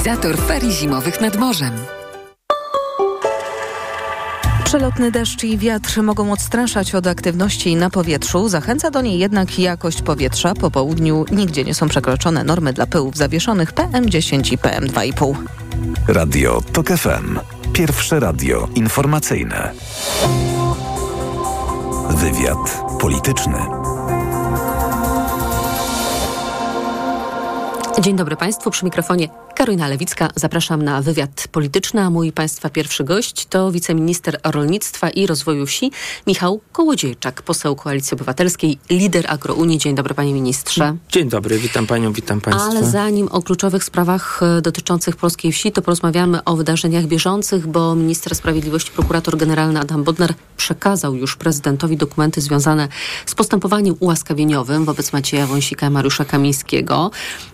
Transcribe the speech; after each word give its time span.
organizator 0.00 0.36
ferii 0.46 0.72
zimowych 0.72 1.20
nad 1.20 1.36
morzem. 1.36 1.72
Przelotny 4.64 5.10
deszcz 5.10 5.44
i 5.44 5.58
wiatr 5.58 6.02
mogą 6.02 6.32
odstraszać 6.32 6.94
od 6.94 7.06
aktywności 7.06 7.76
na 7.76 7.90
powietrzu. 7.90 8.48
Zachęca 8.48 8.90
do 8.90 9.00
niej 9.00 9.18
jednak 9.18 9.58
jakość 9.58 10.02
powietrza. 10.02 10.54
Po 10.54 10.70
południu 10.70 11.24
nigdzie 11.32 11.64
nie 11.64 11.74
są 11.74 11.88
przekroczone 11.88 12.44
normy 12.44 12.72
dla 12.72 12.86
pyłów 12.86 13.16
zawieszonych 13.16 13.74
PM10 13.74 14.52
i 14.52 14.58
PM2,5. 14.58 15.34
Radio 16.08 16.60
TOK 16.72 16.88
FM. 16.88 17.38
Pierwsze 17.72 18.20
radio 18.20 18.68
informacyjne. 18.74 19.72
Wywiad 22.10 22.82
polityczny. 23.00 23.58
Dzień 28.00 28.16
dobry 28.16 28.36
Państwu, 28.36 28.70
przy 28.70 28.84
mikrofonie 28.84 29.28
Karolina 29.60 29.88
Lewicka. 29.88 30.28
Zapraszam 30.36 30.82
na 30.82 31.02
wywiad 31.02 31.48
polityczny, 31.52 32.00
a 32.00 32.10
mój 32.10 32.32
Państwa 32.32 32.70
pierwszy 32.70 33.04
gość 33.04 33.46
to 33.46 33.72
wiceminister 33.72 34.40
rolnictwa 34.44 35.10
i 35.10 35.26
rozwoju 35.26 35.66
wsi 35.66 35.90
Michał 36.26 36.60
Kołodziejczak, 36.72 37.42
poseł 37.42 37.76
Koalicji 37.76 38.14
Obywatelskiej, 38.14 38.78
lider 38.90 39.24
Agrounii. 39.28 39.78
Dzień 39.78 39.94
dobry 39.94 40.14
Panie 40.14 40.34
Ministrze. 40.34 40.96
Dzień 41.08 41.28
dobry, 41.28 41.58
witam 41.58 41.86
Panią, 41.86 42.12
witam 42.12 42.40
Państwa. 42.40 42.70
Ale 42.70 42.84
zanim 42.84 43.28
o 43.28 43.42
kluczowych 43.42 43.84
sprawach 43.84 44.40
e, 44.42 44.62
dotyczących 44.62 45.16
polskiej 45.16 45.52
wsi, 45.52 45.72
to 45.72 45.82
porozmawiamy 45.82 46.44
o 46.44 46.56
wydarzeniach 46.56 47.06
bieżących, 47.06 47.66
bo 47.66 47.94
minister 47.94 48.34
sprawiedliwości, 48.34 48.90
prokurator 48.90 49.36
generalny 49.36 49.80
Adam 49.80 50.04
Bodnar 50.04 50.34
przekazał 50.56 51.14
już 51.14 51.36
prezydentowi 51.36 51.96
dokumenty 51.96 52.40
związane 52.40 52.88
z 53.26 53.34
postępowaniem 53.34 53.94
ułaskawieniowym 54.00 54.84
wobec 54.84 55.12
Macieja 55.12 55.46
Wąsika 55.46 55.86
i 55.86 55.90
Mariusza 55.90 56.24
Kamińskiego. 56.24 57.10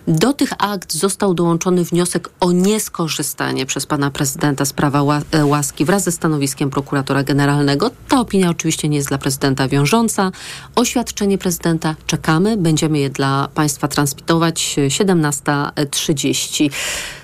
Do 0.07 0.33
tych 0.33 0.49
akt 0.57 0.93
został 0.93 1.33
dołączony 1.33 1.83
wniosek 1.83 1.96
o 2.39 2.51
nieskorzystanie 2.51 3.65
przez 3.65 3.85
pana 3.85 4.11
prezydenta 4.11 4.65
z 4.65 4.73
prawa 4.73 5.21
e, 5.31 5.45
łaski 5.45 5.85
wraz 5.85 6.03
ze 6.03 6.11
stanowiskiem 6.11 6.69
prokuratora 6.69 7.23
generalnego. 7.23 7.91
Ta 8.07 8.19
opinia 8.19 8.49
oczywiście 8.49 8.89
nie 8.89 8.97
jest 8.97 9.09
dla 9.09 9.17
prezydenta 9.17 9.67
wiążąca. 9.67 10.31
Oświadczenie 10.75 11.37
prezydenta 11.37 11.95
czekamy. 12.07 12.57
Będziemy 12.57 12.99
je 12.99 13.09
dla 13.09 13.49
państwa 13.53 13.87
transmitować 13.87 14.75
17.30. 14.87 16.69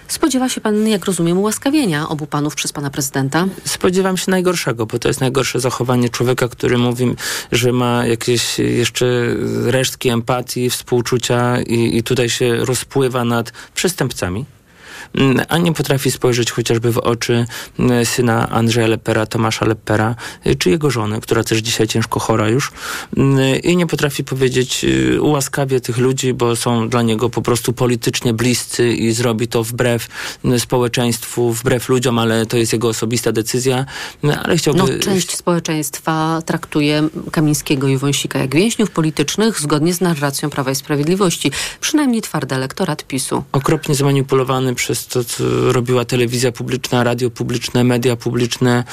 Spodziewa 0.07 0.49
się 0.49 0.61
pan, 0.61 0.87
jak 0.87 1.05
rozumiem, 1.05 1.37
ułaskawienia 1.37 2.09
obu 2.09 2.27
panów 2.27 2.55
przez 2.55 2.73
pana 2.73 2.89
prezydenta? 2.89 3.45
Spodziewam 3.65 4.17
się 4.17 4.31
najgorszego, 4.31 4.85
bo 4.85 4.99
to 4.99 5.07
jest 5.07 5.21
najgorsze 5.21 5.59
zachowanie 5.59 6.09
człowieka, 6.09 6.47
który 6.47 6.77
mówi, 6.77 7.15
że 7.51 7.71
ma 7.71 8.05
jakieś 8.05 8.59
jeszcze 8.59 9.05
resztki 9.65 10.09
empatii, 10.09 10.69
współczucia 10.69 11.61
i, 11.61 11.97
i 11.97 12.03
tutaj 12.03 12.29
się 12.29 12.65
rozpływa 12.65 13.25
nad 13.25 13.51
przestępcami. 13.75 14.45
Mm, 15.15 15.45
a 15.49 15.57
nie 15.57 15.73
potrafi 15.73 16.11
spojrzeć 16.11 16.51
chociażby 16.51 16.91
w 16.91 16.97
oczy 16.97 17.45
mm, 17.79 18.05
syna 18.05 18.49
Andrzeja 18.49 18.87
Lepera, 18.87 19.25
Tomasza 19.25 19.65
Lepera, 19.65 20.15
y, 20.47 20.55
czy 20.55 20.69
jego 20.69 20.91
żony, 20.91 21.21
która 21.21 21.43
też 21.43 21.59
dzisiaj 21.59 21.87
ciężko 21.87 22.19
chora 22.19 22.49
już 22.49 22.71
mm, 23.17 23.61
i 23.61 23.77
nie 23.77 23.87
potrafi 23.87 24.23
powiedzieć 24.23 24.83
y, 24.83 25.21
ułaskawie 25.21 25.81
tych 25.81 25.97
ludzi, 25.97 26.33
bo 26.33 26.55
są 26.55 26.89
dla 26.89 27.01
niego 27.01 27.29
po 27.29 27.41
prostu 27.41 27.73
politycznie 27.73 28.33
bliscy 28.33 28.93
i 28.93 29.11
zrobi 29.11 29.47
to 29.47 29.63
wbrew 29.63 30.07
społeczeństwu, 30.57 31.53
wbrew 31.53 31.89
ludziom, 31.89 32.19
ale 32.19 32.45
to 32.45 32.57
jest 32.57 32.73
jego 32.73 32.87
osobista 32.87 33.31
decyzja, 33.31 33.85
ale 34.43 34.57
chciałby... 34.57 34.79
No, 34.79 34.99
część 34.99 35.35
społeczeństwa 35.35 36.41
traktuje 36.45 37.09
Kamińskiego 37.31 37.87
i 37.87 37.97
Wąsika 37.97 38.39
jak 38.39 38.55
więźniów 38.55 38.91
politycznych 38.91 39.59
zgodnie 39.59 39.93
z 39.93 40.01
narracją 40.01 40.49
Prawa 40.49 40.71
i 40.71 40.75
Sprawiedliwości. 40.75 41.51
Przynajmniej 41.81 42.21
twardy 42.21 42.55
elektorat 42.55 43.03
PiSu. 43.03 43.43
Okropnie 43.51 43.95
zmanipulowany 43.95 44.75
przez 44.75 45.02
to, 45.07 45.23
co 45.23 45.43
robiła 45.71 46.05
telewizja 46.05 46.51
publiczna, 46.51 47.03
radio 47.03 47.29
publiczne, 47.29 47.83
media 47.83 48.15
publiczne 48.15 48.83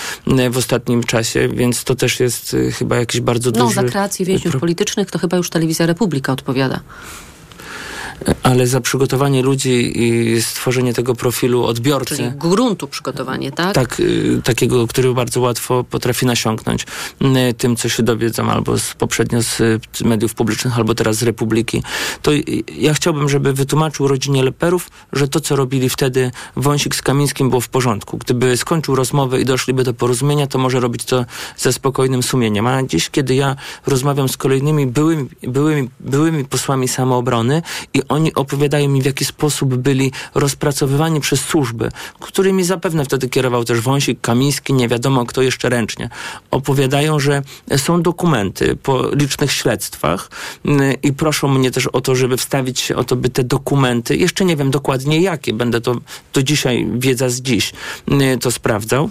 w 0.51 0.57
ostatnim 0.57 1.05
czasie, 1.05 1.49
więc 1.49 1.85
to 1.85 1.95
też 1.95 2.21
jest 2.21 2.55
y, 2.55 2.73
chyba 2.73 2.97
jakiś 2.97 3.21
bardzo 3.21 3.51
no, 3.51 3.65
duży... 3.65 3.77
No, 3.77 3.83
za 3.83 3.89
kreację 3.89 4.27
więźniów 4.27 4.53
pro... 4.53 4.61
politycznych 4.61 5.11
to 5.11 5.19
chyba 5.19 5.37
już 5.37 5.51
telewizja 5.51 5.87
Republika 5.87 6.33
odpowiada 6.33 6.81
ale 8.43 8.67
za 8.67 8.81
przygotowanie 8.81 9.43
ludzi 9.43 10.03
i 10.03 10.43
stworzenie 10.43 10.95
tego 10.95 11.15
profilu 11.15 11.65
odbiorcy. 11.65 12.17
Czyli 12.17 12.31
gruntu 12.31 12.89
przygotowanie, 12.89 13.53
tak? 13.53 13.75
Tak, 13.75 14.01
y, 14.01 14.41
takiego, 14.45 14.87
który 14.87 15.15
bardzo 15.15 15.41
łatwo 15.41 15.85
potrafi 15.85 16.27
nasiąknąć 16.27 16.87
y, 17.23 17.55
tym, 17.55 17.77
co 17.77 17.89
się 17.89 18.03
dowiedzą 18.03 18.51
albo 18.51 18.79
z, 18.79 18.95
poprzednio 18.95 19.43
z 19.43 19.63
mediów 20.05 20.35
publicznych, 20.35 20.79
albo 20.79 20.95
teraz 20.95 21.17
z 21.17 21.23
Republiki. 21.23 21.83
To 22.23 22.31
ja 22.79 22.95
chciałbym, 22.95 23.29
żeby 23.29 23.53
wytłumaczył 23.53 24.09
rodzinie 24.09 24.43
Leperów, 24.43 24.91
że 25.13 25.29
to, 25.29 25.41
co 25.41 25.57
robili 25.57 25.89
wtedy 25.89 26.31
Wąsik 26.57 26.95
z 26.95 27.03
Kamińskim 27.03 27.49
było 27.51 27.61
w 27.61 27.69
porządku. 27.69 28.19
Gdyby 28.19 28.57
skończył 28.57 28.97
rozmowę 28.97 29.41
i 29.41 29.45
doszliby 29.45 29.85
do 29.85 29.95
porozumienia, 29.95 30.47
to 30.47 30.59
może 30.59 30.81
robić 30.81 31.05
to 31.05 31.25
ze 31.57 31.73
spokojnym 31.73 32.23
sumieniem. 32.23 32.67
A 32.67 32.83
dziś, 32.83 33.11
kiedy 33.11 33.35
ja 33.35 33.57
rozmawiam 33.87 34.29
z 34.29 34.37
kolejnymi 34.37 34.87
byłymi, 34.87 35.29
byłymi, 35.43 35.89
byłymi 36.01 36.45
posłami 36.45 36.89
samoobrony 36.89 37.63
i 37.95 38.03
oni 38.11 38.35
opowiadają 38.35 38.89
mi, 38.89 39.03
w 39.03 39.05
jaki 39.05 39.25
sposób 39.25 39.77
byli 39.77 40.13
rozpracowywani 40.35 41.21
przez 41.21 41.41
służby, 41.41 41.89
którymi 42.21 42.65
zapewne 42.65 43.05
wtedy 43.05 43.29
kierował 43.29 43.65
też 43.65 43.81
Wąsik, 43.81 44.21
Kamiński, 44.21 44.73
nie 44.73 44.89
wiadomo 44.89 45.27
kto 45.27 45.43
jeszcze 45.43 45.69
ręcznie. 45.69 46.11
Opowiadają, 46.51 47.21
że 47.21 47.43
są 47.77 48.03
dokumenty 48.03 48.77
po 48.77 49.15
licznych 49.15 49.53
śledztwach 49.53 50.31
mm, 50.65 50.95
i 51.03 51.13
proszą 51.13 51.49
mnie 51.49 51.71
też 51.71 51.87
o 51.87 52.01
to, 52.01 52.15
żeby 52.15 52.37
wstawić 52.37 52.81
się 52.81 52.97
o 52.97 53.05
to, 53.05 53.17
by 53.17 53.29
te 53.29 53.45
dokumenty, 53.45 54.17
jeszcze 54.17 54.45
nie 54.45 54.57
wiem 54.57 54.71
dokładnie 54.71 55.21
jakie, 55.21 55.53
będę 55.53 55.81
to, 55.81 55.97
to 56.33 56.43
dzisiaj, 56.43 56.87
wiedza 56.95 57.29
z 57.29 57.41
dziś, 57.41 57.73
mm, 58.09 58.39
to 58.39 58.51
sprawdzał 58.51 59.11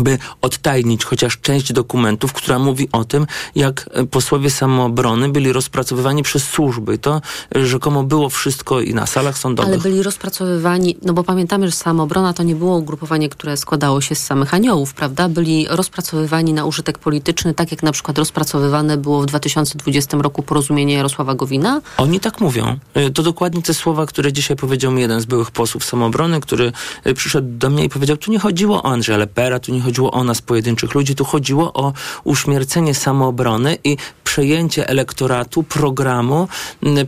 by 0.00 0.18
odtajnić 0.42 1.04
chociaż 1.04 1.38
część 1.38 1.72
dokumentów, 1.72 2.32
która 2.32 2.58
mówi 2.58 2.88
o 2.92 3.04
tym, 3.04 3.26
jak 3.54 3.90
e, 3.92 4.06
posłowie 4.06 4.50
samoobrony 4.50 5.28
byli 5.28 5.52
rozpracowywani 5.52 6.22
przez 6.22 6.48
służby. 6.48 6.98
To 6.98 7.20
e, 7.56 7.66
rzekomo 7.66 8.04
było 8.04 8.28
wszystko 8.28 8.80
i 8.80 8.94
na 8.94 9.06
salach 9.06 9.38
sądowych. 9.38 9.72
Ale 9.72 9.82
byli 9.82 10.02
rozpracowywani, 10.02 10.96
no 11.02 11.12
bo 11.12 11.24
pamiętamy, 11.24 11.66
że 11.66 11.72
samoobrona 11.72 12.32
to 12.32 12.42
nie 12.42 12.54
było 12.54 12.76
ugrupowanie, 12.76 13.28
które 13.28 13.56
składało 13.56 14.00
się 14.00 14.14
z 14.14 14.24
samych 14.24 14.54
aniołów, 14.54 14.94
prawda? 14.94 15.28
Byli 15.28 15.66
rozpracowywani 15.70 16.52
na 16.52 16.64
użytek 16.64 16.98
polityczny, 16.98 17.54
tak 17.54 17.70
jak 17.70 17.82
na 17.82 17.92
przykład 17.92 18.18
rozpracowywane 18.18 18.96
było 18.96 19.22
w 19.22 19.26
2020 19.26 20.16
roku 20.16 20.42
porozumienie 20.42 20.94
Jarosława 20.94 21.34
Gowina? 21.34 21.80
Oni 21.96 22.20
tak 22.20 22.40
mówią. 22.40 22.76
E, 22.94 23.10
to 23.10 23.22
dokładnie 23.22 23.62
te 23.62 23.74
słowa, 23.74 24.06
które 24.06 24.32
dzisiaj 24.32 24.56
powiedział 24.56 24.92
mi 24.92 25.02
jeden 25.02 25.20
z 25.20 25.24
byłych 25.24 25.50
posłów 25.50 25.84
samoobrony, 25.84 26.40
który 26.40 26.72
przyszedł 27.14 27.48
do 27.58 27.70
mnie 27.70 27.84
i 27.84 27.88
powiedział, 27.88 28.16
tu 28.16 28.30
nie 28.30 28.38
chodziło 28.38 28.82
o 28.82 28.92
Andrzeja 28.92 29.18
Lepera, 29.18 29.58
tu 29.58 29.72
nie 29.72 29.80
chodziło 29.84 30.10
o 30.10 30.24
nas, 30.24 30.42
pojedynczych 30.42 30.94
ludzi, 30.94 31.14
tu 31.14 31.24
chodziło 31.24 31.72
o 31.72 31.92
uśmiercenie 32.24 32.94
samoobrony 32.94 33.78
i 33.84 33.96
przejęcie 34.24 34.88
elektoratu, 34.88 35.62
programu 35.62 36.48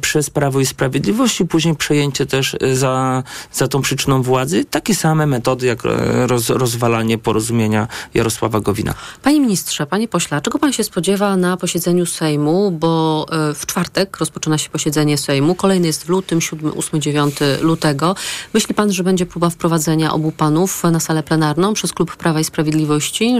przez 0.00 0.30
Prawo 0.30 0.60
i 0.60 0.66
Sprawiedliwość 0.66 1.40
i 1.40 1.46
później 1.46 1.76
przejęcie 1.76 2.26
też 2.26 2.56
y, 2.62 2.76
za, 2.76 3.22
za 3.52 3.68
tą 3.68 3.82
przyczyną 3.82 4.22
władzy 4.22 4.64
takie 4.64 4.94
same 4.94 5.26
metody 5.26 5.66
jak 5.66 5.86
e, 5.86 6.26
roz, 6.26 6.50
rozwalanie 6.50 7.18
porozumienia 7.18 7.88
Jarosława 8.14 8.60
Gowina. 8.60 8.94
Panie 9.22 9.40
ministrze, 9.40 9.86
panie 9.86 10.08
pośle, 10.08 10.40
czego 10.40 10.58
pan 10.58 10.72
się 10.72 10.84
spodziewa 10.84 11.36
na 11.36 11.56
posiedzeniu 11.56 12.06
Sejmu, 12.06 12.70
bo 12.70 13.26
e, 13.50 13.54
w 13.54 13.66
czwartek 13.66 14.16
rozpoczyna 14.16 14.58
się 14.58 14.70
posiedzenie 14.70 15.18
Sejmu, 15.18 15.54
kolejny 15.54 15.86
jest 15.86 16.04
w 16.04 16.08
lutym, 16.08 16.40
7, 16.40 16.72
8, 16.78 17.00
9 17.00 17.34
lutego. 17.60 18.14
Myśli 18.54 18.74
pan, 18.74 18.92
że 18.92 19.04
będzie 19.04 19.26
próba 19.26 19.50
wprowadzenia 19.50 20.12
obu 20.12 20.32
panów 20.32 20.84
na 20.84 21.00
salę 21.00 21.22
plenarną 21.22 21.74
przez 21.74 21.92
klub 21.92 22.16
Prawa 22.16 22.40
i 22.40 22.44
Sprawiedliwości, 22.44 22.65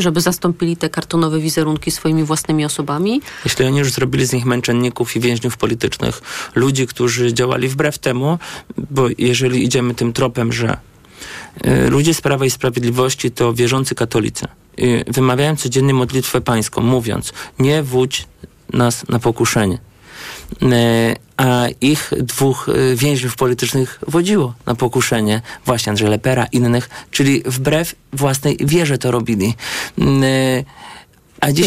żeby 0.00 0.20
zastąpili 0.20 0.76
te 0.76 0.90
kartonowe 0.90 1.40
wizerunki 1.40 1.90
swoimi 1.90 2.24
własnymi 2.24 2.64
osobami? 2.64 3.20
Jeśli 3.44 3.64
oni 3.64 3.78
już 3.78 3.92
zrobili 3.92 4.26
z 4.26 4.32
nich 4.32 4.44
męczenników 4.44 5.16
i 5.16 5.20
więźniów 5.20 5.56
politycznych, 5.56 6.22
ludzi, 6.54 6.86
którzy 6.86 7.34
działali 7.34 7.68
wbrew 7.68 7.98
temu, 7.98 8.38
bo 8.90 9.08
jeżeli 9.18 9.64
idziemy 9.64 9.94
tym 9.94 10.12
tropem, 10.12 10.52
że 10.52 10.76
y, 11.66 11.90
ludzie 11.90 12.14
z 12.14 12.20
Prawa 12.20 12.44
i 12.44 12.50
Sprawiedliwości 12.50 13.30
to 13.30 13.54
wierzący 13.54 13.94
katolicy, 13.94 14.46
y, 14.78 15.04
wymawiają 15.08 15.56
codziennie 15.56 15.94
modlitwę 15.94 16.40
pańską, 16.40 16.80
mówiąc, 16.82 17.32
nie 17.58 17.82
wódź 17.82 18.26
nas 18.72 19.08
na 19.08 19.18
pokuszenie. 19.18 19.78
Y, 20.62 21.16
a 21.36 21.66
ich 21.80 22.12
dwóch 22.18 22.66
więźniów 22.94 23.36
politycznych 23.36 24.00
wodziło 24.08 24.54
na 24.66 24.74
pokuszenie, 24.74 25.42
właśnie 25.66 25.90
Andrzeja 25.90 26.10
Lepera, 26.10 26.46
innych, 26.52 26.88
czyli 27.10 27.42
wbrew 27.46 27.94
własnej 28.12 28.56
wierze 28.60 28.98
to 28.98 29.10
robili. 29.10 29.54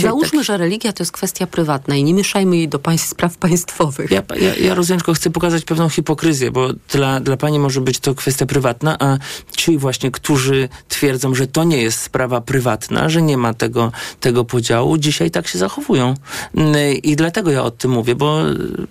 Załóżmy, 0.01 0.39
tak... 0.39 0.45
że 0.45 0.57
religia 0.57 0.93
to 0.93 1.03
jest 1.03 1.11
kwestia 1.11 1.47
prywatna 1.47 1.95
i 1.95 2.03
nie 2.03 2.13
mieszajmy 2.13 2.57
jej 2.57 2.67
do 2.67 2.79
państw, 2.79 3.07
spraw 3.09 3.37
państwowych. 3.37 4.11
Ja, 4.11 4.23
ja, 4.35 4.55
ja 4.55 4.75
rozumiem, 4.75 4.99
tylko 4.99 5.13
chcę 5.13 5.29
pokazać 5.29 5.63
pewną 5.65 5.89
hipokryzję, 5.89 6.51
bo 6.51 6.69
dla, 6.73 7.19
dla 7.19 7.37
pani 7.37 7.59
może 7.59 7.81
być 7.81 7.99
to 7.99 8.15
kwestia 8.15 8.45
prywatna, 8.45 8.97
a 8.99 9.17
ci 9.57 9.77
właśnie, 9.77 10.11
którzy 10.11 10.69
twierdzą, 10.87 11.35
że 11.35 11.47
to 11.47 11.63
nie 11.63 11.81
jest 11.81 12.01
sprawa 12.01 12.41
prywatna, 12.41 13.09
że 13.09 13.21
nie 13.21 13.37
ma 13.37 13.53
tego, 13.53 13.91
tego 14.19 14.45
podziału, 14.45 14.97
dzisiaj 14.97 15.31
tak 15.31 15.47
się 15.47 15.59
zachowują. 15.59 16.13
Mm, 16.55 16.75
I 17.03 17.15
dlatego 17.15 17.51
ja 17.51 17.63
o 17.63 17.71
tym 17.71 17.91
mówię, 17.91 18.15
bo 18.15 18.41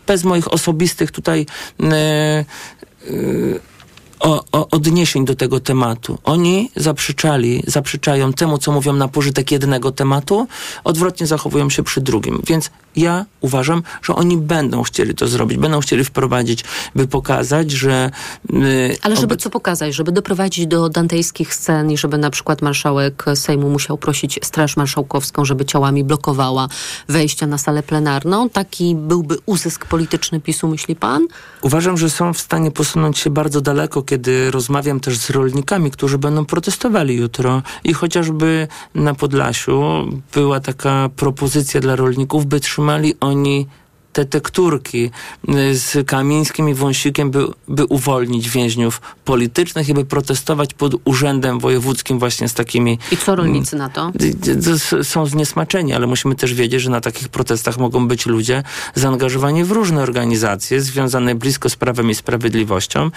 bez 0.06 0.24
moich 0.24 0.52
osobistych 0.52 1.10
tutaj 1.10 1.46
yy, 1.78 3.60
o, 4.20 4.44
o 4.52 4.68
odniesień 4.70 5.24
do 5.24 5.34
tego 5.34 5.60
tematu. 5.60 6.18
Oni 6.24 6.70
zaprzeczali, 6.76 7.62
zaprzeczają 7.66 8.32
temu, 8.32 8.58
co 8.58 8.72
mówią 8.72 8.92
na 8.92 9.08
pożytek 9.08 9.52
jednego 9.52 9.92
tematu, 9.92 10.46
odwrotnie 10.84 11.26
zachowują 11.26 11.70
się 11.70 11.82
przy 11.82 12.00
drugim. 12.00 12.42
Więc 12.46 12.70
ja 12.96 13.24
uważam, 13.40 13.82
że 14.02 14.14
oni 14.14 14.36
będą 14.36 14.82
chcieli 14.82 15.14
to 15.14 15.28
zrobić, 15.28 15.58
będą 15.58 15.80
chcieli 15.80 16.04
wprowadzić, 16.04 16.64
by 16.94 17.06
pokazać, 17.06 17.70
że... 17.70 18.10
Yy, 18.52 18.96
Ale 19.02 19.16
żeby 19.16 19.26
obec... 19.26 19.42
co 19.42 19.50
pokazać? 19.50 19.94
Żeby 19.94 20.12
doprowadzić 20.12 20.66
do 20.66 20.88
dantejskich 20.88 21.54
scen 21.54 21.90
i 21.90 21.98
żeby 21.98 22.18
na 22.18 22.30
przykład 22.30 22.62
marszałek 22.62 23.24
Sejmu 23.34 23.70
musiał 23.70 23.98
prosić 23.98 24.40
Straż 24.42 24.76
Marszałkowską, 24.76 25.44
żeby 25.44 25.64
ciałami 25.64 26.04
blokowała 26.04 26.68
wejścia 27.08 27.46
na 27.46 27.58
salę 27.58 27.82
plenarną? 27.82 28.50
Taki 28.50 28.94
byłby 28.94 29.36
uzysk 29.46 29.86
polityczny 29.86 30.40
PiSu, 30.40 30.68
myśli 30.68 30.96
pan? 30.96 31.26
Uważam, 31.62 31.98
że 31.98 32.10
są 32.10 32.32
w 32.32 32.38
stanie 32.38 32.70
posunąć 32.70 33.18
się 33.18 33.30
bardzo 33.30 33.60
daleko, 33.60 34.02
kiedy 34.08 34.50
rozmawiam 34.50 35.00
też 35.00 35.18
z 35.18 35.30
rolnikami, 35.30 35.90
którzy 35.90 36.18
będą 36.18 36.44
protestowali 36.44 37.16
jutro. 37.16 37.62
I 37.84 37.94
chociażby 37.94 38.68
na 38.94 39.14
Podlasiu 39.14 39.82
była 40.34 40.60
taka 40.60 41.10
propozycja 41.16 41.80
dla 41.80 41.96
rolników, 41.96 42.46
by 42.46 42.60
trzymali 42.60 43.14
oni 43.20 43.66
te 44.12 44.24
tekturki 44.24 45.10
y, 45.48 45.74
z 45.74 46.06
Kamińskim 46.06 46.68
i 46.68 46.74
Wąsikiem, 46.74 47.30
by, 47.30 47.46
by 47.68 47.84
uwolnić 47.84 48.50
więźniów 48.50 49.00
politycznych 49.24 49.88
i 49.88 49.94
by 49.94 50.04
protestować 50.04 50.74
pod 50.74 50.94
urzędem 51.04 51.58
wojewódzkim 51.58 52.18
właśnie 52.18 52.48
z 52.48 52.54
takimi... 52.54 52.98
I 53.12 53.16
co 53.16 53.36
rolnicy 53.36 53.76
na 53.76 53.88
to? 53.88 54.12
Y, 54.92 54.98
y, 54.98 55.04
są 55.04 55.26
zniesmaczeni, 55.26 55.94
ale 55.94 56.06
musimy 56.06 56.34
też 56.34 56.54
wiedzieć, 56.54 56.82
że 56.82 56.90
na 56.90 57.00
takich 57.00 57.28
protestach 57.28 57.78
mogą 57.78 58.08
być 58.08 58.26
ludzie 58.26 58.62
zaangażowani 58.94 59.64
w 59.64 59.70
różne 59.70 60.02
organizacje 60.02 60.80
związane 60.80 61.34
blisko 61.34 61.68
z 61.70 61.76
prawem 61.76 62.10
i 62.10 62.14
sprawiedliwością 62.14 63.10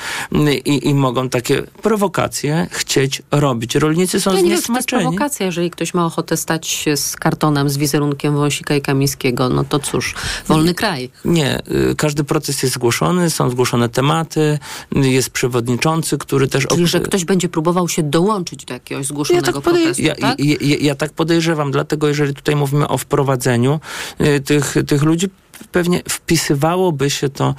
i, 0.66 0.90
i 0.90 0.94
mogą 0.94 1.30
takie 1.30 1.62
prowokacje 1.62 2.68
chcieć 2.72 3.22
robić. 3.32 3.76
Rolnicy 3.76 4.22
są 4.22 4.34
ja 4.34 4.42
nie 4.42 4.48
zniesmaczeni. 4.48 4.82
Wiem, 4.82 4.90
to 4.90 4.96
jest 4.96 5.18
prowokacja, 5.18 5.46
jeżeli 5.46 5.72
ktoś 5.72 5.94
ma 5.94 6.06
ochotę 6.06 6.38
stać 6.38 6.68
się 6.68 6.98
z 6.98 7.16
kartonem 7.16 7.70
z 7.70 7.78
wizerunkiem 7.78 8.36
Wąsika 8.36 8.76
i 8.76 8.82
Kamińskiego, 8.82 9.50
no 9.50 9.64
to 9.64 9.80
cóż, 9.80 10.16
wolny 10.48 10.74
kraj. 10.82 11.10
Nie, 11.26 11.60
y, 11.92 11.96
każdy 11.96 12.24
proces 12.24 12.64
jest 12.64 12.76
zgłoszony, 12.76 13.30
są 13.30 13.50
zgłoszone 13.50 13.90
tematy, 13.90 14.60
jest 14.92 15.30
przewodniczący, 15.30 16.18
który 16.18 16.48
też... 16.48 16.68
Czyli, 16.68 16.88
że 16.88 17.00
ktoś 17.00 17.26
będzie 17.26 17.50
próbował 17.50 17.90
się 17.90 18.04
dołączyć 18.04 18.66
do 18.66 18.74
jakiegoś 18.74 19.06
zgłoszonego 19.06 19.48
ja 19.48 19.54
tak 19.54 19.64
protestu, 19.64 20.04
ja, 20.04 20.16
tak? 20.16 20.40
Ja, 20.40 20.56
ja, 20.62 20.78
ja, 20.80 20.96
tak 20.96 21.14
podejrzewam, 21.14 21.72
dlatego 21.72 22.08
jeżeli 22.08 22.34
tutaj 22.34 22.56
mówimy 22.56 22.88
o 22.88 22.98
wprowadzeniu 22.98 23.80
y, 24.22 24.40
tych, 24.40 24.76
tych 24.88 25.04
ludzi, 25.04 25.30
pewnie 25.72 26.02
wpisywałoby 26.10 27.10
się 27.10 27.30
to 27.30 27.50
y, 27.50 27.54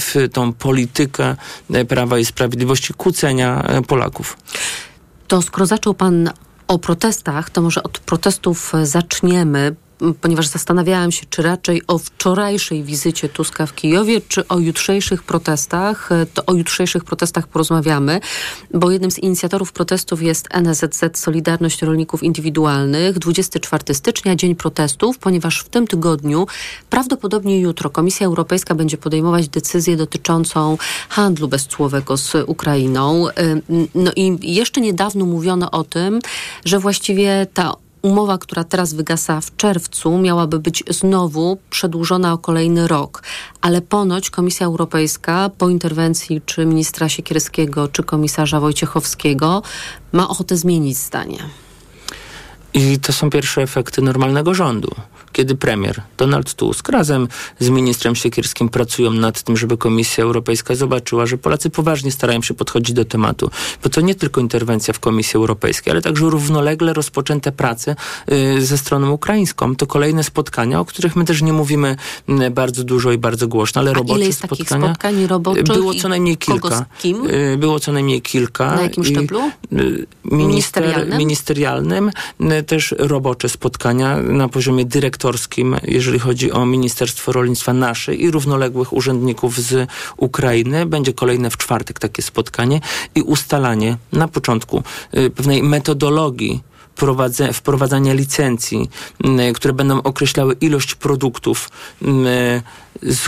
w 0.00 0.14
tą 0.32 0.52
politykę 0.52 1.36
Prawa 1.88 2.18
i 2.18 2.24
Sprawiedliwości 2.24 2.94
kłócenia 2.94 3.68
Polaków. 3.88 4.36
To 5.28 5.42
skoro 5.42 5.66
zaczął 5.66 5.94
pan 5.94 6.30
o 6.68 6.78
protestach, 6.78 7.50
to 7.50 7.62
może 7.62 7.82
od 7.82 7.98
protestów 7.98 8.72
zaczniemy 8.82 9.76
ponieważ 10.20 10.46
zastanawiałam 10.46 11.12
się, 11.12 11.26
czy 11.30 11.42
raczej 11.42 11.82
o 11.86 11.98
wczorajszej 11.98 12.82
wizycie 12.82 13.28
Tuska 13.28 13.66
w 13.66 13.74
Kijowie, 13.74 14.20
czy 14.28 14.48
o 14.48 14.58
jutrzejszych 14.58 15.22
protestach. 15.22 16.10
To 16.34 16.46
o 16.46 16.54
jutrzejszych 16.54 17.04
protestach 17.04 17.46
porozmawiamy, 17.46 18.20
bo 18.74 18.90
jednym 18.90 19.10
z 19.10 19.18
inicjatorów 19.18 19.72
protestów 19.72 20.22
jest 20.22 20.48
NSZZ 20.50 21.18
Solidarność 21.18 21.82
Rolników 21.82 22.22
Indywidualnych. 22.22 23.18
24 23.18 23.94
stycznia, 23.94 24.36
dzień 24.36 24.54
protestów, 24.54 25.18
ponieważ 25.18 25.60
w 25.60 25.68
tym 25.68 25.86
tygodniu, 25.86 26.46
prawdopodobnie 26.90 27.60
jutro, 27.60 27.90
Komisja 27.90 28.26
Europejska 28.26 28.74
będzie 28.74 28.96
podejmować 28.96 29.48
decyzję 29.48 29.96
dotyczącą 29.96 30.78
handlu 31.08 31.48
bezcłowego 31.48 32.16
z 32.16 32.34
Ukrainą. 32.46 33.26
No 33.94 34.10
i 34.16 34.54
jeszcze 34.54 34.80
niedawno 34.80 35.24
mówiono 35.24 35.70
o 35.70 35.84
tym, 35.84 36.18
że 36.64 36.78
właściwie 36.78 37.46
ta 37.54 37.83
umowa, 38.04 38.38
która 38.38 38.64
teraz 38.64 38.94
wygasa 38.94 39.40
w 39.40 39.56
czerwcu, 39.56 40.18
miałaby 40.18 40.58
być 40.58 40.84
znowu 40.90 41.58
przedłużona 41.70 42.32
o 42.32 42.38
kolejny 42.38 42.88
rok. 42.88 43.22
Ale 43.60 43.82
ponoć 43.82 44.30
Komisja 44.30 44.66
Europejska 44.66 45.50
po 45.58 45.68
interwencji 45.68 46.40
czy 46.46 46.66
ministra 46.66 47.08
Siekierskiego, 47.08 47.88
czy 47.88 48.02
komisarza 48.02 48.60
Wojciechowskiego 48.60 49.62
ma 50.12 50.28
ochotę 50.28 50.56
zmienić 50.56 50.96
zdanie. 50.96 51.38
I 52.74 52.98
to 52.98 53.12
są 53.12 53.30
pierwsze 53.30 53.62
efekty 53.62 54.02
normalnego 54.02 54.54
rządu 54.54 54.90
kiedy 55.34 55.54
premier 55.54 56.02
Donald 56.16 56.54
Tusk 56.54 56.88
razem 56.88 57.28
z 57.60 57.68
ministrem 57.68 58.14
Siekierskim 58.14 58.68
pracują 58.68 59.10
nad 59.10 59.42
tym, 59.42 59.56
żeby 59.56 59.76
Komisja 59.76 60.24
Europejska 60.24 60.74
zobaczyła, 60.74 61.26
że 61.26 61.38
Polacy 61.38 61.70
poważnie 61.70 62.12
starają 62.12 62.42
się 62.42 62.54
podchodzić 62.54 62.92
do 62.92 63.04
tematu. 63.04 63.50
Bo 63.82 63.90
to 63.90 64.00
nie 64.00 64.14
tylko 64.14 64.40
interwencja 64.40 64.94
w 64.94 64.98
Komisji 65.00 65.36
Europejskiej, 65.36 65.90
ale 65.90 66.02
także 66.02 66.24
równolegle 66.30 66.92
rozpoczęte 66.92 67.52
prace 67.52 67.96
y, 68.32 68.62
ze 68.66 68.78
stroną 68.78 69.10
ukraińską. 69.10 69.76
To 69.76 69.86
kolejne 69.86 70.24
spotkania, 70.24 70.80
o 70.80 70.84
których 70.84 71.16
my 71.16 71.24
też 71.24 71.42
nie 71.42 71.52
mówimy 71.52 71.96
y, 72.28 72.50
bardzo 72.50 72.84
dużo 72.84 73.12
i 73.12 73.18
bardzo 73.18 73.48
głośno, 73.48 73.80
ale 73.80 73.90
A 73.90 73.94
robocze 73.94 74.18
ile 74.18 74.26
jest 74.26 74.38
spotkania. 74.38 74.66
Takich 74.66 74.78
spotkań 74.78 75.26
roboczych 75.26 75.64
było 75.64 75.94
co 75.94 76.08
najmniej 76.08 76.36
kilka. 76.36 76.86
kim? 76.98 77.26
Y, 77.30 77.56
było 77.58 77.80
co 77.80 77.92
najmniej 77.92 78.22
kilka. 78.22 78.74
Na 78.74 78.82
jakim 78.82 79.04
szczeblu? 79.04 79.40
Y, 79.72 80.06
minister, 80.24 81.06
ministerialnym. 81.18 82.10
Y, 82.40 82.62
też 82.62 82.94
robocze 82.98 83.48
spotkania 83.48 84.16
na 84.16 84.48
poziomie 84.48 84.84
dyrektora 84.84 85.23
jeżeli 85.82 86.18
chodzi 86.18 86.52
o 86.52 86.66
Ministerstwo 86.66 87.32
Rolnictwa 87.32 87.72
nasze 87.72 88.14
i 88.14 88.30
równoległych 88.30 88.92
urzędników 88.92 89.60
z 89.60 89.90
Ukrainy. 90.16 90.86
Będzie 90.86 91.12
kolejne 91.12 91.50
w 91.50 91.56
czwartek 91.56 91.98
takie 91.98 92.22
spotkanie 92.22 92.80
i 93.14 93.22
ustalanie 93.22 93.96
na 94.12 94.28
początku 94.28 94.82
y, 95.16 95.30
pewnej 95.30 95.62
metodologii 95.62 96.73
wprowadzania 97.52 98.14
licencji, 98.14 98.90
które 99.54 99.74
będą 99.74 100.02
określały 100.02 100.54
ilość 100.60 100.94
produktów, 100.94 101.70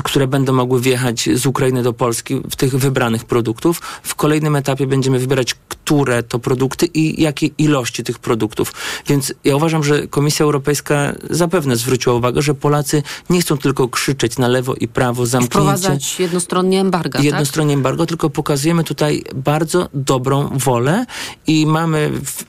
które 0.05 0.27
będą 0.27 0.53
mogły 0.53 0.81
wjechać 0.81 1.29
z 1.35 1.47
Ukrainy 1.47 1.83
do 1.83 1.93
Polski, 1.93 2.41
w 2.51 2.57
tych 2.57 2.77
wybranych 2.77 3.25
produktów. 3.25 3.81
W 4.03 4.15
kolejnym 4.15 4.57
etapie 4.57 4.87
będziemy 4.87 5.19
wybierać, 5.19 5.55
które 5.55 6.23
to 6.23 6.39
produkty 6.39 6.87
i 6.87 7.23
jakie 7.23 7.47
ilości 7.59 8.05
tych 8.05 8.19
produktów. 8.19 8.73
Więc 9.07 9.35
ja 9.45 9.57
uważam, 9.57 9.85
że 9.85 10.07
Komisja 10.07 10.45
Europejska 10.45 11.13
zapewne 11.31 11.77
zwróciła 11.77 12.15
uwagę, 12.17 12.43
że 12.43 12.55
Polacy 12.55 13.03
nie 13.31 13.41
chcą 13.41 13.59
tylko 13.59 13.89
krzyczeć 13.89 14.39
na 14.39 14.49
lewo 14.49 14.75
i 14.75 14.89
prawo, 14.89 15.27
zamknięcie. 15.27 15.51
Wprowadzać 15.51 16.21
jednostronnie 16.21 16.81
embargo, 16.81 17.19
Jednostronnie 17.23 17.75
tak? 17.75 17.79
embargo, 17.79 18.07
tylko 18.07 18.31
pokazujemy 18.31 18.85
tutaj 18.85 19.25
bardzo 19.35 19.89
dobrą 19.95 20.51
wolę 20.59 21.07
i 21.47 21.67
mamy... 21.67 22.11
W, 22.25 22.45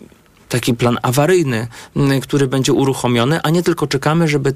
taki 0.50 0.74
plan 0.74 0.98
awaryjny, 1.02 1.68
który 2.22 2.48
będzie 2.48 2.74
uruchomiony, 2.74 3.42
a 3.42 3.50
nie 3.50 3.64
tylko 3.64 3.88
czekamy, 3.88 4.28
żeby 4.28 4.54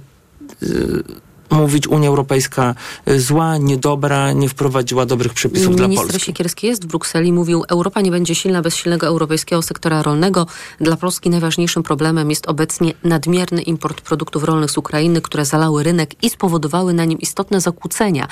y, 0.63 1.03
mówić 1.51 1.87
Unia 1.87 2.09
Europejska 2.09 2.75
y, 3.07 3.21
zła, 3.21 3.57
niedobra, 3.57 4.31
nie 4.31 4.49
wprowadziła 4.49 5.05
dobrych 5.05 5.33
przepisów 5.33 5.67
Minister 5.67 5.87
dla 5.87 5.95
Polski. 5.95 6.01
Minister 6.01 6.25
Siekierski 6.25 6.67
jest 6.67 6.83
w 6.83 6.87
Brukseli, 6.87 7.33
mówił, 7.33 7.63
Europa 7.69 8.01
nie 8.01 8.11
będzie 8.11 8.35
silna 8.35 8.61
bez 8.61 8.75
silnego 8.75 9.07
europejskiego 9.07 9.61
sektora 9.61 10.03
rolnego. 10.03 10.47
Dla 10.79 10.97
Polski 10.97 11.29
najważniejszym 11.29 11.83
problemem 11.83 12.29
jest 12.29 12.47
obecnie 12.47 12.93
nadmierny 13.03 13.61
import 13.61 14.01
produktów 14.01 14.43
rolnych 14.43 14.71
z 14.71 14.77
Ukrainy, 14.77 15.21
które 15.21 15.45
zalały 15.45 15.83
rynek 15.83 16.23
i 16.23 16.29
spowodowały 16.29 16.93
na 16.93 17.05
nim 17.05 17.19
istotne 17.19 17.61
zakłócenia. 17.61 18.27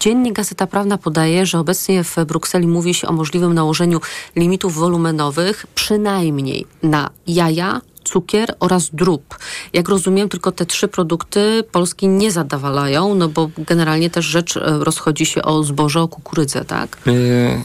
Dziennie 0.00 0.32
Gazeta 0.32 0.66
Prawna 0.66 0.98
podaje, 0.98 1.46
że 1.46 1.58
obecnie 1.58 2.04
w 2.04 2.16
Brukseli 2.26 2.66
mówi 2.66 2.94
się 2.94 3.08
o 3.08 3.12
możliwym 3.12 3.54
nałożeniu 3.54 4.00
limitów 4.36 4.74
wolumenowych 4.74 5.66
przynajmniej 5.74 6.66
na 6.82 7.10
jaja, 7.26 7.80
cukier 8.08 8.54
oraz 8.60 8.90
drób. 8.92 9.38
Jak 9.72 9.88
rozumiem, 9.88 10.28
tylko 10.28 10.52
te 10.52 10.66
trzy 10.66 10.88
produkty 10.88 11.64
Polski 11.72 12.08
nie 12.08 12.32
zadawalają, 12.32 13.14
no 13.14 13.28
bo 13.28 13.50
generalnie 13.58 14.10
też 14.10 14.26
rzecz 14.26 14.56
e, 14.56 14.60
rozchodzi 14.84 15.26
się 15.26 15.42
o 15.42 15.62
zboże, 15.62 16.00
o 16.02 16.08
kukurydzę, 16.08 16.64
tak? 16.64 16.98
Y, 17.06 17.64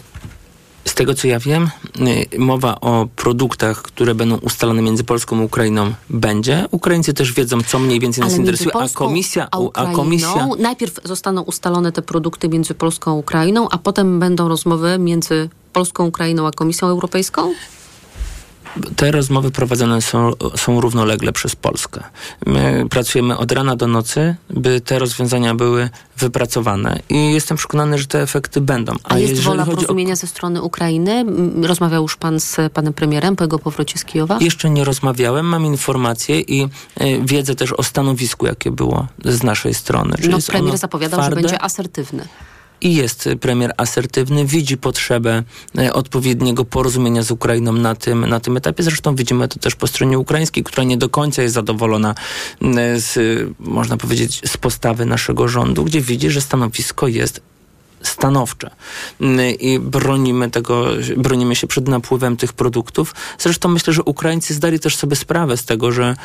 z 0.85 0.93
tego 0.93 1.13
co 1.15 1.27
ja 1.27 1.39
wiem, 1.39 1.69
y, 2.33 2.39
mowa 2.39 2.81
o 2.81 3.07
produktach, 3.15 3.81
które 3.81 4.15
będą 4.15 4.37
ustalone 4.37 4.81
między 4.81 5.03
Polską 5.03 5.39
a 5.39 5.43
Ukrainą 5.43 5.93
będzie. 6.09 6.65
Ukraińcy 6.71 7.13
też 7.13 7.33
wiedzą, 7.33 7.63
co 7.63 7.79
mniej 7.79 7.99
więcej 7.99 8.23
nas 8.23 8.37
interesuje, 8.37 8.75
a 8.75 8.89
komisja, 8.93 9.47
a, 9.51 9.59
Ukrainą, 9.59 9.91
a 9.91 9.95
komisja. 9.95 10.47
Najpierw 10.59 10.99
zostaną 11.03 11.41
ustalone 11.41 11.91
te 11.91 12.01
produkty 12.01 12.49
między 12.49 12.73
Polską 12.73 13.11
a 13.11 13.13
Ukrainą, 13.13 13.69
a 13.69 13.77
potem 13.77 14.19
będą 14.19 14.47
rozmowy 14.47 14.99
między 14.99 15.49
Polską, 15.73 16.05
Ukrainą 16.05 16.47
a 16.47 16.51
Komisją 16.51 16.87
Europejską? 16.87 17.53
Te 18.95 19.11
rozmowy 19.11 19.51
prowadzone 19.51 20.01
są, 20.01 20.31
są 20.55 20.81
równolegle 20.81 21.31
przez 21.31 21.55
Polskę. 21.55 22.03
My 22.45 22.85
pracujemy 22.89 23.37
od 23.37 23.51
rana 23.51 23.75
do 23.75 23.87
nocy, 23.87 24.35
by 24.49 24.81
te 24.81 24.99
rozwiązania 24.99 25.55
były 25.55 25.89
wypracowane 26.17 26.99
i 27.09 27.33
jestem 27.33 27.57
przekonany, 27.57 27.97
że 27.97 28.05
te 28.05 28.21
efekty 28.21 28.61
będą. 28.61 28.93
A, 29.03 29.13
A 29.13 29.19
jest 29.19 29.41
wola 29.41 29.65
porozumienia 29.65 30.13
o... 30.13 30.15
ze 30.15 30.27
strony 30.27 30.61
Ukrainy? 30.61 31.25
Rozmawiał 31.63 32.01
już 32.01 32.15
pan 32.15 32.39
z 32.39 32.57
panem 32.73 32.93
premierem 32.93 33.35
po 33.35 33.43
jego 33.43 33.59
powrocie 33.59 33.99
z 33.99 34.05
Kijowa? 34.05 34.37
Jeszcze 34.41 34.69
nie 34.69 34.83
rozmawiałem, 34.83 35.45
mam 35.45 35.65
informacje 35.65 36.39
i 36.39 36.63
y, 36.63 36.67
wiedzę 37.25 37.55
też 37.55 37.73
o 37.73 37.83
stanowisku, 37.83 38.45
jakie 38.45 38.71
było 38.71 39.07
z 39.25 39.43
naszej 39.43 39.73
strony. 39.73 40.15
No 40.29 40.37
premier 40.47 40.77
zapowiadał, 40.77 41.19
twarde? 41.19 41.35
że 41.35 41.41
będzie 41.41 41.61
asertywny. 41.61 42.27
I 42.81 42.95
jest 42.95 43.29
premier 43.41 43.73
asertywny, 43.77 44.45
widzi 44.45 44.77
potrzebę 44.77 45.43
e, 45.77 45.93
odpowiedniego 45.93 46.65
porozumienia 46.65 47.23
z 47.23 47.31
Ukrainą 47.31 47.73
na 47.73 47.95
tym, 47.95 48.25
na 48.25 48.39
tym 48.39 48.57
etapie. 48.57 48.83
Zresztą 48.83 49.15
widzimy 49.15 49.47
to 49.47 49.59
też 49.59 49.75
po 49.75 49.87
stronie 49.87 50.19
ukraińskiej, 50.19 50.63
która 50.63 50.83
nie 50.83 50.97
do 50.97 51.09
końca 51.09 51.41
jest 51.41 51.55
zadowolona 51.55 52.15
z, 52.95 53.19
można 53.59 53.97
powiedzieć, 53.97 54.41
z 54.45 54.57
postawy 54.57 55.05
naszego 55.05 55.47
rządu, 55.47 55.83
gdzie 55.83 56.01
widzi, 56.01 56.29
że 56.29 56.41
stanowisko 56.41 57.07
jest 57.07 57.50
stanowcze 58.03 58.69
i 59.59 59.79
bronimy 59.79 60.51
tego, 60.51 60.85
bronimy 61.17 61.55
się 61.55 61.67
przed 61.67 61.87
napływem 61.87 62.37
tych 62.37 62.53
produktów. 62.53 63.15
Zresztą 63.39 63.69
myślę, 63.69 63.93
że 63.93 64.03
Ukraińcy 64.03 64.53
zdali 64.53 64.79
też 64.79 64.95
sobie 64.95 65.15
sprawę 65.15 65.57
z 65.57 65.65
tego, 65.65 65.91
że 65.91 66.15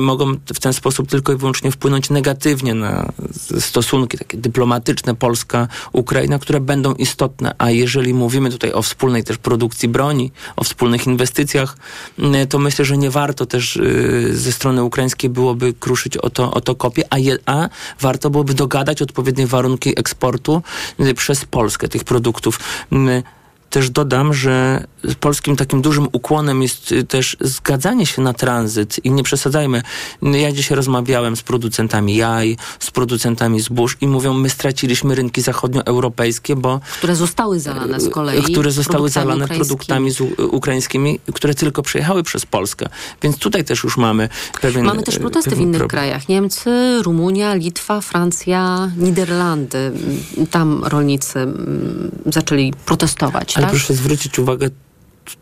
mogą 0.00 0.34
w 0.34 0.60
ten 0.60 0.72
sposób 0.72 1.08
tylko 1.08 1.32
i 1.32 1.36
wyłącznie 1.36 1.70
wpłynąć 1.70 2.10
negatywnie 2.10 2.74
na 2.74 3.12
stosunki 3.58 4.18
takie 4.18 4.38
dyplomatyczne 4.38 5.14
Polska-Ukraina, 5.14 6.38
które 6.38 6.60
będą 6.60 6.94
istotne. 6.94 7.54
A 7.58 7.70
jeżeli 7.70 8.14
mówimy 8.14 8.50
tutaj 8.50 8.72
o 8.72 8.82
wspólnej 8.82 9.24
też 9.24 9.38
produkcji 9.38 9.88
broni, 9.88 10.32
o 10.56 10.64
wspólnych 10.64 11.06
inwestycjach, 11.06 11.76
to 12.48 12.58
myślę, 12.58 12.84
że 12.84 12.96
nie 12.96 13.10
warto 13.10 13.46
też 13.46 13.76
y, 13.76 14.36
ze 14.36 14.52
strony 14.52 14.84
ukraińskiej 14.84 15.30
byłoby 15.30 15.74
kruszyć 15.74 16.16
o 16.16 16.30
to, 16.30 16.50
o 16.50 16.60
to 16.60 16.74
kopie, 16.74 17.02
a, 17.10 17.18
je, 17.18 17.38
a 17.46 17.68
warto 18.00 18.30
byłoby 18.30 18.54
dogadać 18.54 19.02
odpowiednie 19.02 19.46
warunki 19.46 19.98
eksportu 20.00 20.62
przez 21.16 21.44
Polskę 21.44 21.88
tych 21.88 22.04
produktów. 22.04 22.58
Też 23.76 23.90
dodam, 23.90 24.34
że 24.34 24.84
polskim 25.20 25.56
takim 25.56 25.82
dużym 25.82 26.08
ukłonem 26.12 26.62
jest 26.62 26.92
y, 26.92 27.04
też 27.04 27.36
zgadzanie 27.40 28.06
się 28.06 28.22
na 28.22 28.32
tranzyt 28.32 29.04
i 29.04 29.10
nie 29.10 29.22
przesadzajmy. 29.22 29.82
Ja 30.22 30.52
dzisiaj 30.52 30.76
rozmawiałem 30.76 31.36
z 31.36 31.42
producentami 31.42 32.16
jaj, 32.16 32.56
z 32.78 32.90
producentami 32.90 33.60
zbóż 33.60 33.96
i 34.00 34.06
mówią, 34.06 34.32
my 34.32 34.50
straciliśmy 34.50 35.14
rynki 35.14 35.42
zachodnioeuropejskie, 35.42 36.56
bo... 36.56 36.80
Które 36.98 37.16
zostały 37.16 37.60
zalane 37.60 38.00
z 38.00 38.10
kolei. 38.10 38.42
Które 38.42 38.70
zostały 38.70 39.08
zalane 39.08 39.48
produktami 39.48 40.10
z, 40.10 40.20
ukraińskimi, 40.38 41.20
które 41.34 41.54
tylko 41.54 41.82
przejechały 41.82 42.22
przez 42.22 42.46
Polskę. 42.46 42.88
Więc 43.22 43.38
tutaj 43.38 43.64
też 43.64 43.84
już 43.84 43.96
mamy 43.96 44.28
pewien 44.60 44.84
Mamy 44.84 45.02
też 45.02 45.18
protesty 45.18 45.50
w 45.50 45.60
innych 45.60 45.70
problem. 45.70 45.88
krajach. 45.88 46.28
Niemcy, 46.28 47.02
Rumunia, 47.02 47.54
Litwa, 47.54 48.00
Francja, 48.00 48.90
Niderlandy. 48.96 49.92
Tam 50.50 50.84
rolnicy 50.84 51.38
mm, 51.38 52.10
zaczęli 52.26 52.72
protestować. 52.86 53.58
Ale 53.58 53.65
tak? 53.66 53.72
proszę 53.72 53.94
zwrócić 53.94 54.38
uwagę, 54.38 54.70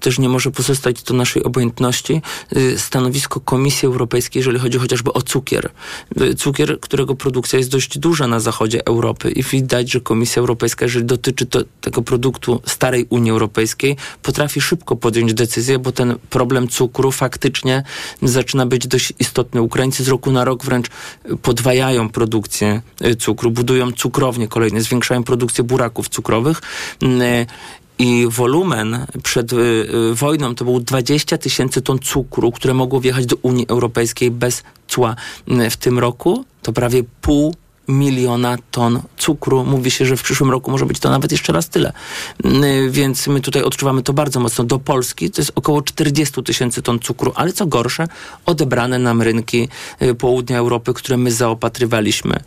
też 0.00 0.18
nie 0.18 0.28
może 0.28 0.50
pozostać 0.50 1.02
do 1.02 1.14
naszej 1.14 1.44
obojętności 1.44 2.22
y, 2.56 2.78
stanowisko 2.78 3.40
Komisji 3.40 3.86
Europejskiej, 3.86 4.40
jeżeli 4.40 4.58
chodzi 4.58 4.78
chociażby 4.78 5.12
o 5.12 5.22
cukier. 5.22 5.70
Y, 6.20 6.34
cukier, 6.34 6.80
którego 6.80 7.14
produkcja 7.14 7.58
jest 7.58 7.70
dość 7.70 7.98
duża 7.98 8.26
na 8.26 8.40
zachodzie 8.40 8.86
Europy 8.86 9.30
i 9.30 9.42
widać, 9.42 9.90
że 9.90 10.00
Komisja 10.00 10.40
Europejska, 10.40 10.84
jeżeli 10.84 11.04
dotyczy 11.04 11.46
to, 11.46 11.60
tego 11.80 12.02
produktu 12.02 12.60
starej 12.66 13.06
Unii 13.10 13.30
Europejskiej, 13.30 13.96
potrafi 14.22 14.60
szybko 14.60 14.96
podjąć 14.96 15.34
decyzję, 15.34 15.78
bo 15.78 15.92
ten 15.92 16.14
problem 16.30 16.68
cukru 16.68 17.12
faktycznie 17.12 17.82
zaczyna 18.22 18.66
być 18.66 18.86
dość 18.86 19.12
istotny. 19.18 19.62
Ukraińcy 19.62 20.04
z 20.04 20.08
roku 20.08 20.32
na 20.32 20.44
rok 20.44 20.64
wręcz 20.64 20.86
podwajają 21.42 22.08
produkcję 22.08 22.82
y, 23.04 23.16
cukru, 23.16 23.50
budują 23.50 23.92
cukrownie 23.92 24.48
kolejne, 24.48 24.80
zwiększają 24.80 25.24
produkcję 25.24 25.64
buraków 25.64 26.08
cukrowych 26.08 26.60
i 27.98 28.26
wolumen 28.30 29.06
przed 29.22 29.52
y, 29.52 29.56
y, 29.56 30.14
wojną 30.14 30.54
to 30.54 30.64
było 30.64 30.80
20 30.80 31.38
tysięcy 31.38 31.82
ton 31.82 31.98
cukru, 31.98 32.52
które 32.52 32.74
mogło 32.74 33.00
wjechać 33.00 33.26
do 33.26 33.36
Unii 33.42 33.68
Europejskiej 33.68 34.30
bez 34.30 34.62
cła. 34.88 35.16
Y, 35.48 35.70
w 35.70 35.76
tym 35.76 35.98
roku 35.98 36.44
to 36.62 36.72
prawie 36.72 37.02
pół 37.20 37.54
miliona 37.88 38.56
ton 38.70 39.02
cukru. 39.16 39.64
Mówi 39.64 39.90
się, 39.90 40.06
że 40.06 40.16
w 40.16 40.22
przyszłym 40.22 40.50
roku 40.50 40.70
może 40.70 40.86
być 40.86 40.98
to 40.98 41.10
nawet 41.10 41.32
jeszcze 41.32 41.52
raz 41.52 41.68
tyle. 41.68 41.92
Y, 42.44 42.90
więc 42.90 43.26
my 43.26 43.40
tutaj 43.40 43.62
odczuwamy 43.62 44.02
to 44.02 44.12
bardzo 44.12 44.40
mocno. 44.40 44.64
Do 44.64 44.78
Polski 44.78 45.30
to 45.30 45.40
jest 45.40 45.52
około 45.54 45.82
40 45.82 46.42
tysięcy 46.42 46.82
ton 46.82 46.98
cukru, 46.98 47.32
ale 47.34 47.52
co 47.52 47.66
gorsze, 47.66 48.08
odebrane 48.46 48.98
nam 48.98 49.22
rynki 49.22 49.68
y, 50.02 50.14
południa 50.14 50.58
Europy, 50.58 50.94
które 50.94 51.16
my 51.16 51.32
zaopatrywaliśmy. 51.32 52.40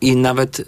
I 0.00 0.16
nawet 0.16 0.64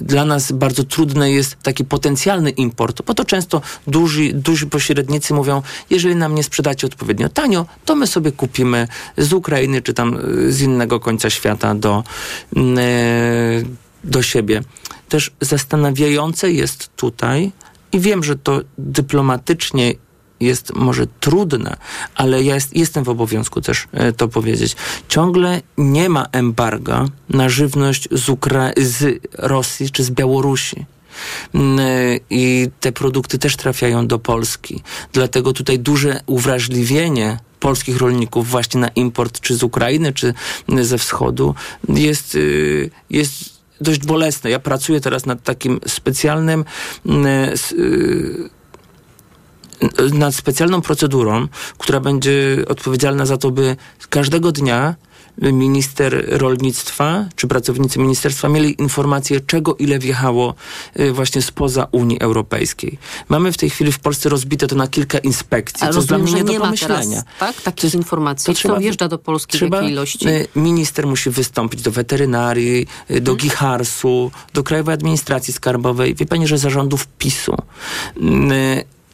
dla 0.00 0.24
nas 0.24 0.52
bardzo 0.52 0.84
trudny 0.84 1.32
jest 1.32 1.56
taki 1.62 1.84
potencjalny 1.84 2.50
import, 2.50 3.02
bo 3.02 3.14
to 3.14 3.24
często 3.24 3.60
duży, 3.86 4.32
duży 4.32 4.66
pośrednicy 4.66 5.34
mówią, 5.34 5.62
jeżeli 5.90 6.16
nam 6.16 6.34
nie 6.34 6.42
sprzedacie 6.42 6.86
odpowiednio 6.86 7.28
tanio, 7.28 7.66
to 7.84 7.94
my 7.94 8.06
sobie 8.06 8.32
kupimy 8.32 8.88
z 9.18 9.32
Ukrainy 9.32 9.82
czy 9.82 9.94
tam 9.94 10.16
e, 10.16 10.52
z 10.52 10.60
innego 10.60 11.00
końca 11.00 11.30
świata 11.30 11.74
do, 11.74 12.04
e, 12.56 13.62
do 14.04 14.22
siebie. 14.22 14.62
Też 15.08 15.30
zastanawiające 15.40 16.52
jest 16.52 16.96
tutaj, 16.96 17.52
i 17.92 18.00
wiem, 18.00 18.24
że 18.24 18.36
to 18.36 18.60
dyplomatycznie 18.78 19.92
jest 20.40 20.74
może 20.74 21.06
trudne, 21.20 21.76
ale 22.14 22.42
ja 22.42 22.54
jest, 22.54 22.76
jestem 22.76 23.04
w 23.04 23.08
obowiązku 23.08 23.60
też 23.60 23.86
e, 23.92 24.12
to 24.12 24.28
powiedzieć. 24.28 24.76
Ciągle 25.08 25.62
nie 25.78 26.08
ma 26.08 26.26
embarga 26.32 27.04
na 27.28 27.48
żywność 27.48 28.08
z, 28.12 28.28
Ukra 28.28 28.70
z 28.76 29.26
Rosji 29.38 29.90
czy 29.90 30.04
z 30.04 30.10
Białorusi. 30.10 30.86
Mm, 31.54 31.78
e, 31.78 31.84
I 32.30 32.68
te 32.80 32.92
produkty 32.92 33.38
też 33.38 33.56
trafiają 33.56 34.06
do 34.06 34.18
Polski. 34.18 34.82
Dlatego 35.12 35.52
tutaj 35.52 35.78
duże 35.78 36.20
uwrażliwienie 36.26 37.38
polskich 37.64 37.96
rolników 37.96 38.48
właśnie 38.48 38.80
na 38.80 38.88
import 38.88 39.40
czy 39.40 39.56
z 39.56 39.62
Ukrainy, 39.62 40.12
czy 40.12 40.34
ze 40.80 40.98
wschodu 40.98 41.54
jest, 41.88 42.34
y, 42.34 42.90
jest 43.10 43.32
dość 43.80 44.00
bolesne. 44.00 44.50
Ja 44.50 44.58
pracuję 44.58 45.00
teraz 45.00 45.26
nad 45.26 45.42
takim 45.42 45.80
specjalnym 45.86 46.64
mm, 47.06 47.26
e, 47.26 47.52
y, 47.72 48.50
nad 50.12 50.34
specjalną 50.34 50.80
procedurą, 50.80 51.48
która 51.78 52.00
będzie 52.00 52.64
odpowiedzialna 52.68 53.26
za 53.26 53.36
to, 53.36 53.50
by 53.50 53.76
każdego 54.10 54.52
dnia 54.52 54.94
minister 55.38 56.24
rolnictwa 56.28 57.24
czy 57.36 57.48
pracownicy 57.48 57.98
ministerstwa 57.98 58.48
mieli 58.48 58.82
informację, 58.82 59.40
czego 59.40 59.76
ile 59.76 59.98
wjechało 59.98 60.54
y, 61.00 61.12
właśnie 61.12 61.42
spoza 61.42 61.86
Unii 61.92 62.20
Europejskiej. 62.20 62.98
Mamy 63.28 63.52
w 63.52 63.56
tej 63.56 63.70
chwili 63.70 63.92
w 63.92 63.98
Polsce 63.98 64.28
rozbite 64.28 64.66
to 64.66 64.76
na 64.76 64.88
kilka 64.88 65.18
inspekcji, 65.18 65.88
co 65.88 65.94
jest 65.94 66.08
dla 66.08 66.18
mnie 66.18 66.32
nie 66.32 66.44
do 66.44 66.60
pomyślenia. 66.60 67.22
Teraz, 67.22 67.24
tak? 67.38 67.62
Takich 67.62 67.84
jest, 67.84 67.94
informacji. 67.94 68.46
To 68.46 68.54
trzeba, 68.54 68.78
wjeżdża 68.78 69.08
do 69.08 69.18
Polski 69.18 69.58
trzeba, 69.58 69.78
w 69.78 69.80
jakiej 69.80 69.92
ilości? 69.92 70.28
Y, 70.28 70.48
minister 70.56 71.06
musi 71.06 71.30
wystąpić 71.30 71.82
do 71.82 71.90
weterynarii, 71.90 72.86
y, 73.10 73.20
do 73.20 73.32
hmm. 73.32 73.36
Giharsu, 73.36 74.30
do 74.54 74.62
Krajowej 74.62 74.94
Administracji 74.94 75.52
Skarbowej. 75.52 76.14
Wie 76.14 76.26
pani, 76.26 76.46
że 76.46 76.58
zarządów 76.58 77.06
PiSu 77.06 77.56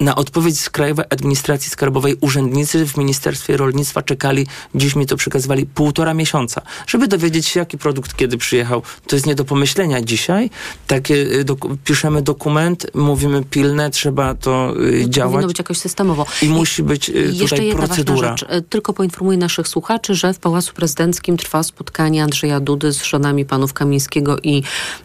na 0.00 0.14
odpowiedź 0.14 0.60
z 0.60 0.70
Krajowej 0.70 1.04
Administracji 1.10 1.70
Skarbowej 1.70 2.16
urzędnicy 2.20 2.86
w 2.86 2.96
Ministerstwie 2.96 3.56
Rolnictwa 3.56 4.02
czekali, 4.02 4.46
dziś 4.74 4.96
mi 4.96 5.06
to 5.06 5.16
przekazywali, 5.16 5.66
półtora 5.66 6.14
miesiąca, 6.14 6.62
żeby 6.86 7.08
dowiedzieć 7.08 7.46
się, 7.46 7.60
jaki 7.60 7.78
produkt 7.78 8.16
kiedy 8.16 8.38
przyjechał. 8.38 8.82
To 9.06 9.16
jest 9.16 9.26
nie 9.26 9.34
do 9.34 9.44
pomyślenia 9.44 10.00
dzisiaj. 10.00 10.50
Takie 10.86 11.14
y, 11.14 11.44
piszemy 11.84 12.22
dokument, 12.22 12.86
mówimy 12.94 13.44
pilne, 13.50 13.90
trzeba 13.90 14.34
to 14.34 14.74
y, 14.76 15.00
no, 15.02 15.08
działać. 15.08 15.32
Powinno 15.32 15.48
być 15.48 15.58
jakoś 15.58 15.78
systemowo. 15.78 16.26
I, 16.42 16.46
I 16.46 16.48
musi 16.48 16.82
być 16.82 17.08
y, 17.08 17.12
tutaj 17.12 17.36
jeszcze 17.36 17.64
jedna 17.64 17.86
procedura. 17.86 18.36
Rzecz. 18.36 18.44
Tylko 18.68 18.92
poinformuję 18.92 19.38
naszych 19.38 19.68
słuchaczy, 19.68 20.14
że 20.14 20.34
w 20.34 20.38
Pałacu 20.38 20.74
Prezydenckim 20.74 21.36
trwa 21.36 21.62
spotkanie 21.62 22.24
Andrzeja 22.24 22.60
Dudy 22.60 22.92
z 22.92 23.02
żonami 23.02 23.44
panów 23.44 23.72
Kamińskiego 23.72 24.38
i 24.42 24.62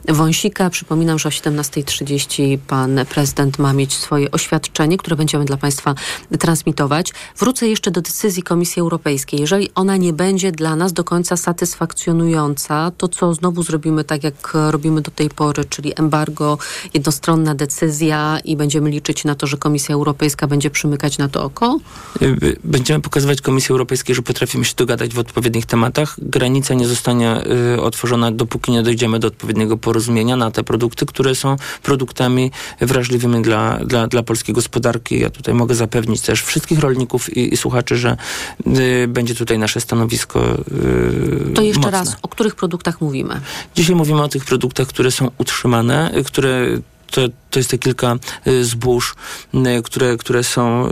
Wąsika. 0.07 0.69
Przypominam, 0.69 1.19
że 1.19 1.29
o 1.29 1.31
17.30 1.31 2.57
pan 2.67 2.99
prezydent 3.09 3.59
ma 3.59 3.73
mieć 3.73 3.93
swoje 3.93 4.31
oświadczenie 4.31 4.84
które 4.97 5.15
będziemy 5.15 5.45
dla 5.45 5.57
Państwa 5.57 5.95
transmitować. 6.39 7.13
Wrócę 7.37 7.67
jeszcze 7.67 7.91
do 7.91 8.01
decyzji 8.01 8.43
Komisji 8.43 8.79
Europejskiej. 8.79 9.39
Jeżeli 9.39 9.69
ona 9.75 9.97
nie 9.97 10.13
będzie 10.13 10.51
dla 10.51 10.75
nas 10.75 10.93
do 10.93 11.03
końca 11.03 11.37
satysfakcjonująca, 11.37 12.91
to 12.97 13.07
co 13.07 13.33
znowu 13.33 13.63
zrobimy 13.63 14.03
tak, 14.03 14.23
jak 14.23 14.53
robimy 14.69 15.01
do 15.01 15.11
tej 15.11 15.29
pory, 15.29 15.65
czyli 15.65 15.93
embargo, 15.95 16.57
jednostronna 16.93 17.55
decyzja 17.55 18.39
i 18.43 18.55
będziemy 18.55 18.89
liczyć 18.89 19.23
na 19.23 19.35
to, 19.35 19.47
że 19.47 19.57
Komisja 19.57 19.95
Europejska 19.95 20.47
będzie 20.47 20.69
przymykać 20.69 21.17
na 21.17 21.29
to 21.29 21.43
oko? 21.43 21.79
Y, 22.21 22.57
będziemy 22.63 23.01
pokazywać 23.01 23.41
Komisji 23.41 23.71
Europejskiej, 23.71 24.15
że 24.15 24.21
potrafimy 24.21 24.65
się 24.65 24.73
dogadać 24.77 25.13
w 25.13 25.19
odpowiednich 25.19 25.65
tematach. 25.65 26.15
Granica 26.17 26.73
nie 26.73 26.87
zostanie 26.87 27.43
y, 27.75 27.81
otworzona, 27.81 28.31
dopóki 28.31 28.71
nie 28.71 28.83
dojdziemy 28.83 29.19
do 29.19 29.27
odpowiedniego 29.27 29.77
porozumienia 29.77 30.35
na 30.35 30.51
te 30.51 30.63
produkty, 30.63 31.05
które 31.05 31.35
są 31.35 31.55
produktami 31.83 32.51
wrażliwymi 32.81 33.41
dla, 33.41 33.79
dla, 33.85 34.07
dla 34.07 34.23
polskiego 34.23 34.61
społeczeństwa 34.61 34.74
gospodarki. 34.75 35.19
Ja 35.19 35.29
tutaj 35.29 35.53
mogę 35.53 35.75
zapewnić 35.75 36.21
też 36.21 36.43
wszystkich 36.43 36.79
rolników 36.79 37.37
i, 37.37 37.53
i 37.53 37.57
słuchaczy, 37.57 37.97
że 37.97 38.17
y, 38.67 39.07
będzie 39.07 39.35
tutaj 39.35 39.59
nasze 39.59 39.81
stanowisko. 39.81 40.57
Y, 41.49 41.53
to 41.55 41.61
jeszcze 41.61 41.81
mocne. 41.81 41.91
raz, 41.91 42.17
o 42.21 42.27
których 42.27 42.55
produktach 42.55 43.01
mówimy? 43.01 43.41
Dzisiaj 43.75 43.95
mówimy 43.95 44.23
o 44.23 44.27
tych 44.27 44.45
produktach, 44.45 44.87
które 44.87 45.11
są 45.11 45.31
utrzymane, 45.37 46.17
y, 46.17 46.23
które 46.23 46.67
to, 47.11 47.21
to 47.49 47.59
jest 47.59 47.69
te 47.69 47.77
kilka 47.77 48.15
zbóż, 48.61 49.15
które, 49.83 50.17
które 50.17 50.43
są 50.43 50.89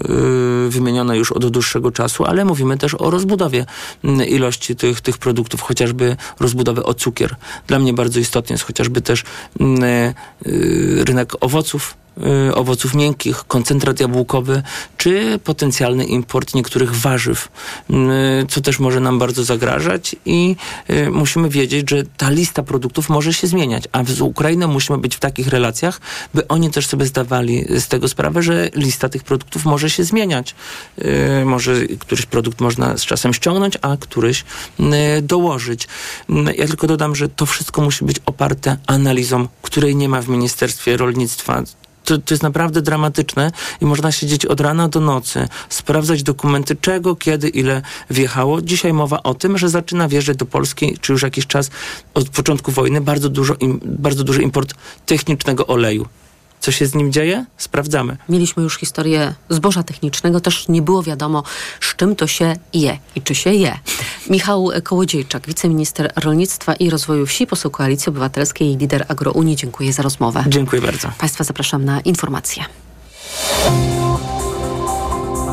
wymienione 0.70 1.18
już 1.18 1.32
od 1.32 1.50
dłuższego 1.50 1.92
czasu, 1.92 2.26
ale 2.26 2.46
mówimy 2.46 2.78
też 2.78 2.94
o 2.94 3.10
rozbudowie 3.10 3.66
ilości 4.28 4.76
tych, 4.76 5.02
tych 5.02 5.18
produktów, 5.18 5.62
chociażby 5.62 6.16
rozbudowy 6.40 6.84
o 6.84 6.94
cukier. 6.94 7.36
Dla 7.68 7.80
mnie 7.80 7.94
bardzo 7.94 8.20
istotny 8.20 8.54
jest 8.54 8.64
chociażby 8.64 9.02
też 9.02 9.24
rynek 11.06 11.34
owoców, 11.42 11.96
Y, 12.03 12.03
owoców 12.54 12.94
miękkich, 12.94 13.44
koncentrat 13.48 14.00
jabłkowy, 14.00 14.64
czy 14.98 15.40
potencjalny 15.44 16.06
import 16.06 16.56
niektórych 16.56 16.96
warzyw, 16.96 17.48
y, 17.90 17.94
co 18.50 18.62
też 18.62 18.80
może 18.80 19.00
nam 19.00 19.20
bardzo 19.20 19.44
zagrażać 19.44 20.16
i 20.26 20.56
y, 20.90 21.12
musimy 21.12 21.50
wiedzieć, 21.50 21.90
że 21.90 22.04
ta 22.18 22.30
lista 22.30 22.64
produktów 22.64 23.10
może 23.10 23.34
się 23.34 23.48
zmieniać, 23.48 23.84
a 23.92 24.04
z 24.04 24.22
Ukrainą 24.22 24.68
musimy 24.68 24.98
być 24.98 25.16
w 25.16 25.20
takich 25.20 25.48
relacjach, 25.48 26.02
by 26.34 26.48
oni 26.48 26.72
też 26.72 26.88
sobie 26.88 27.06
zdawali 27.06 27.66
z 27.80 27.88
tego 27.88 28.08
sprawę, 28.08 28.44
że 28.44 28.70
lista 28.76 29.10
tych 29.10 29.24
produktów 29.24 29.66
może 29.66 29.90
się 29.90 30.04
zmieniać. 30.04 30.56
Może 31.46 31.88
któryś 32.00 32.26
produkt 32.26 32.62
można 32.62 32.98
z 32.98 33.06
czasem 33.06 33.34
ściągnąć, 33.34 33.78
a 33.82 33.98
któryś 34.00 34.44
dołożyć. 35.22 35.88
Ja 36.58 36.68
tylko 36.68 36.88
dodam, 36.88 37.16
że 37.16 37.30
to 37.30 37.46
wszystko 37.46 37.82
musi 37.82 38.06
być 38.06 38.18
oparte 38.26 38.78
analizą, 38.88 39.48
której 39.62 39.96
nie 39.96 40.10
ma 40.10 40.22
w 40.22 40.30
Ministerstwie 40.30 40.98
Rolnictwa 40.98 41.64
to, 42.04 42.18
to 42.18 42.34
jest 42.34 42.44
naprawdę 42.44 42.82
dramatyczne 42.82 43.52
i 43.82 43.86
można 43.86 44.12
siedzieć 44.12 44.46
od 44.46 44.62
rana 44.62 44.88
do 44.88 45.00
nocy, 45.00 45.48
sprawdzać 45.70 46.24
dokumenty, 46.24 46.76
czego, 46.76 47.16
kiedy, 47.16 47.50
ile 47.50 47.82
wjechało. 48.10 48.62
Dzisiaj 48.62 48.94
mowa 48.94 49.24
o 49.24 49.34
tym, 49.34 49.58
że 49.58 49.70
zaczyna 49.70 50.08
wjeżdżać 50.08 50.38
do 50.38 50.46
Polski, 50.46 50.98
czy 51.02 51.12
już 51.12 51.22
jakiś 51.22 51.48
czas 51.48 51.70
od 52.14 52.30
początku 52.30 52.72
wojny, 52.72 53.02
bardzo, 53.02 53.30
dużo, 53.30 53.56
bardzo 53.86 54.24
duży 54.24 54.42
import 54.42 54.74
technicznego 55.06 55.68
oleju. 55.68 56.08
Co 56.64 56.72
się 56.72 56.88
z 56.88 56.96
nim 56.96 57.12
dzieje? 57.12 57.46
Sprawdzamy. 57.58 58.18
Mieliśmy 58.30 58.64
już 58.64 58.78
historię 58.78 59.34
zboża 59.50 59.84
technicznego, 59.84 60.40
też 60.40 60.68
nie 60.68 60.82
było 60.82 61.04
wiadomo, 61.04 61.44
z 61.82 61.96
czym 61.96 62.16
to 62.16 62.28
się 62.28 62.56
je 62.74 62.98
i 63.16 63.22
czy 63.22 63.36
się 63.36 63.54
je. 63.54 63.80
Michał 64.30 64.70
Kołodziejczak, 64.84 65.48
wiceminister 65.48 66.12
rolnictwa 66.16 66.74
i 66.74 66.90
rozwoju 66.90 67.26
wsi, 67.26 67.48
poseł 67.48 67.72
Koalicji 67.72 68.10
Obywatelskiej 68.10 68.72
i 68.72 68.78
lider 68.78 69.06
Agrounii. 69.08 69.56
Dziękuję 69.56 69.94
za 69.94 70.04
rozmowę. 70.04 70.44
Dziękuję 70.48 70.82
bardzo. 70.82 71.10
Państwa 71.18 71.44
zapraszam 71.44 71.86
na 71.86 72.02
informacje. 72.02 72.64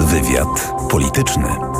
Wywiad 0.00 0.72
polityczny. 0.90 1.79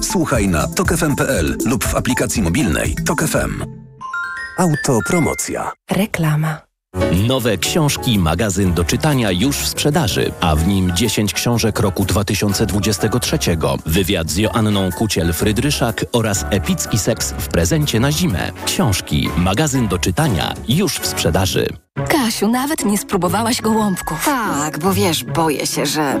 Słuchaj 0.00 0.48
na 0.48 0.68
tokefm.pl 0.68 1.56
lub 1.64 1.84
w 1.84 1.94
aplikacji 1.94 2.42
mobilnej 2.42 2.96
Tok 3.06 3.22
FM. 3.22 3.64
Autopromocja. 4.58 5.72
Reklama. 5.90 6.66
Nowe 7.26 7.58
książki, 7.58 8.18
magazyn 8.18 8.72
do 8.72 8.84
czytania 8.84 9.30
już 9.30 9.56
w 9.56 9.68
sprzedaży, 9.68 10.32
a 10.40 10.56
w 10.56 10.66
nim 10.66 10.92
10 10.96 11.34
książek 11.34 11.80
roku 11.80 12.04
2023. 12.04 13.38
Wywiad 13.86 14.30
z 14.30 14.36
Joanną 14.36 14.88
Kuciel-Frydryszak 14.90 16.04
oraz 16.12 16.44
epicki 16.50 16.98
seks 16.98 17.32
w 17.38 17.48
prezencie 17.48 18.00
na 18.00 18.12
zimę. 18.12 18.52
Książki, 18.66 19.28
magazyn 19.36 19.88
do 19.88 19.98
czytania 19.98 20.54
już 20.68 20.98
w 20.98 21.06
sprzedaży. 21.06 21.66
Kasiu, 22.08 22.48
nawet 22.48 22.84
nie 22.84 22.98
spróbowałaś 22.98 23.60
gołąbków. 23.62 24.24
Tak, 24.24 24.78
bo 24.78 24.94
wiesz, 24.94 25.24
boję 25.24 25.66
się, 25.66 25.86
że 25.86 26.20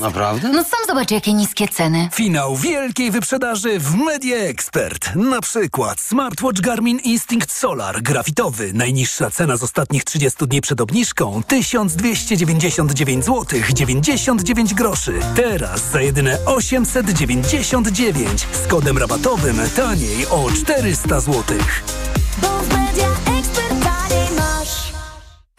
Naprawdę? 0.00 0.48
No 0.48 0.64
sam 0.64 0.78
zobacz, 0.86 1.10
jakie 1.10 1.34
niskie 1.34 1.68
ceny. 1.68 2.08
Finał 2.12 2.56
wielkiej 2.56 3.10
wyprzedaży 3.10 3.78
w 3.78 3.94
Media 3.94 4.36
Expert. 4.36 5.16
Na 5.16 5.40
przykład 5.40 6.00
smartwatch 6.00 6.60
Garmin 6.60 6.98
Instinct 6.98 7.52
Solar 7.52 8.02
grafitowy. 8.02 8.72
Najniższa 8.72 9.30
cena 9.30 9.56
z 9.56 9.62
ostatnich 9.62 10.04
30 10.04 10.46
dni 10.46 10.60
przed 10.60 10.80
obniżką 10.80 11.42
1299 11.42 13.24
zł 13.24 13.60
99 13.74 14.74
groszy. 14.74 15.12
Teraz 15.36 15.90
za 15.90 16.00
jedyne 16.00 16.38
899 16.46 18.46
z 18.64 18.66
kodem 18.66 18.98
rabatowym 18.98 19.56
taniej 19.76 20.26
o 20.26 20.50
400 20.50 21.20
zł. 21.20 21.42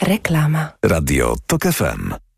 Reklama. 0.02 0.71
Radio 0.84 1.36
TOK 1.48 1.63
FM. 1.63 2.24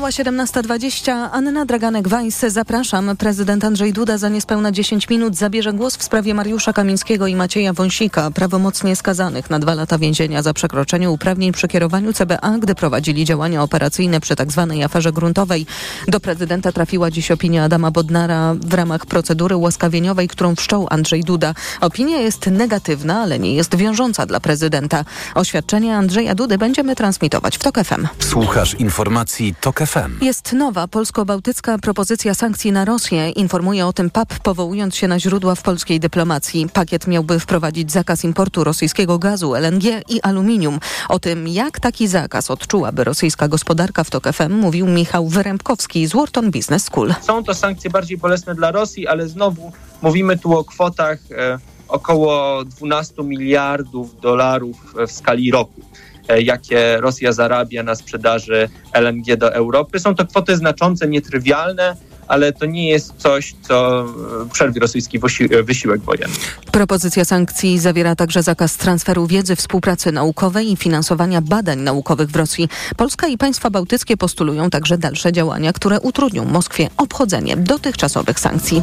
Minęła 0.00 0.44
17.20. 0.46 1.28
Anna 1.32 1.66
Draganek-Weiss. 1.66 2.50
Zapraszam. 2.50 3.16
Prezydent 3.16 3.64
Andrzej 3.64 3.92
Duda 3.92 4.18
za 4.18 4.28
niespełna 4.28 4.72
10 4.72 5.08
minut 5.08 5.36
zabierze 5.36 5.72
głos 5.72 5.96
w 5.96 6.02
sprawie 6.02 6.34
Mariusza 6.34 6.72
Kamińskiego 6.72 7.26
i 7.26 7.36
Macieja 7.36 7.72
Wąsika, 7.72 8.30
prawomocnie 8.30 8.96
skazanych 8.96 9.50
na 9.50 9.58
dwa 9.58 9.74
lata 9.74 9.98
więzienia 9.98 10.42
za 10.42 10.54
przekroczenie 10.54 11.10
uprawnień 11.10 11.52
przy 11.52 11.68
kierowaniu 11.68 12.12
CBA, 12.12 12.58
gdy 12.60 12.74
prowadzili 12.74 13.24
działania 13.24 13.62
operacyjne 13.62 14.20
przy 14.20 14.36
tzw. 14.36 14.66
Tak 14.70 14.84
aferze 14.84 15.12
gruntowej. 15.12 15.66
Do 16.08 16.20
prezydenta 16.20 16.72
trafiła 16.72 17.10
dziś 17.10 17.30
opinia 17.30 17.64
Adama 17.64 17.90
Bodnara 17.90 18.54
w 18.54 18.74
ramach 18.74 19.06
procedury 19.06 19.56
łaskawieniowej, 19.56 20.28
którą 20.28 20.54
wszczął 20.54 20.86
Andrzej 20.90 21.24
Duda. 21.24 21.54
Opinia 21.80 22.18
jest 22.18 22.46
negatywna, 22.46 23.20
ale 23.20 23.38
nie 23.38 23.54
jest 23.54 23.76
wiążąca 23.76 24.26
dla 24.26 24.40
prezydenta. 24.40 25.04
Oświadczenie 25.34 25.96
Andrzeja 25.96 26.34
Dudy 26.34 26.58
będziemy 26.58 26.96
transmitować 26.96 27.58
w 27.58 27.62
TOK 27.62 27.78
FM. 27.84 28.06
Słuchasz 28.18 28.74
informacji 28.74 29.54
TOK 29.60 29.78
FM. 29.78 29.89
Jest 30.20 30.52
nowa 30.52 30.88
polsko-bałtycka 30.88 31.78
propozycja 31.78 32.34
sankcji 32.34 32.72
na 32.72 32.84
Rosję. 32.84 33.30
Informuje 33.30 33.86
o 33.86 33.92
tym 33.92 34.10
PAP, 34.10 34.38
powołując 34.38 34.96
się 34.96 35.08
na 35.08 35.20
źródła 35.20 35.54
w 35.54 35.62
polskiej 35.62 36.00
dyplomacji. 36.00 36.68
Pakiet 36.72 37.06
miałby 37.06 37.40
wprowadzić 37.40 37.92
zakaz 37.92 38.24
importu 38.24 38.64
rosyjskiego 38.64 39.18
gazu, 39.18 39.54
LNG 39.54 39.84
i 40.08 40.20
aluminium. 40.22 40.80
O 41.08 41.18
tym, 41.18 41.48
jak 41.48 41.80
taki 41.80 42.08
zakaz 42.08 42.50
odczułaby 42.50 43.04
rosyjska 43.04 43.48
gospodarka 43.48 44.04
w 44.04 44.10
TOK 44.10 44.32
FM, 44.32 44.52
mówił 44.52 44.86
Michał 44.86 45.28
Wyrębkowski 45.28 46.06
z 46.06 46.12
Wharton 46.12 46.50
Business 46.50 46.84
School. 46.84 47.14
Są 47.22 47.44
to 47.44 47.54
sankcje 47.54 47.90
bardziej 47.90 48.18
bolesne 48.18 48.54
dla 48.54 48.70
Rosji, 48.70 49.06
ale 49.06 49.28
znowu 49.28 49.72
mówimy 50.02 50.38
tu 50.38 50.58
o 50.58 50.64
kwotach 50.64 51.18
e, 51.30 51.58
około 51.88 52.64
12 52.64 53.22
miliardów 53.22 54.20
dolarów 54.20 54.94
w 55.06 55.12
skali 55.12 55.50
roku. 55.50 55.82
E, 56.30 56.42
jakie 56.42 57.00
Rosja 57.00 57.32
zarabia 57.32 57.82
na 57.82 57.94
sprzedaży 57.94 58.68
LNG 58.92 59.36
do 59.36 59.54
Europy. 59.54 59.98
Są 59.98 60.14
to 60.14 60.26
kwoty 60.26 60.56
znaczące, 60.56 61.08
nietrywialne, 61.08 61.96
ale 62.30 62.52
to 62.52 62.66
nie 62.66 62.88
jest 62.88 63.14
coś, 63.18 63.54
co 63.68 64.04
przerwie 64.52 64.80
rosyjski 64.80 65.20
wysiłek 65.64 66.00
wojenny. 66.00 66.34
Propozycja 66.72 67.24
sankcji 67.24 67.78
zawiera 67.78 68.16
także 68.16 68.42
zakaz 68.42 68.76
transferu 68.76 69.26
wiedzy, 69.26 69.56
współpracy 69.56 70.12
naukowej 70.12 70.72
i 70.72 70.76
finansowania 70.76 71.40
badań 71.40 71.78
naukowych 71.78 72.30
w 72.30 72.36
Rosji. 72.36 72.68
Polska 72.96 73.26
i 73.26 73.38
państwa 73.38 73.70
bałtyckie 73.70 74.16
postulują 74.16 74.70
także 74.70 74.98
dalsze 74.98 75.32
działania, 75.32 75.72
które 75.72 76.00
utrudnią 76.00 76.44
Moskwie 76.44 76.88
obchodzenie 76.96 77.56
dotychczasowych 77.56 78.40
sankcji. 78.40 78.82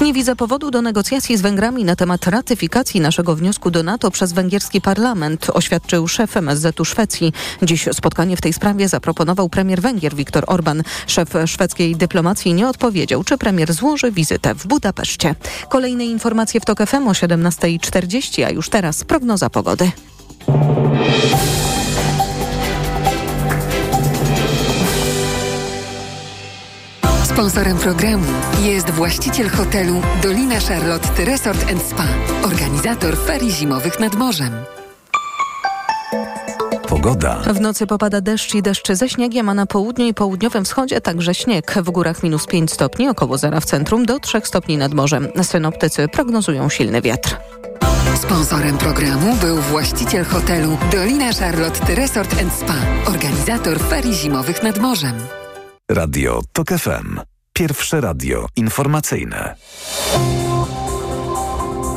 Nie 0.00 0.12
widzę 0.12 0.36
powodu 0.36 0.70
do 0.70 0.82
negocjacji 0.82 1.36
z 1.36 1.40
Węgrami 1.40 1.84
na 1.84 1.96
temat 1.96 2.26
ratyfikacji 2.26 3.00
naszego 3.00 3.36
wniosku 3.36 3.70
do 3.70 3.82
NATO 3.82 4.10
przez 4.10 4.32
węgierski 4.32 4.80
parlament, 4.80 5.46
oświadczył 5.54 6.08
szef 6.08 6.36
MSZ-u 6.36 6.84
Szwecji. 6.84 7.32
Dziś 7.62 7.88
spotkanie 7.92 8.36
w 8.36 8.40
tej 8.40 8.52
sprawie 8.52 8.88
zaproponował 8.88 9.48
premier 9.48 9.80
Węgier 9.80 10.14
Viktor 10.14 10.44
Orban. 10.46 10.82
Szef 11.06 11.28
szwedzkiej 11.46 11.96
dyplomacji 11.96 12.54
nie 12.54 12.68
odpowiedział, 12.68 12.87
czy 13.24 13.38
premier 13.38 13.72
złoży 13.72 14.12
wizytę 14.12 14.54
w 14.54 14.66
Budapeszcie. 14.66 15.34
Kolejne 15.68 16.04
informacje 16.04 16.60
w 16.60 16.64
TOK 16.64 16.78
FM 16.86 17.08
o 17.08 17.12
17.40, 17.12 18.44
a 18.44 18.50
już 18.50 18.68
teraz 18.68 19.04
prognoza 19.04 19.50
pogody. 19.50 19.90
Sponsorem 27.24 27.78
programu 27.78 28.26
jest 28.62 28.90
właściciel 28.90 29.48
hotelu 29.48 30.02
Dolina 30.22 30.60
Charlotte 30.60 31.24
Resort 31.24 31.60
Spa, 31.88 32.06
organizator 32.42 33.16
ferii 33.26 33.52
zimowych 33.52 34.00
nad 34.00 34.14
morzem. 34.14 34.77
Pogoda. 36.88 37.36
W 37.40 37.60
nocy 37.60 37.86
popada 37.86 38.20
deszcz 38.20 38.54
i 38.54 38.62
deszcz 38.62 38.92
ze 38.92 39.08
śniegiem, 39.08 39.48
a 39.48 39.54
na 39.54 39.66
południu 39.66 40.06
i 40.06 40.14
południowym 40.14 40.64
wschodzie 40.64 41.00
także 41.00 41.34
śnieg. 41.34 41.74
W 41.82 41.90
górach 41.90 42.22
minus 42.22 42.46
5 42.46 42.72
stopni, 42.72 43.08
około 43.08 43.38
zera 43.38 43.60
w 43.60 43.64
centrum, 43.64 44.06
do 44.06 44.20
3 44.20 44.40
stopni 44.44 44.76
nad 44.76 44.94
morzem. 44.94 45.28
Synoptycy 45.42 46.08
prognozują 46.08 46.68
silny 46.68 47.02
wiatr. 47.02 47.36
Sponsorem 48.16 48.78
programu 48.78 49.36
był 49.36 49.56
właściciel 49.56 50.24
hotelu 50.24 50.78
Dolina 50.92 51.32
Charlotte 51.32 51.94
Resort 51.94 52.34
Spa, 52.58 52.76
organizator 53.06 53.80
ferii 53.80 54.14
zimowych 54.14 54.62
nad 54.62 54.78
morzem. 54.78 55.14
Radio 55.90 56.40
TOK 56.52 56.68
FM. 56.68 57.20
Pierwsze 57.52 58.00
radio 58.00 58.46
informacyjne. 58.56 59.54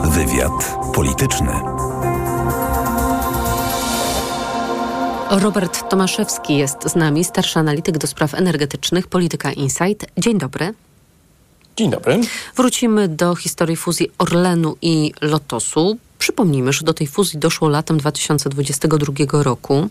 Wywiad 0.03 0.77
polityczny. 0.93 1.51
Robert 5.39 5.89
Tomaszewski 5.89 6.57
jest 6.57 6.83
z 6.89 6.95
nami, 6.95 7.23
starszy 7.23 7.59
analityk 7.59 7.97
do 7.97 8.07
spraw 8.07 8.33
energetycznych, 8.33 9.07
Polityka 9.07 9.51
Insight. 9.51 10.05
Dzień 10.17 10.37
dobry. 10.37 10.73
Dzień 11.77 11.91
dobry. 11.91 12.21
Wrócimy 12.55 13.07
do 13.07 13.35
historii 13.35 13.75
fuzji 13.75 14.11
Orlenu 14.17 14.75
i 14.81 15.13
Lotosu. 15.21 15.97
Przypomnijmy, 16.19 16.73
że 16.73 16.85
do 16.85 16.93
tej 16.93 17.07
fuzji 17.07 17.39
doszło 17.39 17.69
latem 17.69 17.97
2022 17.97 19.43
roku. 19.43 19.89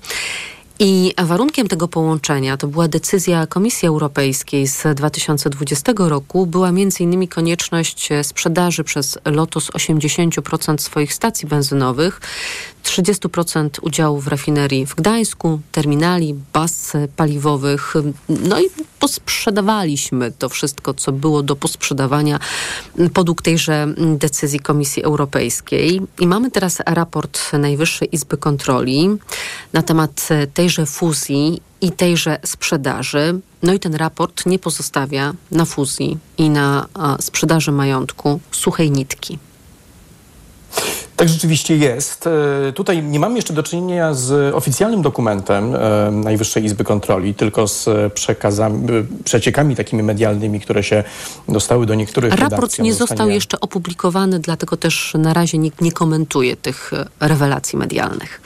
I 0.82 1.14
warunkiem 1.18 1.68
tego 1.68 1.88
połączenia 1.88 2.56
to 2.56 2.66
była 2.66 2.88
decyzja 2.88 3.46
Komisji 3.46 3.88
Europejskiej 3.88 4.66
z 4.66 4.82
2020 4.94 5.92
roku. 5.96 6.46
Była 6.46 6.68
m.in. 6.68 7.28
konieczność 7.28 8.08
sprzedaży 8.22 8.84
przez 8.84 9.18
Lotos 9.24 9.70
80% 9.70 10.78
swoich 10.78 11.14
stacji 11.14 11.48
benzynowych, 11.48 12.20
30% 12.90 13.68
udziału 13.82 14.20
w 14.20 14.26
rafinerii 14.26 14.86
w 14.86 14.94
Gdańsku, 14.94 15.60
terminali, 15.72 16.34
baz 16.52 16.92
paliwowych. 17.16 17.94
No 18.28 18.60
i 18.60 18.64
posprzedawaliśmy 18.98 20.32
to 20.32 20.48
wszystko, 20.48 20.94
co 20.94 21.12
było 21.12 21.42
do 21.42 21.56
posprzedawania 21.56 22.38
podług 23.14 23.42
tejże 23.42 23.86
decyzji 23.96 24.60
Komisji 24.60 25.02
Europejskiej. 25.02 26.00
I 26.20 26.26
mamy 26.26 26.50
teraz 26.50 26.78
raport 26.86 27.52
Najwyższej 27.52 28.14
Izby 28.14 28.36
Kontroli 28.36 29.08
na 29.72 29.82
temat 29.82 30.28
tejże 30.54 30.86
fuzji 30.86 31.62
i 31.80 31.92
tejże 31.92 32.38
sprzedaży. 32.44 33.40
No 33.62 33.72
i 33.72 33.78
ten 33.78 33.94
raport 33.94 34.46
nie 34.46 34.58
pozostawia 34.58 35.34
na 35.50 35.64
fuzji 35.64 36.18
i 36.38 36.50
na 36.50 36.86
sprzedaży 37.20 37.72
majątku 37.72 38.40
suchej 38.50 38.90
nitki. 38.90 39.38
Tak 41.16 41.28
rzeczywiście 41.28 41.76
jest. 41.76 42.26
E, 42.68 42.72
tutaj 42.72 43.02
nie 43.02 43.20
mamy 43.20 43.36
jeszcze 43.36 43.52
do 43.52 43.62
czynienia 43.62 44.14
z 44.14 44.54
oficjalnym 44.54 45.02
dokumentem 45.02 45.74
e, 45.74 46.10
Najwyższej 46.10 46.64
Izby 46.64 46.84
Kontroli, 46.84 47.34
tylko 47.34 47.68
z 47.68 47.88
przekazami, 48.12 48.88
przeciekami 49.24 49.76
takimi 49.76 50.02
medialnymi, 50.02 50.60
które 50.60 50.82
się 50.82 51.04
dostały 51.48 51.86
do 51.86 51.94
niektórych 51.94 52.34
Raport 52.34 52.78
nie 52.78 52.94
został 52.94 53.28
jeszcze 53.28 53.60
opublikowany, 53.60 54.38
dlatego 54.38 54.76
też 54.76 55.14
na 55.18 55.34
razie 55.34 55.58
nikt 55.58 55.80
nie 55.80 55.92
komentuje 55.92 56.56
tych 56.56 56.90
rewelacji 57.20 57.78
medialnych. 57.78 58.40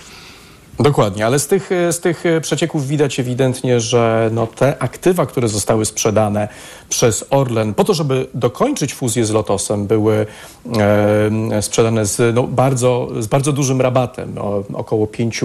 Dokładnie, 0.78 1.26
ale 1.26 1.38
z 1.38 1.46
tych, 1.46 1.70
z 1.90 2.00
tych 2.00 2.24
przecieków 2.42 2.86
widać 2.86 3.20
ewidentnie, 3.20 3.80
że 3.80 4.30
no 4.32 4.46
te 4.46 4.82
aktywa, 4.82 5.26
które 5.26 5.48
zostały 5.48 5.84
sprzedane 5.84 6.48
przez 6.88 7.24
Orlen 7.30 7.74
po 7.74 7.84
to, 7.84 7.94
żeby 7.94 8.26
dokończyć 8.34 8.94
fuzję 8.94 9.26
z 9.26 9.30
Lotosem, 9.30 9.86
były 9.86 10.26
e, 11.50 11.62
sprzedane 11.62 12.06
z, 12.06 12.34
no, 12.34 12.42
bardzo, 12.42 13.08
z 13.18 13.26
bardzo 13.26 13.52
dużym 13.52 13.80
rabatem, 13.80 14.38
o, 14.38 14.64
około 14.72 15.06
5 15.06 15.40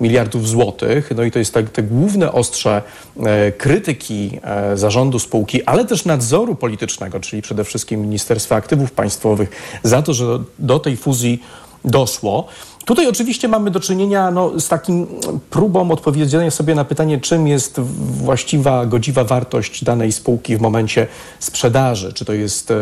miliardów 0.00 0.48
złotych. 0.48 1.10
No 1.16 1.22
i 1.22 1.30
to 1.30 1.38
jest 1.38 1.54
tak, 1.54 1.70
te 1.70 1.82
główne 1.82 2.32
ostrze 2.32 2.82
e, 3.20 3.52
krytyki 3.52 4.40
e, 4.42 4.76
zarządu 4.76 5.18
spółki, 5.18 5.64
ale 5.64 5.84
też 5.84 6.04
nadzoru 6.04 6.54
politycznego, 6.54 7.20
czyli 7.20 7.42
przede 7.42 7.64
wszystkim 7.64 8.00
Ministerstwa 8.00 8.56
Aktywów 8.56 8.92
Państwowych, 8.92 9.50
za 9.82 10.02
to, 10.02 10.14
że 10.14 10.38
do 10.58 10.78
tej 10.78 10.96
fuzji 10.96 11.42
doszło. 11.84 12.48
Tutaj 12.88 13.08
oczywiście 13.08 13.48
mamy 13.48 13.70
do 13.70 13.80
czynienia 13.80 14.30
no, 14.30 14.60
z 14.60 14.68
takim 14.68 15.06
próbą 15.50 15.90
odpowiedzenia 15.90 16.50
sobie 16.50 16.74
na 16.74 16.84
pytanie, 16.84 17.20
czym 17.20 17.46
jest 17.46 17.80
właściwa, 17.80 18.86
godziwa 18.86 19.24
wartość 19.24 19.84
danej 19.84 20.12
spółki 20.12 20.56
w 20.56 20.60
momencie 20.60 21.06
sprzedaży. 21.38 22.12
Czy 22.12 22.24
to 22.24 22.32
jest 22.32 22.70
e, 22.70 22.76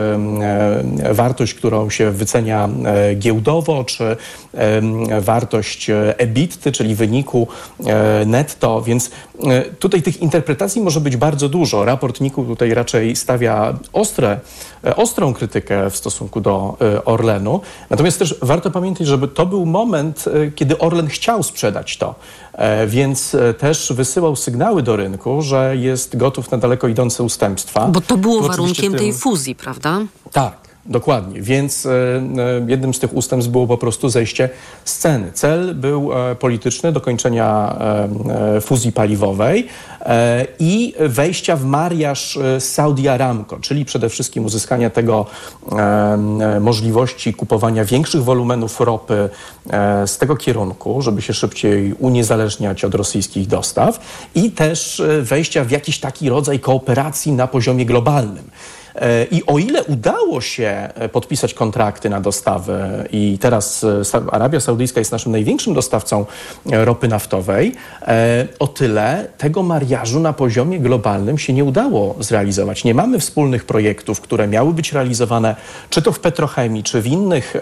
wartość, 1.12 1.54
którą 1.54 1.90
się 1.90 2.10
wycenia 2.10 2.68
e, 2.84 3.14
giełdowo, 3.14 3.84
czy 3.84 4.16
e, 4.54 5.20
wartość 5.20 5.90
EBIT, 6.18 6.64
czyli 6.72 6.94
wyniku 6.94 7.48
e, 7.86 8.24
netto. 8.26 8.82
Więc 8.82 9.10
e, 9.35 9.35
tutaj 9.78 10.02
tych 10.02 10.22
interpretacji 10.22 10.82
może 10.82 11.00
być 11.00 11.16
bardzo 11.16 11.48
dużo. 11.48 11.84
Raport 11.84 12.20
NIK-u 12.20 12.44
tutaj 12.44 12.74
raczej 12.74 13.16
stawia 13.16 13.78
ostre, 13.92 14.40
e, 14.84 14.96
ostrą 14.96 15.34
krytykę 15.34 15.90
w 15.90 15.96
stosunku 15.96 16.40
do 16.40 16.76
Orlenu. 17.04 17.60
Natomiast 17.90 18.18
też 18.18 18.34
warto 18.42 18.70
pamiętać, 18.70 19.06
żeby 19.06 19.28
to 19.28 19.46
był 19.46 19.66
moment, 19.66 20.24
e, 20.28 20.50
kiedy 20.50 20.78
Orlen 20.78 21.06
chciał 21.06 21.42
sprzedać 21.42 21.96
to, 21.96 22.14
e, 22.52 22.86
więc 22.86 23.34
e, 23.34 23.54
też 23.54 23.92
wysyłał 23.92 24.36
sygnały 24.36 24.82
do 24.82 24.96
rynku, 24.96 25.42
że 25.42 25.76
jest 25.76 26.16
gotów 26.16 26.50
na 26.50 26.58
daleko 26.58 26.88
idące 26.88 27.22
ustępstwa. 27.22 27.88
Bo 27.88 28.00
to 28.00 28.16
było 28.16 28.42
warunkiem 28.42 28.92
tym... 28.92 28.98
tej 28.98 29.12
fuzji, 29.12 29.54
prawda? 29.54 30.00
Tak. 30.32 30.65
Dokładnie, 30.88 31.42
więc 31.42 31.86
e, 31.86 31.90
e, 31.90 32.22
jednym 32.66 32.94
z 32.94 32.98
tych 32.98 33.16
ustępstw 33.16 33.52
było 33.52 33.66
po 33.66 33.78
prostu 33.78 34.08
zejście 34.08 34.48
z 34.84 34.98
ceny. 34.98 35.32
Cel 35.32 35.74
był 35.74 36.12
e, 36.12 36.34
polityczny, 36.34 36.92
dokończenia 36.92 37.76
fuzji 38.60 38.92
paliwowej 38.92 39.68
i 40.58 40.94
wejścia 40.98 41.56
w 41.56 41.64
mariaż 41.64 42.38
z 42.58 42.64
Saudi 42.64 43.08
Aramco, 43.08 43.58
czyli 43.60 43.84
przede 43.84 44.08
wszystkim 44.08 44.44
uzyskania 44.44 44.90
tego 44.90 45.26
możliwości 46.60 47.34
kupowania 47.34 47.84
większych 47.84 48.24
wolumenów 48.24 48.80
ropy 48.80 49.28
z 50.06 50.18
tego 50.18 50.36
kierunku, 50.36 51.02
żeby 51.02 51.22
się 51.22 51.34
szybciej 51.34 51.94
uniezależniać 51.98 52.84
od 52.84 52.94
rosyjskich 52.94 53.46
dostaw 53.46 54.00
i 54.34 54.50
też 54.50 55.02
wejścia 55.22 55.64
w 55.64 55.70
jakiś 55.70 56.00
taki 56.00 56.28
rodzaj 56.28 56.60
kooperacji 56.60 57.32
na 57.32 57.46
poziomie 57.46 57.86
globalnym. 57.86 58.50
E, 58.96 59.24
I 59.24 59.46
o 59.46 59.58
ile 59.58 59.84
udało 59.84 60.40
się 60.40 60.88
e, 60.94 61.08
podpisać 61.08 61.54
kontrakty 61.54 62.10
na 62.10 62.20
dostawy 62.20 63.08
i 63.12 63.38
teraz 63.40 63.84
e, 63.84 64.32
Arabia 64.32 64.60
Saudyjska 64.60 65.00
jest 65.00 65.12
naszym 65.12 65.32
największym 65.32 65.74
dostawcą 65.74 66.26
ropy 66.66 67.08
naftowej, 67.08 67.74
o 68.58 68.66
tyle 68.66 69.28
tego 69.38 69.62
mariażu 69.62 70.20
na 70.20 70.32
poziomie 70.32 70.80
globalnym 70.80 71.38
się 71.38 71.52
nie 71.52 71.64
udało 71.64 72.14
zrealizować. 72.20 72.84
Nie 72.84 72.94
mamy 72.94 73.18
wspólnych 73.18 73.64
projektów, 73.64 74.20
które 74.20 74.48
miały 74.48 74.74
być 74.74 74.92
realizowane 74.92 75.56
czy 75.90 76.02
to 76.02 76.12
w 76.12 76.20
petrochemii, 76.20 76.82
czy 76.82 77.02
w 77.02 77.06
innych 77.06 77.54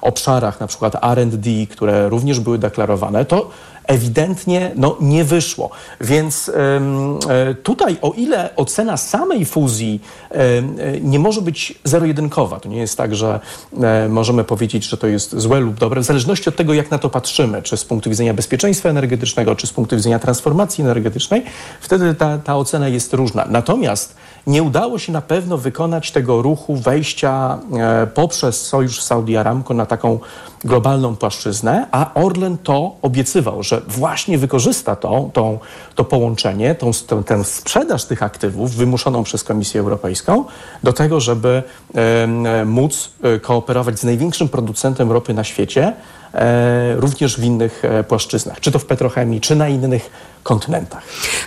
obszarach, 0.00 0.60
na 0.60 0.66
przykład 0.66 1.04
R&D, 1.04 1.50
które 1.70 2.08
również 2.08 2.40
były 2.40 2.58
deklarowane. 2.58 3.24
To 3.24 3.50
ewidentnie 3.90 4.72
no, 4.76 4.96
nie 5.00 5.24
wyszło. 5.24 5.70
Więc 6.00 6.48
y, 6.48 7.54
tutaj, 7.54 7.96
o 8.02 8.12
ile 8.16 8.56
ocena 8.56 8.96
samej 8.96 9.44
fuzji 9.44 10.00
y, 10.32 11.00
nie 11.02 11.18
może 11.18 11.42
być 11.42 11.78
zero-jedynkowa, 11.84 12.60
to 12.60 12.68
nie 12.68 12.78
jest 12.78 12.96
tak, 12.96 13.16
że 13.16 13.40
y, 14.06 14.08
możemy 14.08 14.44
powiedzieć, 14.44 14.84
że 14.84 14.96
to 14.96 15.06
jest 15.06 15.38
złe 15.38 15.60
lub 15.60 15.74
dobre, 15.74 16.00
w 16.00 16.04
zależności 16.04 16.48
od 16.48 16.56
tego, 16.56 16.74
jak 16.74 16.90
na 16.90 16.98
to 16.98 17.10
patrzymy, 17.10 17.62
czy 17.62 17.76
z 17.76 17.84
punktu 17.84 18.10
widzenia 18.10 18.34
bezpieczeństwa 18.34 18.88
energetycznego, 18.88 19.56
czy 19.56 19.66
z 19.66 19.72
punktu 19.72 19.96
widzenia 19.96 20.18
transformacji 20.18 20.84
energetycznej, 20.84 21.42
wtedy 21.80 22.14
ta, 22.14 22.38
ta 22.38 22.56
ocena 22.56 22.88
jest 22.88 23.14
różna. 23.14 23.46
Natomiast 23.50 24.16
nie 24.46 24.62
udało 24.62 24.98
się 24.98 25.12
na 25.12 25.22
pewno 25.22 25.58
wykonać 25.58 26.10
tego 26.10 26.42
ruchu 26.42 26.76
wejścia 26.76 27.58
e, 27.78 28.06
poprzez 28.06 28.66
sojusz 28.66 29.00
Saudi 29.02 29.36
Aramco 29.36 29.74
na 29.74 29.86
taką 29.86 30.18
globalną 30.64 31.16
płaszczyznę, 31.16 31.86
a 31.90 32.14
Orlen 32.14 32.58
to 32.58 32.96
obiecywał, 33.02 33.62
że 33.62 33.80
właśnie 33.88 34.38
wykorzysta 34.38 34.96
to, 34.96 35.30
to, 35.32 35.58
to 35.94 36.04
połączenie, 36.04 36.74
tą, 36.74 36.90
tę, 37.26 37.44
sprzedaż 37.44 38.04
tych 38.04 38.22
aktywów 38.22 38.74
wymuszoną 38.74 39.22
przez 39.22 39.44
Komisję 39.44 39.80
Europejską 39.80 40.44
do 40.82 40.92
tego, 40.92 41.20
żeby 41.20 41.62
e, 41.94 42.64
móc 42.64 43.10
kooperować 43.42 43.98
z 43.98 44.04
największym 44.04 44.48
producentem 44.48 45.12
ropy 45.12 45.34
na 45.34 45.44
świecie, 45.44 45.92
e, 46.29 46.29
również 46.96 47.36
w 47.36 47.44
innych 47.44 47.84
e, 47.84 48.04
płaszczyznach, 48.04 48.60
czy 48.60 48.72
to 48.72 48.78
w 48.78 48.84
petrochemii, 48.84 49.40
czy 49.40 49.56
na 49.56 49.68
innych 49.68 50.10
kontynentach. 50.42 51.02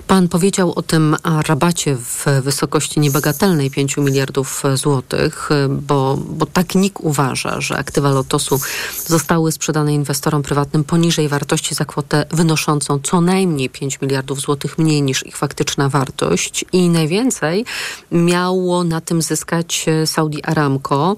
Pan 0.07 0.27
powiedział 0.27 0.73
o 0.75 0.81
tym 0.81 1.15
rabacie 1.47 1.95
w 1.95 2.25
wysokości 2.41 2.99
niebagatelnej 2.99 3.71
5 3.71 3.97
miliardów 3.97 4.63
złotych, 4.73 5.49
bo, 5.69 6.17
bo 6.17 6.45
tak 6.45 6.75
NIK 6.75 6.99
uważa, 7.01 7.61
że 7.61 7.77
aktywa 7.77 8.09
Lotosu 8.09 8.59
zostały 9.05 9.51
sprzedane 9.51 9.93
inwestorom 9.93 10.43
prywatnym 10.43 10.83
poniżej 10.83 11.27
wartości 11.27 11.75
za 11.75 11.85
kwotę 11.85 12.25
wynoszącą 12.31 12.99
co 13.03 13.21
najmniej 13.21 13.69
5 13.69 14.01
miliardów 14.01 14.41
złotych 14.41 14.77
mniej 14.77 15.01
niż 15.01 15.25
ich 15.25 15.37
faktyczna 15.37 15.89
wartość 15.89 16.65
i 16.73 16.89
najwięcej 16.89 17.65
miało 18.11 18.83
na 18.83 19.01
tym 19.01 19.21
zyskać 19.21 19.85
Saudi 20.05 20.43
Aramco, 20.43 21.15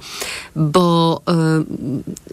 bo 0.55 1.21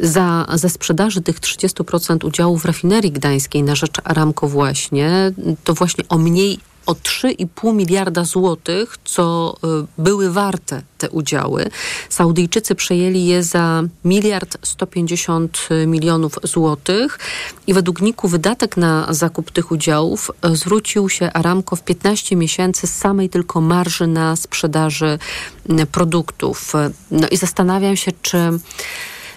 y, 0.01 0.07
za, 0.09 0.47
ze 0.55 0.71
sprzedaży 0.71 1.22
tych 1.23 1.41
30% 1.41 2.27
udziałów 2.27 2.63
w 2.63 2.65
rafinerii 2.65 3.13
gdańskiej 3.13 3.63
na 3.63 3.75
rzecz 3.75 4.01
Aramco 4.05 4.49
właśnie 4.49 5.33
to 5.65 5.75
właśnie 5.75 6.05
o 6.09 6.19
mniej 6.19 6.59
o 6.87 6.93
3,5 6.93 7.75
miliarda 7.75 8.25
złotych, 8.25 8.97
co 9.05 9.55
y, 9.65 9.87
były 9.99 10.31
warte 10.31 10.83
te 10.99 11.11
udziały. 11.11 11.71
Saudyjczycy 12.09 12.75
przejęli 12.75 13.27
je 13.27 13.43
za 13.43 13.83
miliard 14.05 14.59
150 14.63 15.69
milionów 15.87 16.39
złotych 16.43 17.19
i 17.67 17.75
według 17.75 18.01
NIK-u 18.01 18.29
wydatek 18.29 18.77
na 18.77 19.07
zakup 19.11 19.51
tych 19.51 19.73
udziałów 19.73 20.31
y, 20.47 20.57
zwrócił 20.57 21.09
się 21.09 21.33
Aramco 21.33 21.77
w 21.77 21.83
15 21.83 22.37
miesięcy 22.37 22.87
z 22.87 22.95
samej 22.95 23.29
tylko 23.29 23.61
marży 23.61 24.07
na 24.07 24.37
sprzedaży 24.37 25.19
y, 25.71 25.87
produktów. 25.87 26.73
No 27.11 27.29
i 27.29 27.37
zastanawiam 27.37 27.97
się, 27.97 28.13
czy 28.23 28.39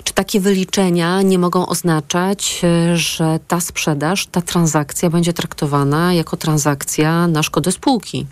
czy 0.06 0.14
takie 0.14 0.40
wyliczenia 0.40 1.22
nie 1.22 1.40
mogą 1.40 1.66
oznaczać, 1.66 2.62
e, 2.64 2.98
że 2.98 3.40
ta 3.48 3.60
sprzedaż, 3.62 4.28
ta 4.28 4.42
transakcja 4.42 5.10
będzie 5.10 5.34
traktowana 5.34 6.14
jako 6.14 6.38
transakcja 6.38 7.28
na 7.28 7.44
szkodę 7.44 7.72
spółki? 7.72 8.26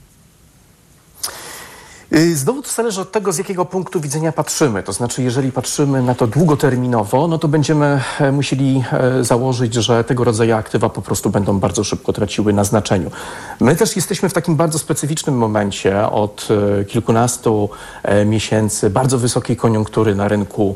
Y, 2.15 2.36
znowu 2.36 2.62
to 2.62 2.69
zależy 2.69 3.02
od 3.02 3.12
tego, 3.12 3.32
z 3.32 3.38
jakiego 3.38 3.65
punktu 3.65 4.02
widzenia 4.02 4.32
patrzymy. 4.32 4.84
To 4.84 4.93
znaczy, 4.93 5.23
jeżeli 5.23 5.52
patrzymy 5.52 6.02
na 6.02 6.15
to 6.15 6.28
długoterminowo, 6.28 7.28
no 7.28 7.38
to 7.38 7.47
będziemy 7.47 8.02
e, 8.19 8.32
musieli 8.32 8.84
e, 8.91 9.23
założyć, 9.23 9.73
że 9.73 10.04
tego 10.04 10.23
rodzaju 10.23 10.56
aktywa 10.56 10.89
po 10.89 11.02
prostu 11.02 11.30
będą 11.30 11.60
bardzo 11.60 11.84
szybko 11.84 12.13
traciły 12.13 12.54
na 12.54 12.63
znaczeniu. 12.63 13.12
My 13.60 13.76
też 13.76 13.95
jesteśmy 13.95 14.30
w 14.30 14.34
takim 14.34 14.56
bardzo 14.56 14.80
specyficznym 14.80 15.38
momencie 15.38 16.10
od 16.10 16.47
e, 16.82 16.86
kilkunastu 16.86 17.69
miesięcy 18.26 18.89
bardzo 18.89 19.17
wysokiej 19.17 19.56
koniunktury 19.56 20.15
na 20.15 20.28
rynku 20.28 20.76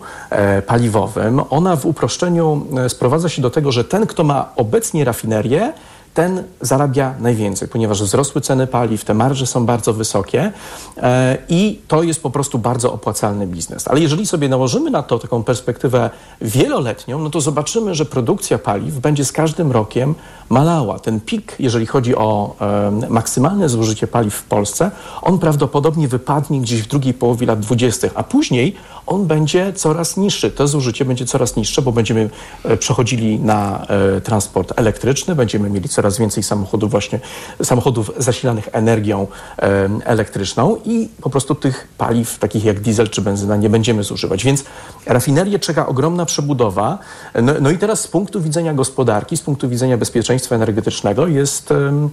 paliwowym. 0.67 1.41
Ona 1.49 1.75
w 1.75 1.85
uproszczeniu 1.85 2.65
sprowadza 2.87 3.29
się 3.29 3.41
do 3.41 3.49
tego, 3.49 3.71
że 3.71 3.83
ten, 3.83 4.07
kto 4.07 4.23
ma 4.23 4.49
obecnie 4.55 5.05
rafinerię, 5.05 5.73
ten 6.17 6.43
zarabia 6.61 7.13
najwięcej, 7.19 7.67
ponieważ 7.67 8.03
wzrosły 8.03 8.41
ceny 8.41 8.67
paliw, 8.67 9.05
te 9.05 9.13
marże 9.13 9.45
są 9.47 9.65
bardzo 9.65 9.93
wysokie 9.93 10.51
e, 10.97 11.37
i 11.49 11.79
to 11.87 12.03
jest 12.03 12.23
po 12.23 12.29
prostu 12.29 12.59
bardzo 12.59 12.93
opłacalny 12.93 13.47
biznes. 13.47 13.87
Ale 13.87 13.99
jeżeli 13.99 14.27
sobie 14.27 14.49
nałożymy 14.49 14.91
na 14.91 15.03
to 15.03 15.19
taką 15.19 15.43
perspektywę 15.43 16.09
wieloletnią, 16.41 17.19
no 17.19 17.29
to 17.29 17.41
zobaczymy, 17.41 17.95
że 17.95 18.05
produkcja 18.05 18.57
paliw 18.57 18.99
będzie 18.99 19.25
z 19.25 19.31
każdym 19.31 19.71
rokiem 19.71 20.15
malała. 20.49 20.99
Ten 20.99 21.21
pik, 21.21 21.55
jeżeli 21.59 21.85
chodzi 21.85 22.15
o 22.15 22.55
e, 22.61 23.09
maksymalne 23.09 23.69
zużycie 23.69 24.07
paliw 24.07 24.33
w 24.33 24.43
Polsce, 24.43 24.91
on 25.21 25.39
prawdopodobnie 25.39 26.07
wypadnie 26.07 26.61
gdzieś 26.61 26.81
w 26.81 26.87
drugiej 26.87 27.13
połowie 27.13 27.47
lat 27.47 27.59
20., 27.59 28.07
a 28.15 28.23
później 28.23 28.75
on 29.07 29.25
będzie 29.25 29.73
coraz 29.73 30.17
niższy. 30.17 30.51
To 30.51 30.67
zużycie 30.67 31.05
będzie 31.05 31.25
coraz 31.25 31.55
niższe, 31.55 31.81
bo 31.81 31.91
będziemy 31.91 32.29
e, 32.63 32.77
przechodzili 32.77 33.39
na 33.39 33.85
e, 34.17 34.21
transport 34.21 34.73
elektryczny, 34.75 35.35
będziemy 35.35 35.69
mieli 35.69 35.89
coraz 35.89 36.17
więcej 36.17 36.43
samochodów 36.43 36.91
właśnie, 36.91 37.19
samochodów 37.63 38.11
zasilanych 38.17 38.69
energią 38.71 39.27
e, 39.59 39.89
elektryczną 40.05 40.77
i 40.85 41.09
po 41.21 41.29
prostu 41.29 41.55
tych 41.55 41.87
paliw 41.97 42.39
takich 42.39 42.63
jak 42.63 42.79
diesel 42.79 43.09
czy 43.09 43.21
benzyna 43.21 43.55
nie 43.55 43.69
będziemy 43.69 44.03
zużywać. 44.03 44.43
Więc 44.43 44.63
rafinerię 45.05 45.59
czeka 45.59 45.87
ogromna 45.87 46.25
przebudowa. 46.25 46.99
No, 47.41 47.53
no 47.61 47.71
i 47.71 47.77
teraz 47.77 48.01
z 48.01 48.07
punktu 48.07 48.41
widzenia 48.41 48.73
gospodarki, 48.73 49.37
z 49.37 49.41
punktu 49.41 49.69
widzenia 49.69 49.97
bezpieczeństwa 49.97 50.55
energetycznego 50.55 51.27
jest 51.27 51.71
um, 51.71 52.09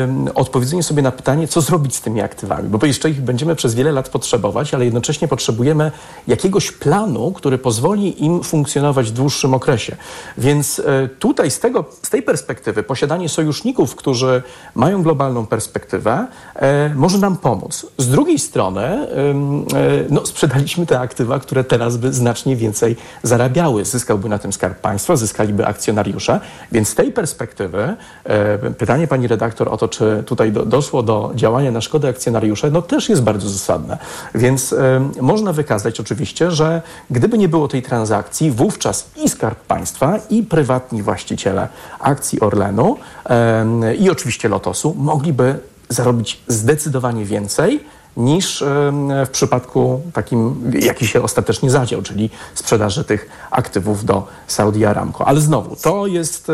um, 0.00 0.28
odpowiedzenie 0.34 0.82
sobie 0.82 1.02
na 1.02 1.12
pytanie, 1.12 1.48
co 1.48 1.60
zrobić 1.60 1.94
z 1.94 2.00
tymi 2.00 2.20
aktywami, 2.20 2.68
bo 2.68 2.86
jeszcze 2.86 3.10
ich 3.10 3.20
będziemy 3.20 3.56
przez 3.56 3.74
wiele 3.74 3.92
lat 3.92 4.08
potrzebować, 4.08 4.74
ale 4.74 4.84
jednocześnie 4.84 5.28
potrzebujemy 5.28 5.92
jakiegoś 6.28 6.72
planu, 6.72 7.32
który 7.32 7.58
pozwoli 7.58 8.24
im 8.24 8.42
funkcjonować 8.42 9.10
w 9.10 9.12
dłuższym 9.12 9.54
okresie. 9.54 9.96
Więc 10.38 10.78
e, 10.78 11.08
tutaj 11.08 11.50
z, 11.50 11.60
tego, 11.60 11.84
z 12.02 12.10
tej 12.10 12.22
perspektywy 12.22 12.82
posiadanie 12.82 13.28
sojuszników, 13.28 13.96
którzy 13.96 14.42
mają 14.74 15.02
globalną 15.02 15.46
perspektywę, 15.46 16.26
e, 16.54 16.94
może 16.94 17.18
nam 17.18 17.36
pomóc. 17.36 17.86
Z 17.98 18.08
drugiej 18.08 18.38
strony 18.38 18.82
e, 18.82 19.06
no, 20.10 20.26
sprzedaliśmy 20.26 20.86
te 20.86 21.00
aktywa, 21.00 21.38
które 21.38 21.64
teraz 21.64 21.96
by 21.96 22.12
znacznie 22.12 22.56
więcej 22.56 22.96
zarabiały. 23.22 23.84
Zyskałby 23.84 24.28
na 24.28 24.38
tym 24.38 24.52
Skarb 24.52 24.80
Państwa, 24.80 25.16
zyskaliby 25.16 25.66
akcjonariusze. 25.66 26.40
Więc 26.72 26.88
z 26.88 26.94
tej 26.94 27.12
perspektywy 27.12 27.96
pytanie 28.78 29.06
pani 29.06 29.28
redaktor 29.28 29.68
o 29.68 29.76
to, 29.76 29.88
czy 29.88 30.22
tutaj 30.26 30.52
do, 30.52 30.66
doszło 30.66 31.02
do 31.02 31.32
działania 31.34 31.70
na 31.70 31.80
szkodę 31.80 32.08
akcjonariuszy, 32.08 32.70
no 32.70 32.82
też 32.82 33.08
jest 33.08 33.22
bardzo 33.22 33.48
zasadne. 33.48 33.98
Więc 34.34 34.74
można 35.20 35.52
wykazać 35.52 36.00
oczywiście, 36.00 36.09
że 36.52 36.82
gdyby 37.10 37.38
nie 37.38 37.48
było 37.48 37.68
tej 37.68 37.82
transakcji, 37.82 38.50
wówczas 38.50 39.10
i 39.16 39.28
Skarb 39.28 39.60
Państwa, 39.60 40.18
i 40.30 40.42
prywatni 40.42 41.02
właściciele 41.02 41.68
akcji 42.00 42.40
Orlenu 42.40 42.96
i 43.98 44.10
oczywiście 44.10 44.48
Lotosu 44.48 44.94
mogliby 44.98 45.58
zarobić 45.88 46.40
zdecydowanie 46.48 47.24
więcej 47.24 47.84
niż 48.16 48.64
w 49.26 49.28
przypadku 49.32 50.00
takim, 50.12 50.72
jaki 50.80 51.06
się 51.06 51.22
ostatecznie 51.22 51.70
zadział, 51.70 52.02
czyli 52.02 52.30
sprzedaży 52.54 53.04
tych 53.04 53.28
aktywów 53.50 54.04
do 54.04 54.26
Saudi 54.46 54.84
Aramco. 54.84 55.28
Ale 55.28 55.40
znowu, 55.40 55.76
to 55.76 56.06
jest, 56.06 56.52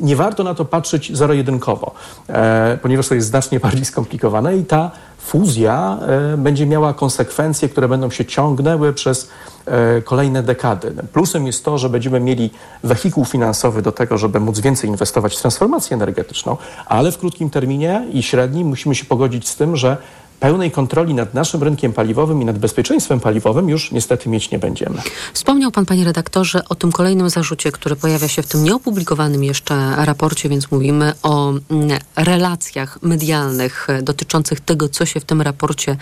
nie 0.00 0.16
warto 0.16 0.44
na 0.44 0.54
to 0.54 0.64
patrzeć 0.64 1.16
zero-jedynkowo, 1.16 1.94
e, 2.28 2.78
ponieważ 2.82 3.08
to 3.08 3.14
jest 3.14 3.28
znacznie 3.28 3.60
bardziej 3.66 3.84
skomplikowane 3.84 4.56
i 4.56 4.64
ta 4.64 4.90
fuzja 5.18 5.98
e, 6.32 6.36
będzie 6.36 6.66
miała 6.66 6.94
konsekwencje, 6.94 7.68
które 7.68 7.88
będą 7.88 8.10
się 8.10 8.24
ciągnęły 8.24 8.92
przez 8.92 9.30
e, 9.66 10.02
kolejne 10.02 10.42
dekady. 10.42 10.94
Plusem 11.12 11.46
jest 11.46 11.64
to, 11.64 11.78
że 11.78 11.88
będziemy 11.88 12.20
mieli 12.20 12.50
wehikuł 12.84 13.24
finansowy 13.24 13.82
do 13.82 13.92
tego, 13.92 14.18
żeby 14.18 14.40
móc 14.40 14.60
więcej 14.60 14.90
inwestować 14.90 15.36
w 15.36 15.40
transformację 15.40 15.94
energetyczną, 15.94 16.56
ale 16.86 17.12
w 17.12 17.18
krótkim 17.18 17.50
terminie 17.50 18.06
i 18.12 18.22
średnim 18.22 18.66
musimy 18.66 18.94
się 18.94 19.04
pogodzić 19.04 19.48
z 19.48 19.56
tym, 19.56 19.76
że 19.76 19.96
pełnej 20.42 20.70
kontroli 20.70 21.14
nad 21.14 21.34
naszym 21.34 21.62
rynkiem 21.62 21.92
paliwowym 21.92 22.42
i 22.42 22.44
nad 22.44 22.58
bezpieczeństwem 22.58 23.20
paliwowym 23.20 23.68
już 23.68 23.92
niestety 23.92 24.28
mieć 24.28 24.50
nie 24.50 24.58
będziemy. 24.58 25.02
Wspomniał 25.32 25.70
pan, 25.70 25.86
panie 25.86 26.04
redaktorze, 26.04 26.64
o 26.68 26.74
tym 26.74 26.92
kolejnym 26.92 27.30
zarzucie, 27.30 27.72
który 27.72 27.96
pojawia 27.96 28.28
się 28.28 28.42
w 28.42 28.46
tym 28.46 28.64
nieopublikowanym 28.64 29.44
jeszcze 29.44 30.04
raporcie, 30.04 30.48
więc 30.48 30.70
mówimy 30.70 31.12
o 31.22 31.50
mm, 31.50 31.98
relacjach 32.16 33.02
medialnych 33.02 33.88
dotyczących 34.02 34.60
tego, 34.60 34.88
co 34.88 35.06
się 35.06 35.20
w 35.20 35.24
tym 35.24 35.42
raporcie 35.42 35.96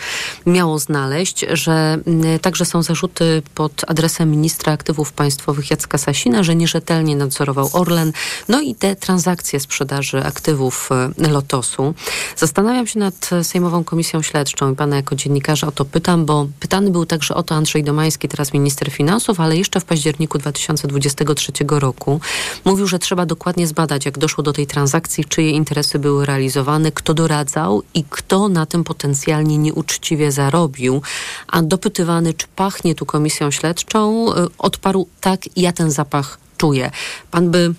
miało 0.47 0.79
znaleźć, 0.79 1.47
że 1.53 1.99
mm, 2.07 2.39
także 2.39 2.65
są 2.65 2.83
zarzuty 2.83 3.43
pod 3.55 3.85
adresem 3.87 4.31
ministra 4.31 4.73
aktywów 4.73 5.13
państwowych 5.13 5.71
Jacka 5.71 5.99
Sasina, 5.99 6.43
że 6.43 6.57
nierzetelnie 6.57 7.17
nadzorował 7.17 7.71
Orlen, 7.73 8.13
no 8.49 8.61
i 8.61 8.75
te 8.75 8.97
transakcje 8.97 9.61
sprzedaży 9.61 10.25
aktywów 10.25 10.89
e, 10.93 11.29
Lotosu. 11.29 11.95
Zastanawiam 12.37 12.87
się 12.87 12.99
nad 12.99 13.31
Sejmową 13.43 13.85
Komisją 13.85 14.23
Śledczą 14.31 14.73
i 14.73 14.77
pana 14.77 14.97
jako 14.97 15.15
dziennikarza 15.15 15.67
o 15.67 15.73
to 15.73 15.85
pytam, 15.85 16.27
bo 16.27 16.47
pytany 16.61 16.91
był 16.91 17.07
także 17.07 17.35
o 17.35 17.43
to 17.43 17.55
Andrzej 17.55 17.85
Domański, 17.85 18.29
teraz 18.29 18.53
minister 18.53 18.91
finansów, 18.91 19.41
ale 19.41 19.57
jeszcze 19.57 19.81
w 19.81 19.85
październiku 19.85 20.39
2023 20.39 21.53
roku 21.69 22.21
mówił, 22.65 22.87
że 22.87 22.99
trzeba 22.99 23.27
dokładnie 23.27 23.67
zbadać, 23.67 24.05
jak 24.07 24.19
doszło 24.19 24.45
do 24.45 24.53
tej 24.53 24.67
transakcji, 24.67 25.25
czyje 25.25 25.51
interesy 25.51 25.99
były 25.99 26.27
realizowane, 26.27 26.93
kto 26.93 27.15
doradzał 27.15 27.83
i 27.95 28.05
kto 28.11 28.49
na 28.49 28.67
tym 28.67 28.85
potencjalnie 28.85 29.59
nieuczciwie 29.59 30.33
zarobił. 30.33 31.03
A 31.49 31.63
dopytywany, 31.63 32.35
czy 32.35 32.47
pachnie 32.57 32.95
tu 32.95 33.07
komisją 33.07 33.51
śledczą, 33.51 34.33
y, 34.33 34.49
odparł 34.59 35.09
tak, 35.21 35.41
ja 35.57 35.73
ten 35.73 35.91
zapach 35.91 36.39
czuję. 36.57 36.91
Pan 37.31 37.51
by 37.51 37.75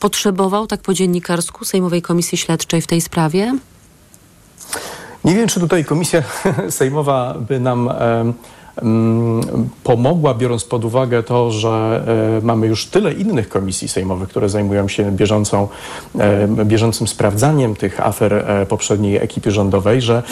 potrzebował, 0.00 0.66
tak 0.66 0.82
po 0.82 0.94
dziennikarsku, 0.94 1.64
Sejmowej 1.64 2.02
Komisji 2.02 2.38
Śledczej 2.38 2.82
w 2.82 2.86
tej 2.86 3.00
sprawie? 3.00 3.58
Nie 5.26 5.34
wiem, 5.34 5.48
czy 5.48 5.60
tutaj 5.60 5.84
komisja 5.84 6.22
sejmowa 6.70 7.34
by 7.48 7.60
nam 7.60 7.90
pomogła, 9.84 10.34
biorąc 10.34 10.64
pod 10.64 10.84
uwagę 10.84 11.22
to, 11.22 11.50
że 11.50 12.02
e, 12.38 12.46
mamy 12.46 12.66
już 12.66 12.86
tyle 12.86 13.12
innych 13.12 13.48
komisji 13.48 13.88
sejmowych, 13.88 14.28
które 14.28 14.48
zajmują 14.48 14.88
się 14.88 15.12
bieżącą, 15.12 15.68
e, 16.18 16.64
bieżącym 16.64 17.06
sprawdzaniem 17.06 17.76
tych 17.76 18.06
afer 18.06 18.34
e, 18.34 18.66
poprzedniej 18.66 19.16
ekipy 19.16 19.50
rządowej, 19.50 20.02
że 20.02 20.22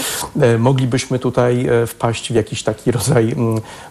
moglibyśmy 0.59 1.19
tutaj 1.19 1.69
wpaść 1.87 2.33
w 2.33 2.35
jakiś 2.35 2.63
taki 2.63 2.91
rodzaj 2.91 3.35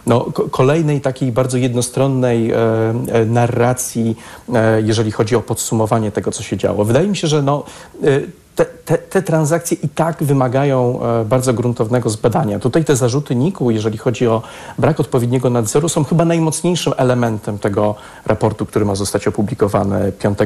no, 0.06 0.26
kolejnej 0.52 1.02
takiej 1.02 1.32
bardzo 1.32 1.58
jednostronnej 1.58 2.54
narracji, 3.26 4.16
jeżeli 4.84 5.12
chodzi 5.12 5.36
o 5.36 5.42
podsumowanie 5.42 6.12
tego, 6.12 6.32
co 6.32 6.44
się 6.44 6.58
działo. 6.58 6.86
Wydaje 6.86 7.08
mi 7.08 7.18
się, 7.18 7.28
że 7.28 7.42
no, 7.42 7.64
te, 8.56 8.66
te, 8.66 8.98
te, 8.98 9.22
transakcje 9.22 9.78
i 9.84 9.90
tak 9.90 10.24
wymagają 10.24 11.00
e, 11.04 11.26
bardzo 11.26 11.54
gruntownego 11.54 12.10
zbadania. 12.10 12.60
Tutaj 12.60 12.86
te 12.86 12.96
zarzuty 12.96 13.36
NIK-u, 13.36 13.72
jeżeli 13.72 13.98
chodzi 13.98 14.28
o 14.28 14.42
brak 14.78 15.00
odpowiedniego 15.00 15.50
nadzoru, 15.50 15.90
są 15.90 16.04
chyba 16.04 16.26
najmocniejszym 16.26 16.94
elementem 16.98 17.60
tego 17.60 17.96
raportu, 18.26 18.66
który 18.66 18.86
ma 18.86 18.96
zostać 18.96 19.28
opublikowany 19.28 20.12
5 20.12 20.38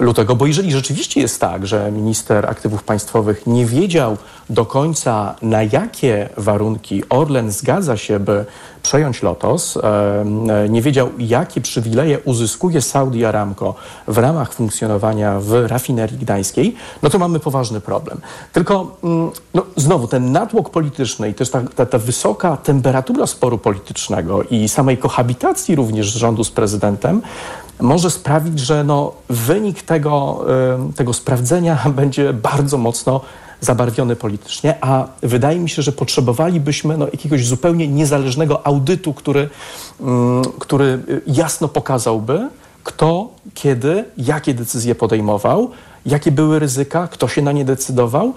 lutego. 0.00 0.36
Bo 0.36 0.46
jeżeli 0.46 0.72
rzeczywiście 0.72 1.20
jest 1.20 1.40
tak, 1.40 1.66
że 1.66 1.92
minister 1.92 2.46
aktywów 2.46 2.82
państwowych 2.82 3.46
nie 3.46 3.66
wiedział 3.66 4.16
do 4.50 4.66
końca, 4.66 5.34
na 5.42 5.62
jakie 5.62 6.28
warunki 6.36 7.02
Orlen 7.08 7.52
zgadza 7.52 7.96
się, 7.96 8.20
by 8.20 8.44
przejąć 8.84 9.22
Lotos, 9.22 9.76
e, 9.76 10.68
nie 10.68 10.82
wiedział, 10.82 11.10
jakie 11.18 11.60
przywileje 11.60 12.18
uzyskuje 12.18 12.80
Saudi 12.82 13.24
Aramco 13.24 13.74
w 14.08 14.18
ramach 14.18 14.52
funkcjonowania 14.52 15.40
w 15.40 15.66
rafinerii 15.66 16.18
gdańskiej, 16.18 16.76
no 17.02 17.10
to 17.10 17.18
mamy 17.18 17.40
poważny 17.40 17.80
problem. 17.80 18.20
Tylko 18.52 18.96
mm, 19.04 19.30
no, 19.54 19.62
znowu 19.76 20.08
ten 20.08 20.32
natłok 20.32 20.70
polityczny 20.70 21.28
i 21.28 21.34
też 21.34 21.50
ta, 21.50 21.62
ta, 21.76 21.86
ta 21.86 21.98
wysoka 21.98 22.56
temperatura 22.56 23.26
sporu 23.26 23.58
politycznego 23.58 24.42
i 24.42 24.68
samej 24.68 24.98
kohabitacji 24.98 25.74
również 25.74 26.06
rządu 26.06 26.44
z 26.44 26.50
prezydentem 26.50 27.22
może 27.80 28.10
sprawić, 28.10 28.58
że 28.58 28.84
no, 28.84 29.12
wynik 29.28 29.82
tego, 29.82 30.44
tego 30.96 31.12
sprawdzenia 31.12 31.78
będzie 32.00 32.32
bardzo 32.32 32.78
mocno 32.78 33.20
zabarwiony 33.64 34.16
politycznie, 34.16 34.74
a 34.80 35.06
wydaje 35.22 35.58
mi 35.58 35.68
się, 35.68 35.82
że 35.82 35.92
potrzebowalibyśmy 35.92 36.96
no, 36.96 37.06
jakiegoś 37.06 37.46
zupełnie 37.46 37.88
niezależnego 37.88 38.66
audytu, 38.66 39.14
który, 39.14 39.48
mm, 40.00 40.42
który 40.58 41.02
jasno 41.26 41.68
pokazałby, 41.68 42.48
kto, 42.84 43.28
kiedy, 43.54 44.04
jakie 44.18 44.54
decyzje 44.54 44.94
podejmował, 44.94 45.70
jakie 46.06 46.32
były 46.32 46.58
ryzyka, 46.58 47.08
kto 47.08 47.28
się 47.28 47.42
na 47.42 47.52
nie 47.52 47.64
decydował, 47.64 48.34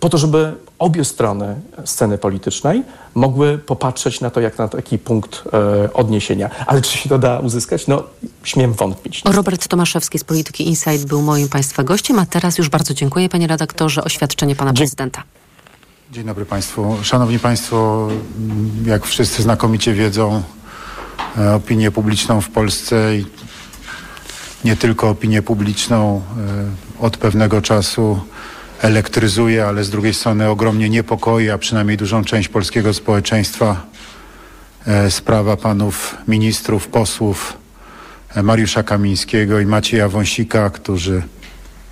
po 0.00 0.08
to, 0.08 0.18
żeby 0.18 0.54
obie 0.78 1.04
strony 1.04 1.54
sceny 1.84 2.18
politycznej 2.18 2.82
mogły 3.14 3.58
popatrzeć 3.58 4.20
na 4.20 4.30
to 4.30 4.40
jak 4.40 4.58
na 4.58 4.68
taki 4.68 4.98
punkt 4.98 5.44
e, 5.52 5.92
odniesienia. 5.92 6.50
Ale 6.66 6.82
czy 6.82 6.98
się 6.98 7.08
to 7.08 7.18
da 7.18 7.38
uzyskać? 7.38 7.86
No, 7.86 8.02
śmiem 8.44 8.72
wątpić. 8.72 9.22
Robert 9.24 9.68
Tomaszewski 9.68 10.18
z 10.18 10.24
Polityki 10.24 10.68
Insight 10.68 11.06
był 11.06 11.22
moim 11.22 11.48
Państwa 11.48 11.84
gościem, 11.84 12.18
a 12.18 12.26
teraz 12.26 12.58
już 12.58 12.68
bardzo 12.68 12.94
dziękuję 12.94 13.28
Panie 13.28 13.46
Redaktorze, 13.46 14.04
oświadczenie 14.04 14.56
Pana 14.56 14.72
Prezydenta. 14.72 15.22
Dzień 16.12 16.24
dobry 16.24 16.46
Państwu. 16.46 16.96
Szanowni 17.02 17.38
Państwo, 17.38 18.08
jak 18.84 19.06
wszyscy 19.06 19.42
znakomicie 19.42 19.94
wiedzą, 19.94 20.42
e, 21.38 21.54
opinię 21.54 21.90
publiczną 21.90 22.40
w 22.40 22.50
Polsce 22.50 23.16
i 23.16 23.24
nie 24.64 24.76
tylko 24.76 25.10
opinię 25.10 25.42
publiczną 25.42 26.22
e, 27.00 27.02
od 27.02 27.16
pewnego 27.16 27.62
czasu 27.62 28.20
elektryzuje, 28.82 29.66
ale 29.66 29.84
z 29.84 29.90
drugiej 29.90 30.14
strony 30.14 30.48
ogromnie 30.48 30.88
niepokoi, 30.88 31.50
a 31.50 31.58
przynajmniej 31.58 31.96
dużą 31.96 32.24
część 32.24 32.48
polskiego 32.48 32.94
społeczeństwa 32.94 33.86
e, 34.86 35.10
sprawa 35.10 35.56
panów 35.56 36.16
ministrów, 36.28 36.88
posłów 36.88 37.56
e, 38.34 38.42
Mariusza 38.42 38.82
Kamińskiego 38.82 39.60
i 39.60 39.66
Macieja 39.66 40.08
Wąsika, 40.08 40.70
którzy 40.70 41.22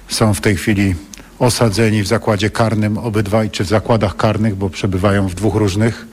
są 0.09 0.35
w 0.35 0.40
tej 0.40 0.57
chwili 0.57 0.94
osadzeni 1.38 2.03
w 2.03 2.07
zakładzie 2.07 2.50
karnym 2.50 2.98
obydwaj, 2.98 3.50
czy 3.50 3.64
w 3.64 3.68
zakładach 3.68 4.16
karnych, 4.16 4.55
bo 4.55 4.70
przebywają 4.70 5.29
w 5.29 5.35
dwóch 5.35 5.55
różnych. 5.55 6.07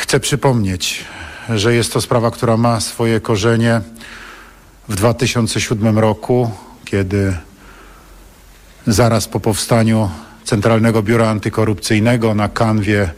Chcę 0.00 0.20
przypomnieć, 0.20 1.04
że 1.48 1.74
jest 1.74 1.92
to 1.92 2.00
sprawa, 2.00 2.30
która 2.30 2.56
ma 2.56 2.80
swoje 2.80 3.20
korzenie 3.20 3.80
w 4.88 4.94
2007 4.94 5.98
roku, 5.98 6.50
kiedy 6.84 7.36
zaraz 8.86 9.28
po 9.28 9.40
powstaniu 9.40 10.10
Centralnego 10.44 11.02
Biura 11.02 11.28
Antykorupcyjnego 11.28 12.34
na 12.34 12.48
kanwie 12.48 13.10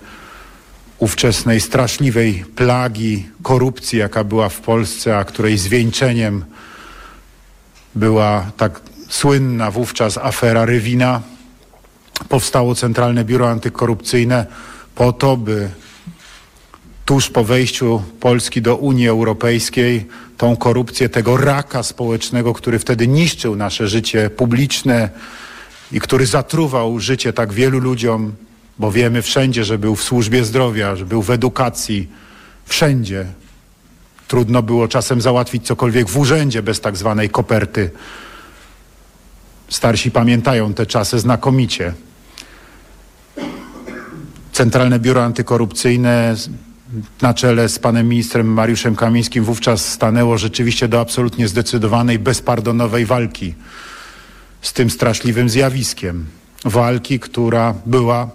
ówczesnej 0.99 1.61
straszliwej 1.61 2.45
plagi 2.57 3.29
korupcji, 3.43 3.99
jaka 3.99 4.25
była 4.25 4.49
w 4.49 4.61
Polsce, 4.61 5.19
a 5.19 5.25
której 5.25 5.59
zwieńczeniem 5.59 6.45
była 7.95 8.47
tak 8.57 8.81
słynna 9.09 9.71
wówczas 9.71 10.19
afera 10.19 10.65
Rywina, 10.65 11.21
powstało 12.29 12.75
Centralne 12.75 13.25
Biuro 13.25 13.51
Antykorupcyjne 13.51 14.47
po 14.95 15.13
to, 15.13 15.37
by 15.37 15.71
tuż 17.07 17.31
po 17.31 17.45
wejściu 17.45 18.03
Polski 18.21 18.63
do 18.63 18.77
Unii 18.77 19.09
Europejskiej 19.09 20.07
tą 20.37 20.57
korupcję, 20.57 21.09
tego 21.09 21.37
raka 21.37 21.83
społecznego, 21.83 22.53
który 22.53 22.79
wtedy 22.79 23.09
niszczył 23.09 23.57
nasze 23.57 23.89
życie 23.89 24.31
publiczne 24.31 25.11
i 25.93 26.01
który 26.01 26.27
zatruwał 26.27 27.01
życie 27.01 27.33
tak 27.33 27.53
wielu 27.53 27.79
ludziom, 27.79 28.33
bo 28.79 28.93
wiemy 28.93 29.23
wszędzie, 29.23 29.65
że 29.65 29.79
był 29.79 29.97
w 29.97 30.03
służbie 30.03 30.45
zdrowia, 30.45 30.97
że 30.97 31.05
był 31.05 31.23
w 31.23 31.31
edukacji, 31.31 32.09
wszędzie. 32.65 33.27
Trudno 34.29 34.63
było 34.63 34.89
czasem 34.89 35.21
załatwić 35.21 35.67
cokolwiek 35.67 36.09
w 36.09 36.19
urzędzie 36.19 36.63
bez 36.63 36.81
tak 36.81 36.97
zwanej 36.97 37.31
koperty. 37.31 37.91
Starsi 39.69 40.11
pamiętają 40.11 40.75
te 40.75 40.87
czasy 40.87 41.19
znakomicie. 41.19 41.93
Centralne 44.53 44.99
Biuro 44.99 45.25
Antykorupcyjne 45.25 46.35
na 47.23 47.35
czele 47.35 47.69
z 47.69 47.79
panem 47.79 48.09
ministrem 48.09 48.47
Mariuszem 48.47 48.97
Kamińskim 48.97 49.45
wówczas 49.45 49.93
stanęło 49.93 50.39
rzeczywiście 50.39 50.89
do 50.89 51.01
absolutnie 51.01 51.49
zdecydowanej, 51.49 52.19
bezpardonowej 52.19 53.07
walki 53.07 53.55
z 54.63 54.73
tym 54.73 54.91
straszliwym 54.91 55.49
zjawiskiem. 55.49 56.27
Walki, 56.65 57.21
która 57.21 57.75
była 57.87 58.29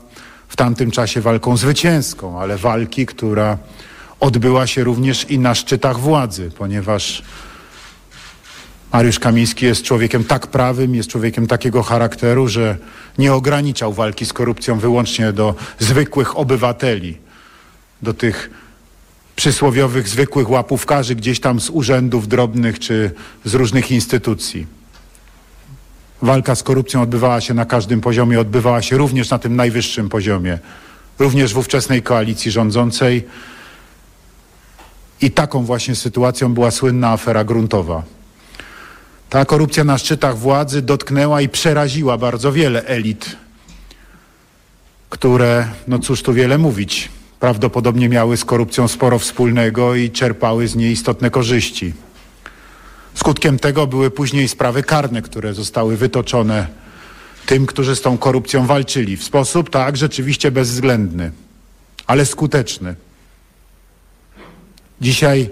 w 0.47 0.55
tamtym 0.55 0.91
czasie 0.91 1.21
walką 1.21 1.57
zwycięską, 1.57 2.41
ale 2.41 2.57
walki, 2.57 3.05
która 3.05 3.57
odbyła 4.19 4.67
się 4.67 4.83
również 4.83 5.25
i 5.29 5.39
na 5.39 5.55
szczytach 5.55 5.99
władzy, 5.99 6.51
ponieważ 6.57 7.23
Mariusz 8.93 9.19
Kamiński 9.19 9.65
jest 9.65 9.83
człowiekiem 9.83 10.23
tak 10.23 10.47
prawym, 10.47 10.95
jest 10.95 11.09
człowiekiem 11.09 11.47
takiego 11.47 11.83
charakteru, 11.83 12.47
że 12.47 12.77
nie 13.17 13.33
ograniczał 13.33 13.93
walki 13.93 14.25
z 14.25 14.33
korupcją 14.33 14.79
wyłącznie 14.79 15.33
do 15.33 15.55
zwykłych 15.79 16.37
obywateli 16.37 17.17
do 18.03 18.13
tych 18.13 18.49
przysłowiowych, 19.35 20.09
zwykłych 20.09 20.49
łapówkarzy 20.49 21.15
gdzieś 21.15 21.39
tam 21.39 21.59
z 21.59 21.69
urzędów 21.69 22.27
drobnych 22.27 22.79
czy 22.79 23.11
z 23.45 23.53
różnych 23.53 23.91
instytucji. 23.91 24.67
Walka 26.21 26.55
z 26.55 26.63
korupcją 26.63 27.01
odbywała 27.01 27.41
się 27.41 27.53
na 27.53 27.65
każdym 27.65 28.01
poziomie, 28.01 28.39
odbywała 28.39 28.81
się 28.81 28.97
również 28.97 29.29
na 29.29 29.39
tym 29.39 29.55
najwyższym 29.55 30.09
poziomie, 30.09 30.59
również 31.19 31.53
w 31.53 31.57
ówczesnej 31.57 32.01
koalicji 32.01 32.51
rządzącej. 32.51 33.27
I 35.21 35.31
taką 35.31 35.65
właśnie 35.65 35.95
sytuacją 35.95 36.53
była 36.53 36.71
słynna 36.71 37.09
afera 37.09 37.43
gruntowa. 37.43 38.03
Ta 39.29 39.45
korupcja 39.45 39.83
na 39.83 39.97
szczytach 39.97 40.37
władzy 40.37 40.81
dotknęła 40.81 41.41
i 41.41 41.49
przeraziła 41.49 42.17
bardzo 42.17 42.51
wiele 42.51 42.85
elit, 42.85 43.35
które, 45.09 45.67
no 45.87 45.99
cóż 45.99 46.23
tu 46.23 46.33
wiele 46.33 46.57
mówić, 46.57 47.09
prawdopodobnie 47.41 48.09
miały 48.09 48.37
z 48.37 48.45
korupcją 48.45 48.87
sporo 48.87 49.19
wspólnego 49.19 49.95
i 49.95 50.11
czerpały 50.11 50.67
z 50.67 50.75
niej 50.75 50.91
istotne 50.91 51.29
korzyści. 51.29 51.93
Skutkiem 53.13 53.59
tego 53.59 53.87
były 53.87 54.11
później 54.11 54.47
sprawy 54.47 54.83
karne, 54.83 55.21
które 55.21 55.53
zostały 55.53 55.97
wytoczone 55.97 56.67
tym, 57.45 57.65
którzy 57.65 57.95
z 57.95 58.01
tą 58.01 58.17
korupcją 58.17 58.65
walczyli. 58.65 59.17
W 59.17 59.23
sposób 59.23 59.69
tak 59.69 59.97
rzeczywiście 59.97 60.51
bezwzględny, 60.51 61.31
ale 62.07 62.25
skuteczny. 62.25 62.95
Dzisiaj 65.01 65.49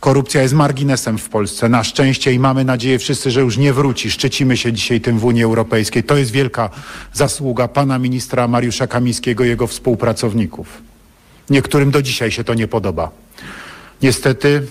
korupcja 0.00 0.42
jest 0.42 0.54
marginesem 0.54 1.18
w 1.18 1.28
Polsce. 1.28 1.68
Na 1.68 1.84
szczęście 1.84 2.32
i 2.32 2.38
mamy 2.38 2.64
nadzieję 2.64 2.98
wszyscy, 2.98 3.30
że 3.30 3.40
już 3.40 3.56
nie 3.56 3.72
wróci. 3.72 4.10
Szczycimy 4.10 4.56
się 4.56 4.72
dzisiaj 4.72 5.00
tym 5.00 5.18
w 5.18 5.24
Unii 5.24 5.44
Europejskiej. 5.44 6.04
To 6.04 6.16
jest 6.16 6.30
wielka 6.30 6.70
zasługa 7.12 7.68
pana 7.68 7.98
ministra 7.98 8.48
Mariusza 8.48 8.86
Kamińskiego 8.86 9.44
i 9.44 9.48
jego 9.48 9.66
współpracowników. 9.66 10.91
Niektórym 11.52 11.90
do 11.90 12.02
dzisiaj 12.02 12.30
się 12.30 12.44
to 12.44 12.54
nie 12.54 12.68
podoba. 12.68 13.10
Niestety 14.02 14.66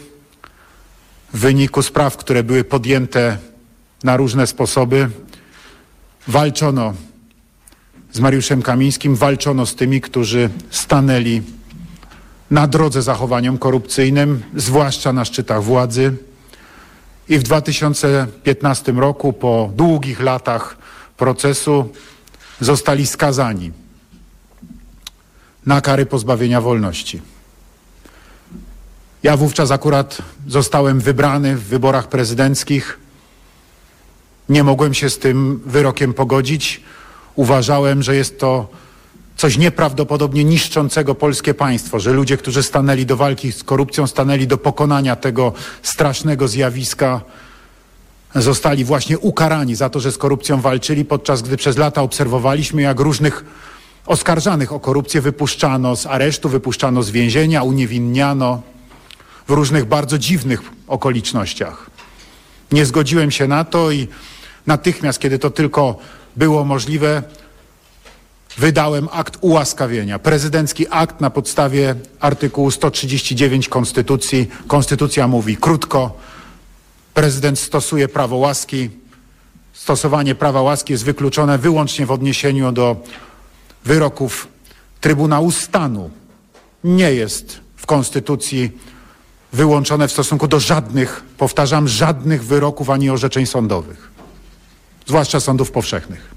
w 1.33 1.39
wyniku 1.39 1.81
spraw, 1.81 2.17
które 2.17 2.43
były 2.43 2.63
podjęte 2.63 3.37
na 4.03 4.17
różne 4.17 4.47
sposoby, 4.47 5.09
walczono 6.27 6.93
z 8.11 8.19
Mariuszem 8.19 8.61
Kamińskim, 8.61 9.15
walczono 9.15 9.65
z 9.65 9.75
tymi, 9.75 10.01
którzy 10.01 10.49
stanęli 10.69 11.41
na 12.51 12.67
drodze 12.67 13.01
zachowaniom 13.01 13.57
korupcyjnym, 13.57 14.43
zwłaszcza 14.55 15.13
na 15.13 15.25
szczytach 15.25 15.63
władzy. 15.63 16.13
I 17.29 17.37
w 17.37 17.43
2015 17.43 18.91
roku, 18.91 19.33
po 19.33 19.71
długich 19.75 20.19
latach 20.19 20.77
procesu, 21.17 21.89
zostali 22.59 23.07
skazani 23.07 23.80
na 25.65 25.81
kary 25.81 26.05
pozbawienia 26.05 26.61
wolności. 26.61 27.21
Ja 29.23 29.37
wówczas 29.37 29.71
akurat 29.71 30.17
zostałem 30.47 30.99
wybrany 30.99 31.55
w 31.55 31.63
wyborach 31.63 32.07
prezydenckich. 32.07 32.99
Nie 34.49 34.63
mogłem 34.63 34.93
się 34.93 35.09
z 35.09 35.19
tym 35.19 35.61
wyrokiem 35.65 36.13
pogodzić. 36.13 36.81
Uważałem, 37.35 38.03
że 38.03 38.15
jest 38.15 38.39
to 38.39 38.67
coś 39.37 39.57
nieprawdopodobnie 39.57 40.43
niszczącego 40.43 41.15
polskie 41.15 41.53
państwo, 41.53 41.99
że 41.99 42.13
ludzie, 42.13 42.37
którzy 42.37 42.63
stanęli 42.63 43.05
do 43.05 43.17
walki 43.17 43.51
z 43.51 43.63
korupcją, 43.63 44.07
stanęli 44.07 44.47
do 44.47 44.57
pokonania 44.57 45.15
tego 45.15 45.53
strasznego 45.83 46.47
zjawiska, 46.47 47.21
zostali 48.35 48.85
właśnie 48.85 49.19
ukarani 49.19 49.75
za 49.75 49.89
to, 49.89 49.99
że 49.99 50.11
z 50.11 50.17
korupcją 50.17 50.61
walczyli, 50.61 51.05
podczas 51.05 51.41
gdy 51.41 51.57
przez 51.57 51.77
lata 51.77 52.01
obserwowaliśmy, 52.01 52.81
jak 52.81 52.99
różnych 52.99 53.45
oskarżanych 54.05 54.73
o 54.73 54.79
korupcję 54.79 55.21
wypuszczano 55.21 55.95
z 55.95 56.05
aresztu, 56.05 56.49
wypuszczano 56.49 57.03
z 57.03 57.09
więzienia, 57.09 57.63
uniewinniano 57.63 58.61
w 59.47 59.51
różnych 59.51 59.85
bardzo 59.85 60.17
dziwnych 60.17 60.61
okolicznościach. 60.87 61.89
Nie 62.71 62.85
zgodziłem 62.85 63.31
się 63.31 63.47
na 63.47 63.63
to 63.63 63.91
i 63.91 64.07
natychmiast, 64.67 65.19
kiedy 65.19 65.39
to 65.39 65.49
tylko 65.49 65.97
było 66.35 66.65
możliwe, 66.65 67.23
wydałem 68.57 69.09
akt 69.11 69.37
ułaskawienia. 69.41 70.19
Prezydencki 70.19 70.85
akt 70.89 71.21
na 71.21 71.29
podstawie 71.29 71.95
artykułu 72.19 72.71
139 72.71 73.69
Konstytucji. 73.69 74.47
Konstytucja 74.67 75.27
mówi 75.27 75.57
krótko, 75.57 76.17
prezydent 77.13 77.59
stosuje 77.59 78.07
prawo 78.07 78.35
łaski. 78.35 78.89
Stosowanie 79.73 80.35
prawa 80.35 80.61
łaski 80.61 80.93
jest 80.93 81.05
wykluczone 81.05 81.57
wyłącznie 81.57 82.05
w 82.05 82.11
odniesieniu 82.11 82.71
do 82.71 82.95
wyroków 83.85 84.47
Trybunału 85.01 85.51
Stanu. 85.51 86.09
Nie 86.83 87.13
jest 87.13 87.59
w 87.75 87.85
Konstytucji 87.85 88.71
wyłączone 89.53 90.07
w 90.07 90.11
stosunku 90.11 90.47
do 90.47 90.59
żadnych, 90.59 91.23
powtarzam, 91.37 91.87
żadnych 91.87 92.43
wyroków 92.43 92.89
ani 92.89 93.09
orzeczeń 93.09 93.45
sądowych, 93.45 94.11
zwłaszcza 95.07 95.39
sądów 95.39 95.71
powszechnych. 95.71 96.31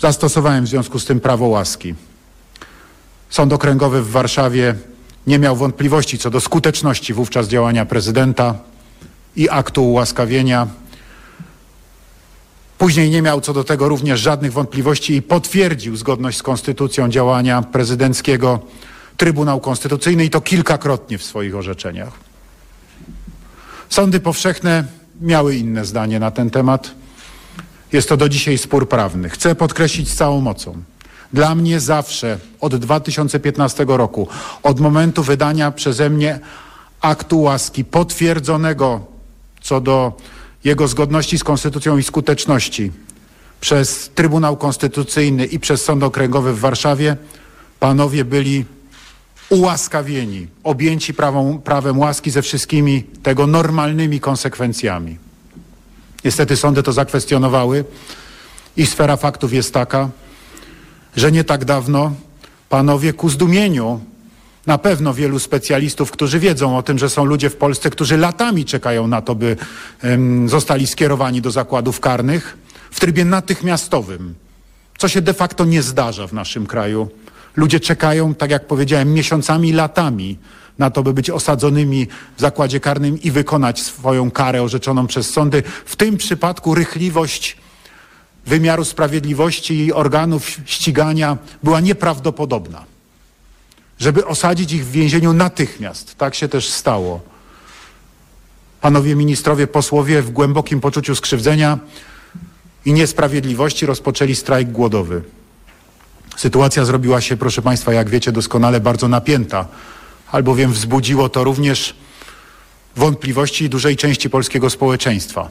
Zastosowałem 0.00 0.64
w 0.64 0.68
związku 0.68 0.98
z 0.98 1.04
tym 1.04 1.20
prawo 1.20 1.46
łaski. 1.46 1.94
Sąd 3.30 3.52
Okręgowy 3.52 4.02
w 4.02 4.10
Warszawie 4.10 4.74
nie 5.26 5.38
miał 5.38 5.56
wątpliwości 5.56 6.18
co 6.18 6.30
do 6.30 6.40
skuteczności 6.40 7.14
wówczas 7.14 7.48
działania 7.48 7.86
prezydenta 7.86 8.54
i 9.36 9.48
aktu 9.50 9.90
ułaskawienia. 9.90 10.66
Później 12.78 13.10
nie 13.10 13.22
miał 13.22 13.40
co 13.40 13.52
do 13.52 13.64
tego 13.64 13.88
również 13.88 14.20
żadnych 14.20 14.52
wątpliwości 14.52 15.14
i 15.14 15.22
potwierdził 15.22 15.96
zgodność 15.96 16.38
z 16.38 16.42
konstytucją 16.42 17.08
działania 17.08 17.62
prezydenckiego 17.62 18.60
Trybunał 19.16 19.60
Konstytucyjny 19.60 20.24
i 20.24 20.30
to 20.30 20.40
kilkakrotnie 20.40 21.18
w 21.18 21.24
swoich 21.24 21.56
orzeczeniach. 21.56 22.12
Sądy 23.88 24.20
powszechne 24.20 24.84
miały 25.20 25.56
inne 25.56 25.84
zdanie 25.84 26.20
na 26.20 26.30
ten 26.30 26.50
temat. 26.50 26.90
Jest 27.92 28.08
to 28.08 28.16
do 28.16 28.28
dzisiaj 28.28 28.58
spór 28.58 28.88
prawny. 28.88 29.28
Chcę 29.28 29.54
podkreślić 29.54 30.10
z 30.10 30.16
całą 30.16 30.40
mocą. 30.40 30.82
Dla 31.32 31.54
mnie 31.54 31.80
zawsze 31.80 32.38
od 32.60 32.76
2015 32.76 33.84
roku, 33.88 34.28
od 34.62 34.80
momentu 34.80 35.22
wydania 35.22 35.70
przeze 35.70 36.10
mnie 36.10 36.40
aktu 37.00 37.40
łaski 37.40 37.84
potwierdzonego 37.84 39.00
co 39.60 39.80
do 39.80 40.12
jego 40.68 40.88
zgodności 40.88 41.38
z 41.38 41.44
konstytucją 41.44 41.98
i 41.98 42.02
skuteczności 42.02 42.92
przez 43.60 44.10
Trybunał 44.14 44.56
Konstytucyjny 44.56 45.46
i 45.46 45.60
przez 45.60 45.84
Sąd 45.84 46.02
Okręgowy 46.02 46.52
w 46.52 46.58
Warszawie, 46.58 47.16
panowie 47.80 48.24
byli 48.24 48.64
ułaskawieni, 49.50 50.46
objęci 50.64 51.14
prawą, 51.14 51.58
prawem 51.58 51.98
łaski 51.98 52.30
ze 52.30 52.42
wszystkimi 52.42 53.02
tego 53.22 53.46
normalnymi 53.46 54.20
konsekwencjami. 54.20 55.18
Niestety 56.24 56.56
sądy 56.56 56.82
to 56.82 56.92
zakwestionowały 56.92 57.84
i 58.76 58.86
sfera 58.86 59.16
faktów 59.16 59.52
jest 59.52 59.74
taka, 59.74 60.08
że 61.16 61.32
nie 61.32 61.44
tak 61.44 61.64
dawno 61.64 62.12
panowie 62.68 63.12
ku 63.12 63.28
zdumieniu 63.28 64.00
na 64.68 64.78
pewno 64.78 65.14
wielu 65.14 65.38
specjalistów, 65.38 66.10
którzy 66.10 66.38
wiedzą 66.38 66.76
o 66.76 66.82
tym, 66.82 66.98
że 66.98 67.10
są 67.10 67.24
ludzie 67.24 67.50
w 67.50 67.56
Polsce, 67.56 67.90
którzy 67.90 68.16
latami 68.16 68.64
czekają 68.64 69.06
na 69.06 69.22
to, 69.22 69.34
by 69.34 69.56
um, 70.04 70.48
zostali 70.48 70.86
skierowani 70.86 71.40
do 71.40 71.50
zakładów 71.50 72.00
karnych 72.00 72.58
w 72.90 73.00
trybie 73.00 73.24
natychmiastowym, 73.24 74.34
co 74.98 75.08
się 75.08 75.22
de 75.22 75.34
facto 75.34 75.64
nie 75.64 75.82
zdarza 75.82 76.26
w 76.26 76.32
naszym 76.32 76.66
kraju. 76.66 77.08
Ludzie 77.56 77.80
czekają, 77.80 78.34
tak 78.34 78.50
jak 78.50 78.66
powiedziałem, 78.66 79.14
miesiącami, 79.14 79.72
latami 79.72 80.38
na 80.78 80.90
to, 80.90 81.02
by 81.02 81.12
być 81.12 81.30
osadzonymi 81.30 82.06
w 82.36 82.40
zakładzie 82.40 82.80
karnym 82.80 83.22
i 83.22 83.30
wykonać 83.30 83.82
swoją 83.82 84.30
karę 84.30 84.62
orzeczoną 84.62 85.06
przez 85.06 85.30
sądy. 85.30 85.62
W 85.84 85.96
tym 85.96 86.16
przypadku 86.16 86.74
rychliwość 86.74 87.56
wymiaru 88.46 88.84
sprawiedliwości 88.84 89.86
i 89.86 89.92
organów 89.92 90.50
ścigania 90.64 91.38
była 91.62 91.80
nieprawdopodobna. 91.80 92.97
Żeby 93.98 94.26
osadzić 94.26 94.72
ich 94.72 94.86
w 94.86 94.90
więzieniu 94.90 95.32
natychmiast. 95.32 96.14
Tak 96.14 96.34
się 96.34 96.48
też 96.48 96.70
stało. 96.70 97.20
Panowie 98.80 99.16
ministrowie, 99.16 99.66
posłowie 99.66 100.22
w 100.22 100.30
głębokim 100.30 100.80
poczuciu 100.80 101.14
skrzywdzenia 101.14 101.78
i 102.84 102.92
niesprawiedliwości 102.92 103.86
rozpoczęli 103.86 104.34
strajk 104.34 104.70
głodowy. 104.70 105.22
Sytuacja 106.36 106.84
zrobiła 106.84 107.20
się, 107.20 107.36
proszę 107.36 107.62
Państwa, 107.62 107.92
jak 107.92 108.10
wiecie 108.10 108.32
doskonale, 108.32 108.80
bardzo 108.80 109.08
napięta 109.08 109.66
albowiem 110.32 110.72
wzbudziło 110.72 111.28
to 111.28 111.44
również 111.44 111.96
wątpliwości 112.96 113.68
dużej 113.68 113.96
części 113.96 114.30
polskiego 114.30 114.70
społeczeństwa. 114.70 115.50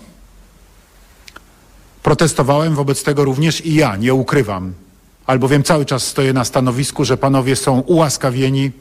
Protestowałem 2.04 2.76
wobec 2.76 3.04
tego 3.04 3.26
również 3.26 3.66
i 3.66 3.76
ja, 3.76 3.96
nie 3.96 4.14
ukrywam, 4.14 4.74
albowiem 5.28 5.64
cały 5.64 5.86
czas 5.86 6.04
stoję 6.04 6.34
na 6.34 6.46
stanowisku, 6.46 7.06
że 7.06 7.18
panowie 7.18 7.56
są 7.56 7.80
ułaskawieni 7.80 8.72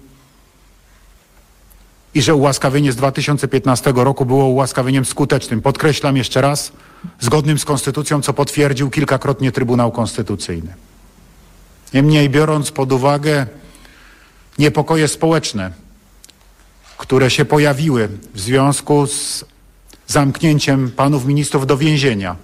i 2.14 2.22
że 2.22 2.34
ułaskawienie 2.34 2.92
z 2.92 2.96
2015 2.96 3.92
roku 3.96 4.26
było 4.26 4.44
ułaskawieniem 4.44 5.04
skutecznym. 5.04 5.62
Podkreślam 5.62 6.16
jeszcze 6.16 6.40
raz, 6.40 6.72
zgodnym 7.20 7.58
z 7.58 7.64
konstytucją, 7.64 8.22
co 8.22 8.32
potwierdził 8.32 8.90
kilkakrotnie 8.90 9.52
Trybunał 9.52 9.92
Konstytucyjny. 9.92 10.74
Niemniej 11.94 12.30
biorąc 12.30 12.70
pod 12.70 12.92
uwagę 12.92 13.46
niepokoje 14.58 15.08
społeczne, 15.08 15.70
które 16.98 17.30
się 17.30 17.44
pojawiły 17.44 18.08
w 18.34 18.40
związku 18.40 19.06
z 19.06 19.44
zamknięciem 20.06 20.90
panów 20.90 21.26
ministrów 21.26 21.66
do 21.66 21.76
więzienia, 21.76 22.36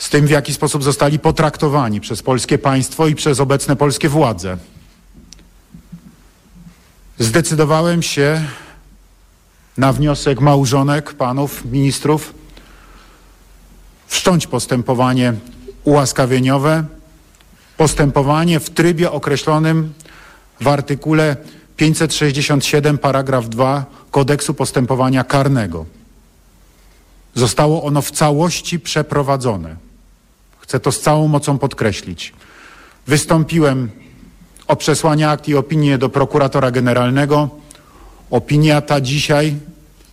z 0.00 0.08
tym 0.08 0.26
w 0.26 0.30
jaki 0.30 0.54
sposób 0.54 0.82
zostali 0.82 1.18
potraktowani 1.18 2.00
przez 2.00 2.22
polskie 2.22 2.58
państwo 2.58 3.06
i 3.06 3.14
przez 3.14 3.40
obecne 3.40 3.76
polskie 3.76 4.08
władze. 4.08 4.56
Zdecydowałem 7.18 8.02
się 8.02 8.44
na 9.76 9.92
wniosek 9.92 10.40
małżonek 10.40 11.14
panów 11.14 11.64
ministrów 11.64 12.34
wszcząć 14.06 14.46
postępowanie 14.46 15.32
ułaskawieniowe, 15.84 16.84
postępowanie 17.76 18.60
w 18.60 18.70
trybie 18.70 19.10
określonym 19.10 19.92
w 20.60 20.68
artykule 20.68 21.36
567 21.76 22.98
paragraf 22.98 23.48
2 23.48 23.84
kodeksu 24.10 24.54
postępowania 24.54 25.24
karnego. 25.24 25.86
Zostało 27.34 27.82
ono 27.82 28.02
w 28.02 28.10
całości 28.10 28.80
przeprowadzone. 28.80 29.89
Chcę 30.70 30.80
to 30.80 30.92
z 30.92 31.00
całą 31.00 31.28
mocą 31.28 31.58
podkreślić. 31.58 32.32
Wystąpiłem 33.06 33.90
o 34.66 34.76
przesłanie 34.76 35.28
akt 35.30 35.48
i 35.48 35.54
opinię 35.54 35.98
do 35.98 36.08
prokuratora 36.08 36.70
generalnego. 36.70 37.48
Opinia 38.30 38.80
ta 38.80 39.00
dzisiaj, 39.00 39.56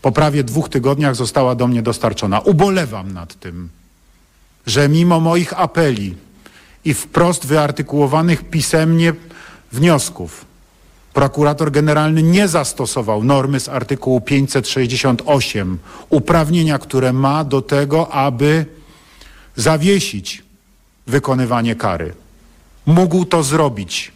po 0.01 0.11
prawie 0.11 0.43
dwóch 0.43 0.69
tygodniach, 0.69 1.15
została 1.15 1.55
do 1.55 1.67
mnie 1.67 1.81
dostarczona. 1.81 2.39
Ubolewam 2.39 3.11
nad 3.11 3.39
tym, 3.39 3.69
że 4.67 4.89
mimo 4.89 5.19
moich 5.19 5.59
apeli 5.59 6.15
i 6.85 6.93
wprost 6.93 7.45
wyartykułowanych 7.45 8.49
pisemnie 8.49 9.13
wniosków, 9.71 10.45
prokurator 11.13 11.71
generalny 11.71 12.23
nie 12.23 12.47
zastosował 12.47 13.23
normy 13.23 13.59
z 13.59 13.69
artykułu 13.69 14.21
568, 14.21 15.77
uprawnienia, 16.09 16.79
które 16.79 17.13
ma 17.13 17.43
do 17.43 17.61
tego, 17.61 18.11
aby 18.11 18.65
zawiesić 19.55 20.46
wykonywanie 21.07 21.75
kary. 21.75 22.13
Mógł 22.85 23.25
to 23.25 23.43
zrobić 23.43 24.11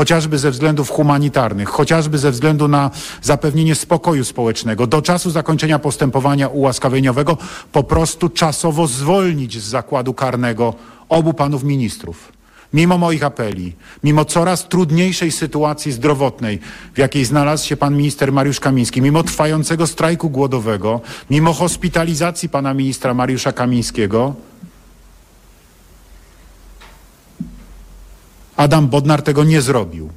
chociażby 0.00 0.38
ze 0.38 0.50
względów 0.50 0.90
humanitarnych, 0.90 1.68
chociażby 1.68 2.18
ze 2.18 2.30
względu 2.30 2.68
na 2.68 2.90
zapewnienie 3.22 3.74
spokoju 3.74 4.24
społecznego, 4.24 4.86
do 4.86 5.02
czasu 5.02 5.30
zakończenia 5.30 5.78
postępowania 5.78 6.48
ułaskawieniowego 6.48 7.36
po 7.72 7.82
prostu 7.82 8.28
czasowo 8.28 8.86
zwolnić 8.86 9.58
z 9.58 9.64
zakładu 9.64 10.14
karnego 10.14 10.74
obu 11.08 11.34
panów 11.34 11.64
ministrów. 11.64 12.32
Mimo 12.72 12.98
moich 12.98 13.24
apeli, 13.24 13.72
mimo 14.04 14.24
coraz 14.24 14.68
trudniejszej 14.68 15.30
sytuacji 15.32 15.92
zdrowotnej, 15.92 16.58
w 16.94 16.98
jakiej 16.98 17.24
znalazł 17.24 17.66
się 17.66 17.76
pan 17.76 17.96
minister 17.96 18.32
Mariusz 18.32 18.60
Kamiński, 18.60 19.02
mimo 19.02 19.22
trwającego 19.22 19.86
strajku 19.86 20.30
głodowego, 20.30 21.00
mimo 21.30 21.52
hospitalizacji 21.52 22.48
pana 22.48 22.74
ministra 22.74 23.14
Mariusza 23.14 23.52
Kamińskiego, 23.52 24.34
Adam 28.60 28.88
Bodnar 28.88 29.22
tego 29.22 29.44
nie 29.44 29.62
zrobił. 29.62 30.10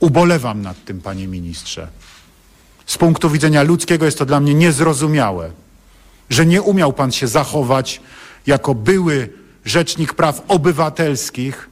Ubolewam 0.00 0.62
nad 0.62 0.84
tym, 0.84 1.00
panie 1.00 1.28
ministrze. 1.28 1.88
Z 2.86 2.98
punktu 2.98 3.30
widzenia 3.30 3.62
ludzkiego 3.62 4.04
jest 4.04 4.18
to 4.18 4.26
dla 4.26 4.40
mnie 4.40 4.54
niezrozumiałe, 4.54 5.50
że 6.30 6.46
nie 6.46 6.62
umiał 6.62 6.92
pan 6.92 7.12
się 7.12 7.28
zachować 7.28 8.00
jako 8.46 8.74
były 8.74 9.32
rzecznik 9.64 10.14
praw 10.14 10.42
obywatelskich 10.48 11.70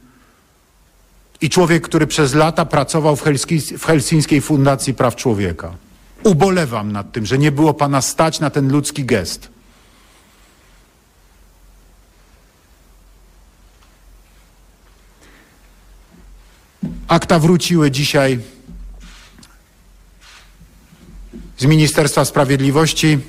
i 1.41 1.49
człowiek, 1.49 1.83
który 1.83 2.07
przez 2.07 2.33
lata 2.33 2.65
pracował 2.65 3.15
w, 3.15 3.21
Helski, 3.21 3.59
w 3.59 3.85
Helsińskiej 3.85 4.41
Fundacji 4.41 4.93
Praw 4.93 5.15
Człowieka. 5.15 5.71
Ubolewam 6.23 6.91
nad 6.91 7.11
tym, 7.11 7.25
że 7.25 7.37
nie 7.37 7.51
było 7.51 7.73
pana 7.73 8.01
stać 8.01 8.39
na 8.39 8.49
ten 8.49 8.71
ludzki 8.71 9.05
gest. 9.05 9.49
Akta 17.07 17.39
wróciły 17.39 17.91
dzisiaj 17.91 18.39
z 21.57 21.65
Ministerstwa 21.65 22.25
Sprawiedliwości 22.25 23.19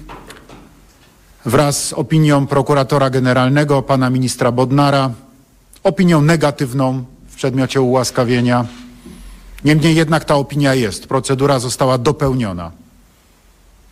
wraz 1.45 1.85
z 1.85 1.93
opinią 1.93 2.47
prokuratora 2.47 3.11
generalnego, 3.11 3.83
pana 3.83 4.11
ministra 4.11 4.53
Bodnara, 4.53 5.11
opinią 5.83 6.23
negatywną 6.23 7.05
w 7.29 7.37
przedmiocie 7.37 7.81
ułaskawienia. 7.81 8.67
Niemniej 9.65 9.95
jednak 9.95 10.25
ta 10.25 10.35
opinia 10.35 10.75
jest, 10.75 11.07
procedura 11.07 11.59
została 11.59 11.99
dopełniona. 11.99 12.73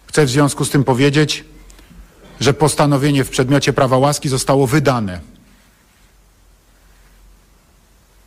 Chcę 0.06 0.24
w 0.24 0.30
związku 0.30 0.64
z 0.64 0.70
tym 0.70 0.84
powiedzieć, 0.84 1.44
że 2.40 2.54
postanowienie 2.54 3.24
w 3.24 3.30
przedmiocie 3.30 3.72
prawa 3.72 3.98
łaski 3.98 4.28
zostało 4.28 4.66
wydane. 4.66 5.20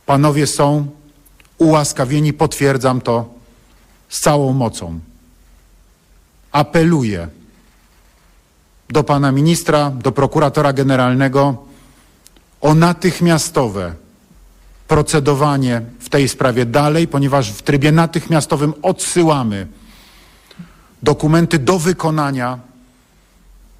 Panowie 0.06 0.46
są 0.46 0.86
ułaskawieni, 1.62 2.32
potwierdzam 2.32 3.00
to 3.00 3.34
z 4.08 4.20
całą 4.20 4.52
mocą. 4.52 5.00
Apeluję 6.52 7.28
do 8.88 9.04
pana 9.04 9.32
ministra, 9.32 9.90
do 9.90 10.12
prokuratora 10.12 10.72
generalnego 10.72 11.56
o 12.60 12.74
natychmiastowe 12.74 13.94
procedowanie 14.88 15.82
w 16.00 16.08
tej 16.08 16.28
sprawie 16.28 16.66
dalej, 16.66 17.08
ponieważ 17.08 17.52
w 17.52 17.62
trybie 17.62 17.92
natychmiastowym 17.92 18.74
odsyłamy 18.82 19.66
dokumenty 21.02 21.58
do 21.58 21.78
wykonania 21.78 22.58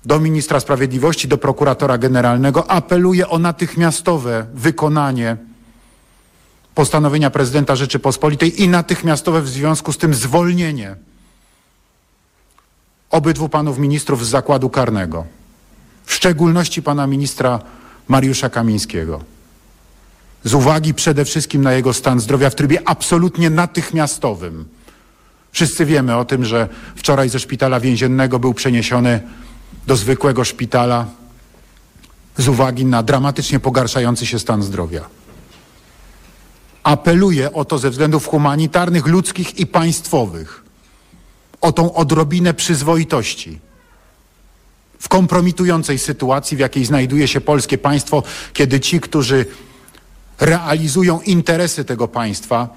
do 0.05 0.21
ministra 0.21 0.61
sprawiedliwości, 0.61 1.29
do 1.29 1.39
prokuratora 1.39 1.99
generalnego. 1.99 2.71
Apeluję 2.71 3.29
o 3.29 3.39
natychmiastowe 3.39 4.47
wykonanie 4.55 5.37
postanowienia 6.75 7.31
prezydenta 7.31 7.77
Rzeczypospolitej 7.77 8.63
i 8.63 8.69
natychmiastowe 8.69 9.43
w 9.43 9.49
związku 9.49 9.93
z 9.93 9.99
tym 9.99 10.15
zwolnienie 10.15 10.97
obydwu 13.11 13.49
panów 13.49 13.79
ministrów 13.79 14.27
z 14.27 14.29
zakładu 14.29 14.71
karnego, 14.71 15.25
w 16.05 16.15
szczególności 16.15 16.83
pana 16.83 17.07
ministra 17.07 17.61
Mariusza 18.09 18.51
Kamińskiego. 18.51 19.21
Z 20.45 20.55
uwagi 20.55 20.95
przede 20.95 21.25
wszystkim 21.25 21.63
na 21.63 21.73
jego 21.73 21.93
stan 21.93 22.21
zdrowia 22.21 22.51
w 22.51 22.55
trybie 22.55 22.89
absolutnie 22.89 23.51
natychmiastowym. 23.51 24.65
Wszyscy 25.53 25.85
wiemy 25.85 26.17
o 26.17 26.25
tym, 26.25 26.45
że 26.45 26.69
wczoraj 26.97 27.29
ze 27.29 27.41
szpitala 27.41 27.81
więziennego 27.81 28.39
był 28.39 28.55
przeniesiony 28.55 29.21
do 29.87 29.97
zwykłego 29.97 30.45
szpitala 30.45 31.07
z 32.39 32.49
uwagi 32.49 32.85
na 32.85 33.03
dramatycznie 33.03 33.61
pogarszający 33.61 34.27
się 34.27 34.39
stan 34.39 34.63
zdrowia. 34.63 35.05
Apeluję 36.83 37.53
o 37.53 37.65
to 37.65 37.79
ze 37.79 37.91
względów 37.91 38.27
humanitarnych, 38.27 39.07
ludzkich 39.07 39.59
i 39.59 39.67
państwowych, 39.67 40.65
o 41.61 41.73
tą 41.73 41.95
odrobinę 41.95 42.55
przyzwoitości 42.55 43.59
w 45.03 45.09
kompromitującej 45.09 45.99
sytuacji, 45.99 46.57
w 46.57 46.61
jakiej 46.61 46.85
znajduje 46.85 47.29
się 47.29 47.41
polskie 47.41 47.79
państwo, 47.79 48.23
kiedy 48.53 48.81
ci, 48.81 49.01
którzy 49.01 49.47
realizują 50.41 51.21
interesy 51.21 51.85
tego 51.85 52.09
państwa, 52.09 52.69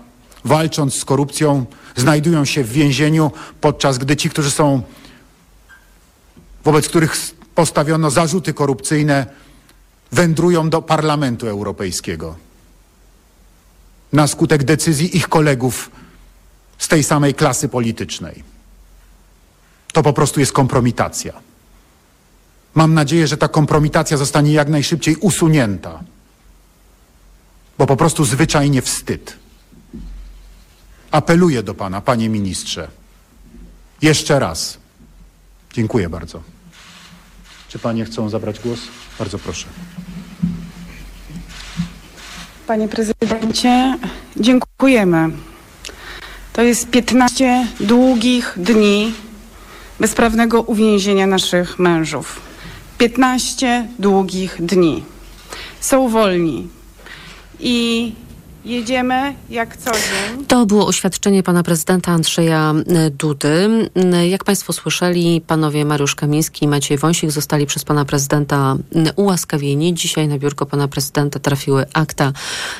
walcząc 0.45 0.95
z 0.95 1.05
korupcją, 1.05 1.65
znajdują 1.95 2.45
się 2.45 2.63
w 2.63 2.71
więzieniu, 2.71 3.31
podczas 3.61 3.97
gdy 3.97 4.15
ci, 4.15 4.29
którzy 4.29 4.51
są, 4.51 4.81
wobec 6.63 6.87
których 6.87 7.17
postawiono 7.55 8.11
zarzuty 8.11 8.53
korupcyjne, 8.53 9.25
wędrują 10.11 10.69
do 10.69 10.81
Parlamentu 10.81 11.47
Europejskiego 11.47 12.44
na 14.13 14.27
skutek 14.27 14.63
decyzji 14.63 15.17
ich 15.17 15.27
kolegów 15.29 15.91
z 16.77 16.87
tej 16.87 17.03
samej 17.03 17.33
klasy 17.33 17.69
politycznej. 17.69 18.43
To 19.93 20.03
po 20.03 20.13
prostu 20.13 20.39
jest 20.39 20.51
kompromitacja. 20.51 21.33
Mam 22.75 22.93
nadzieję, 22.93 23.27
że 23.27 23.37
ta 23.37 23.47
kompromitacja 23.47 24.17
zostanie 24.17 24.53
jak 24.53 24.69
najszybciej 24.69 25.15
usunięta, 25.15 26.03
bo 27.77 27.87
po 27.87 27.95
prostu 27.95 28.25
zwyczajnie 28.25 28.81
wstyd. 28.81 29.37
Apeluję 31.11 31.63
do 31.63 31.73
Pana, 31.73 32.01
Panie 32.01 32.29
Ministrze, 32.29 32.87
jeszcze 34.01 34.39
raz. 34.39 34.77
Dziękuję 35.73 36.09
bardzo. 36.09 36.41
Czy 37.69 37.79
Panie 37.79 38.05
chcą 38.05 38.29
zabrać 38.29 38.59
głos? 38.59 38.79
Bardzo 39.19 39.39
proszę. 39.39 39.67
Panie 42.67 42.87
prezydencie, 42.87 43.97
dziękujemy. 44.37 45.29
To 46.53 46.61
jest 46.61 46.89
15 46.89 47.67
długich 47.79 48.53
dni 48.57 49.13
bezprawnego 49.99 50.61
uwięzienia 50.61 51.27
naszych 51.27 51.79
mężów. 51.79 52.41
15 52.97 53.87
długich 53.99 54.55
dni. 54.59 55.03
Są 55.79 56.09
wolni. 56.09 56.67
I 57.59 58.13
Jedziemy 58.65 59.35
jak 59.49 59.77
co 59.77 59.91
dzień. 59.91 60.45
To 60.45 60.65
było 60.65 60.87
oświadczenie 60.87 61.43
pana 61.43 61.63
prezydenta 61.63 62.11
Andrzeja 62.11 62.73
e, 62.87 63.09
Dudy. 63.09 63.89
E, 63.95 64.27
jak 64.27 64.43
państwo 64.43 64.73
słyszeli, 64.73 65.41
panowie 65.47 65.85
Mariusz 65.85 66.15
Kamiński 66.15 66.65
i 66.65 66.67
Maciej 66.67 66.97
Wąsik 66.97 67.31
zostali 67.31 67.65
przez 67.65 67.83
pana 67.83 68.05
prezydenta 68.05 68.75
e, 68.95 69.13
ułaskawieni. 69.13 69.93
Dzisiaj 69.93 70.27
na 70.27 70.37
biurko 70.37 70.65
pana 70.65 70.87
prezydenta 70.87 71.39
trafiły 71.39 71.85
akta 71.93 72.31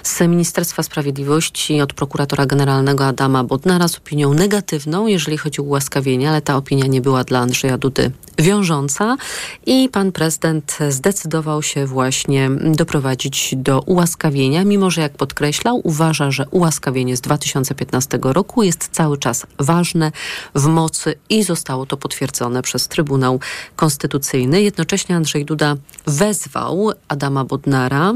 z 0.03 0.21
Ministerstwa 0.21 0.83
Sprawiedliwości 0.83 1.81
od 1.81 1.93
prokuratora 1.93 2.45
generalnego 2.45 3.05
Adama 3.05 3.43
Bodnara 3.43 3.88
z 3.88 3.97
opinią 3.97 4.33
negatywną, 4.33 5.07
jeżeli 5.07 5.38
chodzi 5.38 5.61
o 5.61 5.63
ułaskawienie, 5.63 6.29
ale 6.29 6.41
ta 6.41 6.57
opinia 6.57 6.88
nie 6.88 7.01
była 7.01 7.23
dla 7.23 7.39
Andrzeja 7.39 7.77
Dudy 7.77 8.11
wiążąca 8.39 9.17
i 9.65 9.89
pan 9.89 10.11
prezydent 10.11 10.77
zdecydował 10.89 11.63
się 11.63 11.86
właśnie 11.86 12.49
doprowadzić 12.75 13.53
do 13.57 13.81
ułaskawienia, 13.81 14.63
mimo 14.63 14.91
że 14.91 15.01
jak 15.01 15.13
podkreślał, 15.13 15.74
uważa, 15.84 16.32
że 16.32 16.45
ułaskawienie 16.51 17.17
z 17.17 17.21
2015 17.21 18.19
roku 18.21 18.63
jest 18.63 18.89
cały 18.91 19.17
czas 19.17 19.45
ważne, 19.59 20.11
w 20.55 20.65
mocy 20.65 21.15
i 21.30 21.43
zostało 21.43 21.86
to 21.86 21.97
potwierdzone 21.97 22.61
przez 22.61 22.88
Trybunał 22.88 23.39
Konstytucyjny. 23.76 24.61
Jednocześnie 24.61 25.15
Andrzej 25.15 25.45
Duda 25.45 25.76
wezwał 26.07 26.91
Adama 27.07 27.45
Bodnara, 27.45 28.13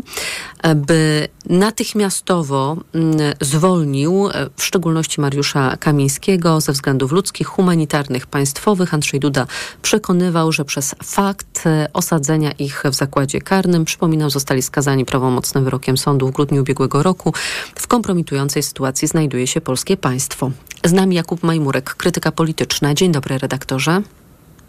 by 0.75 1.27
natychmiastowo 1.49 2.77
mm, 2.93 3.17
zwolnił 3.41 4.29
w 4.57 4.63
szczególności 4.63 5.21
Mariusza 5.21 5.77
Kamińskiego 5.77 6.61
ze 6.61 6.71
względów 6.71 7.11
ludzkich, 7.11 7.47
humanitarnych, 7.47 8.27
państwowych. 8.27 8.93
Andrzej 8.93 9.19
Duda 9.19 9.47
przekonywał, 9.81 10.51
że 10.51 10.65
przez 10.65 10.95
fakt 11.03 11.63
osadzenia 11.93 12.51
ich 12.51 12.83
w 12.91 12.93
zakładzie 12.93 13.41
karnym, 13.41 13.85
przypominał, 13.85 14.29
zostali 14.29 14.61
skazani 14.61 15.05
prawomocnym 15.05 15.63
wyrokiem 15.63 15.97
sądu 15.97 16.27
w 16.27 16.31
grudniu 16.31 16.61
ubiegłego 16.61 17.03
roku. 17.03 17.33
W 17.75 17.87
kompromitującej 17.87 18.63
sytuacji 18.63 19.07
znajduje 19.07 19.47
się 19.47 19.61
polskie 19.61 19.97
państwo. 19.97 20.51
Z 20.85 20.93
nami 20.93 21.15
Jakub 21.15 21.43
Majmurek, 21.43 21.95
krytyka 21.95 22.31
polityczna. 22.31 22.93
Dzień 22.93 23.11
dobry, 23.11 23.37
redaktorze. 23.37 24.01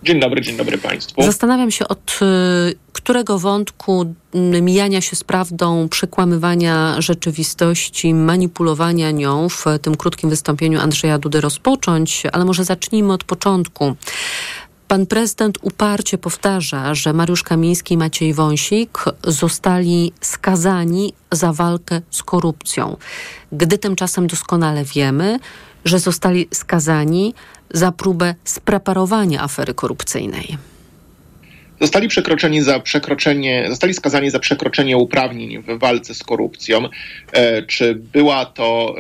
Dzień 0.03 0.21
dobry, 0.21 0.41
dzień 0.41 0.57
dobry 0.57 0.79
Państwu. 0.79 1.23
Zastanawiam 1.23 1.71
się, 1.71 1.89
od 1.89 2.19
y, 2.23 2.75
którego 2.93 3.39
wątku 3.39 4.15
mijania 4.63 5.01
się 5.01 5.17
z 5.17 5.25
prawdą, 5.25 5.89
przekłamywania 5.89 7.01
rzeczywistości, 7.01 8.15
manipulowania 8.15 9.11
nią 9.11 9.49
w 9.49 9.65
tym 9.83 9.97
krótkim 9.97 10.31
wystąpieniu 10.31 10.81
Andrzeja 10.81 11.19
Dudy 11.19 11.41
rozpocząć, 11.41 12.23
ale 12.33 12.45
może 12.45 12.65
zacznijmy 12.65 13.13
od 13.13 13.25
początku. 13.25 13.97
Pan 14.89 15.07
prezydent 15.07 15.59
uparcie 15.63 16.19
powtarza, 16.19 16.95
że 16.95 17.13
Mariusz 17.13 17.43
Kamiński 17.43 17.95
i 17.95 17.97
Maciej 17.97 18.35
Wąsik 18.35 19.05
zostali 19.25 20.13
skazani 20.21 21.13
za 21.33 21.53
walkę 21.53 22.01
z 22.11 22.23
korupcją. 22.23 22.97
Gdy 23.53 23.79
tymczasem 23.79 24.27
doskonale 24.27 24.85
wiemy, 24.85 25.39
że 25.85 25.99
zostali 25.99 26.49
skazani 26.53 27.35
za 27.71 27.93
próbę 27.93 28.35
spreparowania 28.45 29.43
afery 29.43 29.75
korupcyjnej. 29.75 30.59
Zostali 31.81 32.09
przekroczeni 32.09 32.63
za 32.63 32.81
przekroczenie, 32.81 33.67
zostali 33.69 33.95
skazani 33.95 34.31
za 34.31 34.39
przekroczenie 34.39 34.97
uprawnień 34.97 35.63
w 35.63 35.79
walce 35.79 36.15
z 36.15 36.23
korupcją. 36.23 36.89
E, 37.33 37.63
czy 37.63 37.95
była 37.95 38.47
to, 38.47 38.95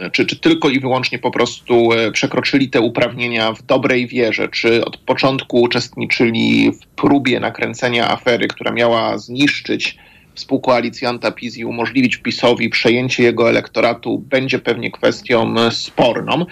e, 0.00 0.10
czy, 0.10 0.26
czy 0.26 0.36
tylko 0.36 0.68
i 0.68 0.80
wyłącznie 0.80 1.18
po 1.18 1.30
prostu 1.30 1.92
e, 1.92 2.12
przekroczyli 2.12 2.70
te 2.70 2.80
uprawnienia 2.80 3.52
w 3.52 3.62
dobrej 3.62 4.06
wierze, 4.06 4.48
czy 4.48 4.84
od 4.84 4.96
początku 4.96 5.60
uczestniczyli 5.60 6.72
w 6.72 6.86
próbie 6.86 7.40
nakręcenia 7.40 8.10
afery, 8.10 8.48
która 8.48 8.72
miała 8.72 9.18
zniszczyć 9.18 9.96
współkoalicjanta 10.34 11.30
PiS 11.30 11.56
i 11.56 11.64
umożliwić 11.64 12.16
PiSowi 12.16 12.68
przejęcie 12.68 13.22
jego 13.22 13.48
elektoratu, 13.48 14.18
będzie 14.18 14.58
pewnie 14.58 14.90
kwestią 14.90 15.54
sporną 15.70 16.46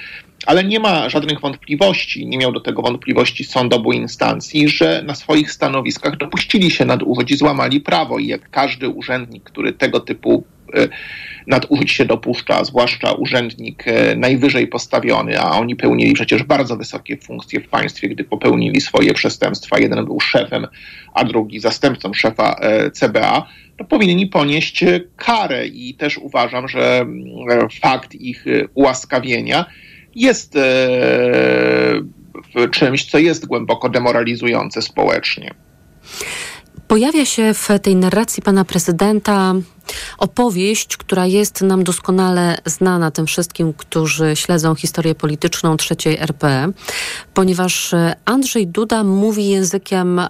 ale 0.49 0.65
nie 0.65 0.81
ma 0.81 1.09
żadnych 1.09 1.41
wątpliwości, 1.41 2.27
nie 2.27 2.39
miał 2.39 2.53
do 2.53 2.61
tego 2.61 2.83
wątpliwości 2.83 3.45
sąd 3.45 3.75
obu 3.75 3.93
instancji, 3.93 4.69
że 4.69 5.03
na 5.07 5.15
swoich 5.15 5.53
stanowiskach 5.53 6.17
dopuścili 6.17 6.71
się 6.71 6.85
nadużyć 6.85 7.39
złamali 7.39 7.81
prawo. 7.81 8.19
I 8.19 8.27
jak 8.27 8.51
każdy 8.51 8.89
urzędnik, 8.89 9.45
który 9.45 9.73
tego 9.73 10.01
typu 10.01 10.45
e, 10.75 10.89
nadużyć 11.47 11.91
się 11.91 12.05
dopuszcza, 12.05 12.65
zwłaszcza 12.65 13.13
urzędnik 13.13 13.85
e, 13.87 14.17
najwyżej 14.17 14.67
postawiony, 14.67 15.41
a 15.41 15.51
oni 15.51 15.77
pełnili 15.77 16.13
przecież 16.13 16.43
bardzo 16.43 16.77
wysokie 16.77 17.17
funkcje 17.17 17.61
w 17.61 17.69
państwie, 17.69 18.09
gdy 18.09 18.25
popełnili 18.25 18.81
swoje 18.81 19.15
przestępstwa. 19.15 19.79
Jeden 19.79 20.05
był 20.05 20.21
szefem, 20.21 20.67
a 21.15 21.25
drugi 21.25 21.61
zastępcą 21.61 22.15
szefa 22.15 22.57
e, 22.61 22.91
CBA, 22.91 23.47
to 23.77 23.85
powinni 23.85 24.27
ponieść 24.27 24.85
karę 25.17 25.67
i 25.67 25.95
też 25.95 26.19
uważam, 26.19 26.69
że 26.69 27.07
fakt 27.81 28.15
ich 28.15 28.45
ułaskawienia 28.75 29.65
jest 30.19 30.57
e, 30.57 32.01
czymś, 32.71 33.11
co 33.11 33.19
jest 33.19 33.47
głęboko 33.47 33.89
demoralizujące 33.89 34.83
społecznie. 34.83 35.55
Pojawia 36.89 37.25
się 37.25 37.55
w 37.55 37.69
tej 37.83 37.97
narracji 37.97 38.43
pana 38.43 38.65
prezydenta 38.65 39.55
opowieść, 40.19 40.97
która 40.97 41.27
jest 41.27 41.63
nam 41.63 41.85
doskonale 41.85 42.59
znana 42.65 43.11
tym 43.11 43.27
wszystkim, 43.27 43.73
którzy 43.73 44.37
śledzą 44.37 44.75
historię 44.75 45.15
polityczną 45.15 45.77
trzeciej 45.77 46.19
RP, 46.19 46.73
ponieważ 47.35 47.95
e, 47.95 48.17
Andrzej 48.25 48.67
Duda 48.67 49.05
mówi 49.05 49.49
językiem 49.49 50.19
e, 50.19 50.29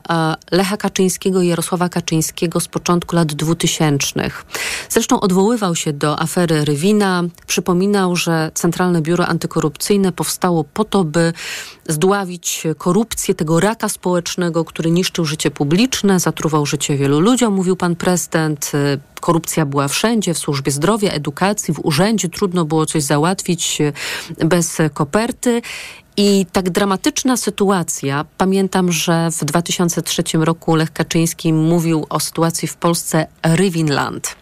Lecha 0.50 0.76
Kaczyńskiego 0.76 1.42
i 1.42 1.48
Jarosława 1.48 1.88
Kaczyńskiego 1.88 2.60
z 2.60 2.68
początku 2.68 3.16
lat 3.16 3.32
2000. 3.32 4.30
Zresztą 4.88 5.20
odwoływał 5.20 5.74
się 5.74 5.92
do 5.92 6.20
afery 6.20 6.64
Rywina, 6.64 7.22
przypominał, 7.46 8.16
że 8.16 8.50
Centralne 8.54 9.02
Biuro 9.02 9.26
Antykorupcyjne 9.26 10.12
powstało 10.12 10.64
po 10.64 10.84
to, 10.84 11.04
by 11.04 11.32
zdławić 11.88 12.66
korupcję 12.78 13.34
tego 13.34 13.60
raka 13.60 13.88
społecznego, 13.88 14.64
który 14.64 14.90
niszczył 14.90 15.24
życie 15.24 15.50
publiczne, 15.50 16.20
zatruwał 16.20 16.66
życie 16.66 16.96
wielu 16.96 17.20
ludziom, 17.20 17.54
mówił 17.54 17.76
pan 17.76 17.96
prezydent. 17.96 18.72
E, 18.74 18.98
korupcja 19.20 19.66
była 19.66 19.88
wszędzie, 19.88 20.34
w 20.34 20.38
służbie 20.38 20.72
zdrowia, 20.72 21.10
edukacji, 21.10 21.74
w 21.74 21.80
urzędzie. 21.84 22.28
Trudno 22.28 22.64
było 22.64 22.86
coś 22.86 23.02
załatwić 23.02 23.80
e, 23.80 23.92
bez 24.46 24.78
koperty. 24.94 25.62
I 26.20 26.46
tak 26.52 26.70
dramatyczna 26.70 27.36
sytuacja. 27.36 28.24
Pamiętam, 28.38 28.92
że 28.92 29.28
w 29.30 29.44
2003 29.44 30.22
roku 30.34 30.74
Lech 30.74 30.92
Kaczyński 30.92 31.52
mówił 31.52 32.06
o 32.08 32.20
sytuacji 32.20 32.68
w 32.68 32.76
Polsce 32.76 33.26
Rywinland. 33.42 34.36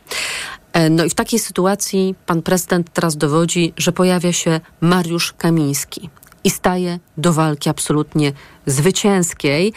E, 0.72 0.90
no 0.90 1.04
i 1.04 1.10
w 1.10 1.14
takiej 1.14 1.38
sytuacji 1.38 2.14
pan 2.26 2.42
prezydent 2.42 2.92
teraz 2.92 3.16
dowodzi, 3.16 3.72
że 3.76 3.92
pojawia 3.92 4.32
się 4.32 4.60
Mariusz 4.80 5.32
Kamiński 5.32 6.10
i 6.46 6.50
staje 6.50 6.98
do 7.16 7.32
walki 7.32 7.70
absolutnie 7.70 8.32
zwycięskiej, 8.66 9.72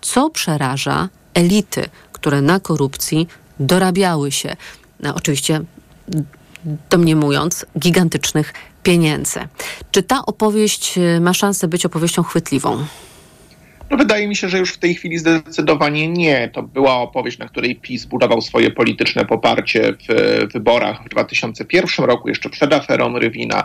co 0.00 0.30
przeraża 0.30 1.08
elity, 1.34 1.84
które 2.12 2.42
na 2.42 2.60
korupcji 2.60 3.28
dorabiały 3.60 4.32
się, 4.32 4.56
no, 5.00 5.14
oczywiście 5.14 5.60
domniemując, 6.90 7.66
gigantycznych 7.78 8.54
pieniędzy. 8.82 9.40
Czy 9.90 10.02
ta 10.02 10.26
opowieść 10.26 10.98
e, 10.98 11.20
ma 11.20 11.34
szansę 11.34 11.68
być 11.68 11.86
opowieścią 11.86 12.22
chwytliwą? 12.22 12.84
No 13.90 13.96
wydaje 13.96 14.28
mi 14.28 14.36
się, 14.36 14.48
że 14.48 14.58
już 14.58 14.72
w 14.72 14.78
tej 14.78 14.94
chwili 14.94 15.18
zdecydowanie 15.18 16.08
nie. 16.08 16.48
To 16.48 16.62
była 16.62 16.96
opowieść, 16.96 17.38
na 17.38 17.48
której 17.48 17.76
PiS 17.76 18.04
budował 18.04 18.40
swoje 18.40 18.70
polityczne 18.70 19.24
poparcie 19.24 19.94
w 20.08 20.52
wyborach 20.52 21.04
w 21.04 21.08
2001 21.08 22.06
roku, 22.06 22.28
jeszcze 22.28 22.50
przed 22.50 22.72
aferą 22.72 23.18
Rywina. 23.18 23.64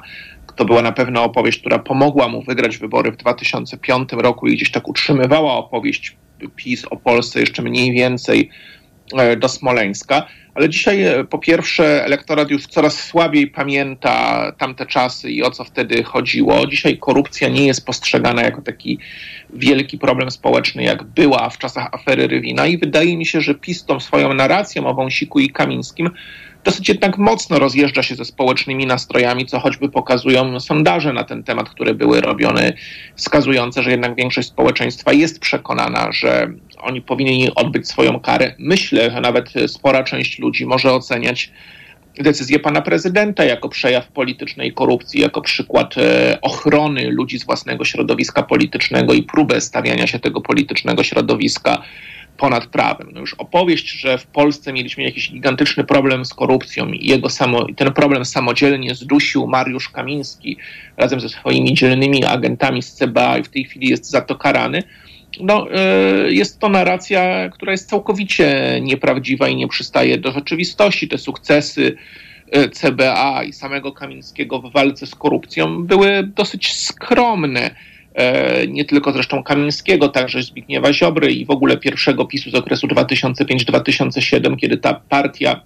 To 0.59 0.65
była 0.65 0.81
na 0.81 0.91
pewno 0.91 1.23
opowieść, 1.23 1.59
która 1.59 1.79
pomogła 1.79 2.27
mu 2.27 2.41
wygrać 2.41 2.77
wybory 2.77 3.11
w 3.11 3.17
2005 3.17 4.09
roku 4.11 4.47
i 4.47 4.55
gdzieś 4.55 4.71
tak 4.71 4.87
utrzymywała 4.87 5.53
opowieść 5.53 6.15
PiS 6.55 6.85
o 6.89 6.97
Polsce 6.97 7.39
jeszcze 7.39 7.61
mniej 7.61 7.91
więcej 7.91 8.49
E, 9.17 9.35
do 9.35 9.49
Smoleńska, 9.49 10.27
ale 10.55 10.69
dzisiaj 10.69 11.03
e, 11.03 11.23
po 11.23 11.39
pierwsze 11.39 12.05
elektorat 12.05 12.51
już 12.51 12.67
coraz 12.67 13.03
słabiej 13.03 13.47
pamięta 13.47 14.51
tamte 14.57 14.85
czasy 14.85 15.31
i 15.31 15.43
o 15.43 15.51
co 15.51 15.63
wtedy 15.63 16.03
chodziło. 16.03 16.67
Dzisiaj 16.67 16.97
korupcja 16.97 17.49
nie 17.49 17.67
jest 17.67 17.85
postrzegana 17.85 18.41
jako 18.41 18.61
taki 18.61 18.99
wielki 19.53 19.97
problem 19.97 20.31
społeczny, 20.31 20.83
jak 20.83 21.03
była 21.03 21.49
w 21.49 21.57
czasach 21.57 21.89
afery 21.91 22.27
Rywina 22.27 22.67
i 22.67 22.77
wydaje 22.77 23.17
mi 23.17 23.25
się, 23.25 23.41
że 23.41 23.55
PiS 23.55 23.85
tą 23.85 23.99
swoją 23.99 24.33
narracją 24.33 24.87
o 24.87 24.93
Wąsiku 24.93 25.39
i 25.39 25.49
Kamińskim 25.49 26.09
dosyć 26.63 26.89
jednak 26.89 27.17
mocno 27.17 27.59
rozjeżdża 27.59 28.03
się 28.03 28.15
ze 28.15 28.25
społecznymi 28.25 28.85
nastrojami, 28.85 29.45
co 29.45 29.59
choćby 29.59 29.89
pokazują 29.89 30.59
sondaże 30.59 31.13
na 31.13 31.23
ten 31.23 31.43
temat, 31.43 31.69
które 31.69 31.93
były 31.93 32.21
robione, 32.21 32.73
wskazujące, 33.15 33.83
że 33.83 33.91
jednak 33.91 34.15
większość 34.15 34.47
społeczeństwa 34.47 35.13
jest 35.13 35.39
przekonana, 35.39 36.11
że 36.11 36.51
oni 36.77 37.01
powinni 37.01 37.55
odbyć 37.55 37.87
swoją 37.87 38.19
karę. 38.19 38.55
Myślę, 38.59 39.11
że 39.11 39.21
nawet 39.21 39.53
spora 39.67 40.03
część 40.03 40.39
ludzi 40.39 40.65
może 40.65 40.93
oceniać 40.93 41.51
decyzję 42.19 42.59
pana 42.59 42.81
prezydenta 42.81 43.43
jako 43.43 43.69
przejaw 43.69 44.07
politycznej 44.07 44.73
korupcji, 44.73 45.21
jako 45.21 45.41
przykład 45.41 45.97
e, 45.97 46.37
ochrony 46.41 47.11
ludzi 47.11 47.39
z 47.39 47.45
własnego 47.45 47.85
środowiska 47.85 48.43
politycznego 48.43 49.13
i 49.13 49.23
próbę 49.23 49.61
stawiania 49.61 50.07
się 50.07 50.19
tego 50.19 50.41
politycznego 50.41 51.03
środowiska 51.03 51.81
ponad 52.39 52.67
prawem. 52.67 53.09
No 53.13 53.19
już 53.19 53.33
opowieść, 53.33 53.89
że 53.89 54.17
w 54.17 54.25
Polsce 54.25 54.73
mieliśmy 54.73 55.03
jakiś 55.03 55.31
gigantyczny 55.31 55.83
problem 55.83 56.25
z 56.25 56.33
korupcją 56.33 56.87
i 56.87 57.07
jego 57.07 57.29
samo, 57.29 57.65
ten 57.73 57.93
problem 57.93 58.25
samodzielnie 58.25 58.95
zdusił 58.95 59.47
Mariusz 59.47 59.89
Kamiński 59.89 60.57
razem 60.97 61.19
ze 61.19 61.29
swoimi 61.29 61.73
dzielnymi 61.73 62.25
agentami 62.25 62.81
z 62.81 62.93
CBA 62.93 63.37
i 63.37 63.43
w 63.43 63.49
tej 63.49 63.63
chwili 63.63 63.89
jest 63.89 64.09
za 64.09 64.21
to 64.21 64.35
karany, 64.35 64.83
no, 65.39 65.67
e, 65.71 66.31
jest 66.31 66.59
to 66.59 66.69
narracja, 66.69 67.49
która 67.49 67.71
jest 67.71 67.89
całkowicie 67.89 68.79
nieprawdziwa 68.81 69.47
i 69.47 69.55
nie 69.55 69.67
przystaje 69.67 70.17
do 70.17 70.31
rzeczywistości. 70.31 71.07
Te 71.07 71.17
sukcesy 71.17 71.95
e, 72.51 72.69
CBA 72.69 73.43
i 73.43 73.53
samego 73.53 73.91
Kamińskiego 73.91 74.59
w 74.59 74.71
walce 74.71 75.07
z 75.07 75.15
korupcją 75.15 75.83
były 75.83 76.23
dosyć 76.35 76.73
skromne. 76.73 77.75
E, 78.19 78.67
nie 78.67 78.85
tylko 78.85 79.11
zresztą 79.11 79.43
Kamińskiego, 79.43 80.09
także 80.09 80.43
Zbigniewa 80.43 80.93
Ziobry 80.93 81.31
i 81.31 81.45
w 81.45 81.49
ogóle 81.49 81.77
pierwszego 81.77 82.25
PiSu 82.25 82.49
z 82.49 82.55
okresu 82.55 82.87
2005-2007, 82.87 84.55
kiedy 84.57 84.77
ta 84.77 84.93
partia 84.93 85.61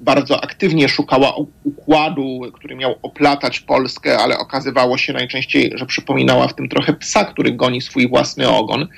bardzo 0.00 0.44
aktywnie 0.44 0.88
szukała 0.88 1.34
układu, 1.64 2.40
który 2.52 2.76
miał 2.76 2.94
oplatać 3.02 3.60
Polskę, 3.60 4.18
ale 4.18 4.38
okazywało 4.38 4.98
się 4.98 5.12
najczęściej, 5.12 5.72
że 5.74 5.86
przypominała 5.86 6.48
w 6.48 6.54
tym 6.54 6.68
trochę 6.68 6.92
psa, 6.92 7.24
który 7.24 7.52
goni 7.52 7.80
swój 7.80 8.08
własny 8.08 8.48
ogon. 8.48 8.88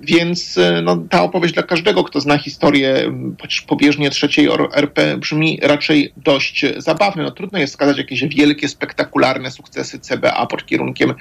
Więc 0.00 0.58
e, 0.58 0.82
no, 0.82 0.96
ta 1.10 1.22
opowieść 1.22 1.54
dla 1.54 1.62
każdego, 1.62 2.04
kto 2.04 2.20
zna 2.20 2.38
historię 2.38 3.12
chociaż 3.40 3.62
pobieżnie 3.62 4.10
trzeciej 4.10 4.48
RP, 4.74 5.16
brzmi 5.16 5.58
raczej 5.62 6.12
dość 6.16 6.64
zabawnie. 6.76 7.22
No, 7.22 7.30
trudno 7.30 7.58
jest 7.58 7.72
wskazać 7.72 7.98
jakieś 7.98 8.24
wielkie, 8.24 8.68
spektakularne 8.68 9.50
sukcesy 9.50 9.98
CBA 9.98 10.46
pod 10.46 10.66
kierunkiem 10.66 11.14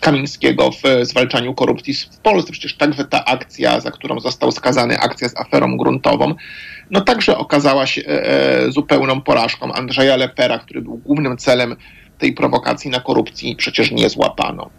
Kamińskiego 0.00 0.70
w 0.70 0.82
zwalczaniu 1.02 1.54
korupcji 1.54 1.94
w 1.94 2.18
Polsce. 2.18 2.52
Przecież 2.52 2.76
także 2.76 3.04
ta 3.04 3.24
akcja, 3.24 3.80
za 3.80 3.90
którą 3.90 4.20
został 4.20 4.52
skazany, 4.52 4.98
akcja 4.98 5.28
z 5.28 5.36
aferą 5.36 5.76
gruntową, 5.76 6.34
no 6.90 7.00
także 7.00 7.38
okazała 7.38 7.86
się 7.86 8.02
e, 8.02 8.06
e, 8.06 8.72
zupełną 8.72 9.20
porażką 9.20 9.72
Andrzeja 9.72 10.16
Lepera, 10.16 10.58
który 10.58 10.82
był 10.82 10.96
głównym 10.96 11.36
celem 11.36 11.76
tej 12.18 12.32
prowokacji 12.32 12.90
na 12.90 13.00
korupcji 13.00 13.56
przecież 13.56 13.90
nie 13.90 14.10
złapano. 14.10 14.70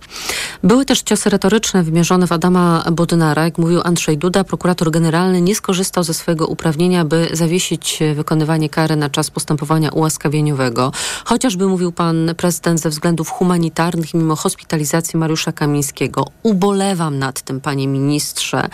Były 0.63 0.85
też 0.85 1.01
ciosy 1.01 1.29
retoryczne 1.29 1.83
wymierzone 1.83 2.27
w 2.27 2.31
Adama 2.31 2.83
Bodnara. 2.91 3.43
Jak 3.43 3.57
mówił 3.57 3.81
Andrzej 3.83 4.17
Duda, 4.17 4.43
prokurator 4.43 4.91
generalny 4.91 5.41
nie 5.41 5.55
skorzystał 5.55 6.03
ze 6.03 6.13
swojego 6.13 6.47
uprawnienia, 6.47 7.05
by 7.05 7.29
zawiesić 7.33 7.99
wykonywanie 8.15 8.69
kary 8.69 8.95
na 8.95 9.09
czas 9.09 9.31
postępowania 9.31 9.89
ułaskawieniowego. 9.89 10.91
Chociażby 11.25 11.67
mówił 11.67 11.91
pan 11.91 12.35
prezydent 12.37 12.79
ze 12.79 12.89
względów 12.89 13.29
humanitarnych 13.29 14.13
mimo 14.13 14.35
hospitalizacji 14.35 15.19
Mariusza 15.19 15.51
Kamińskiego. 15.51 16.25
Ubolewam 16.43 17.19
nad 17.19 17.41
tym, 17.41 17.61
panie 17.61 17.87
ministrze, 17.87 18.69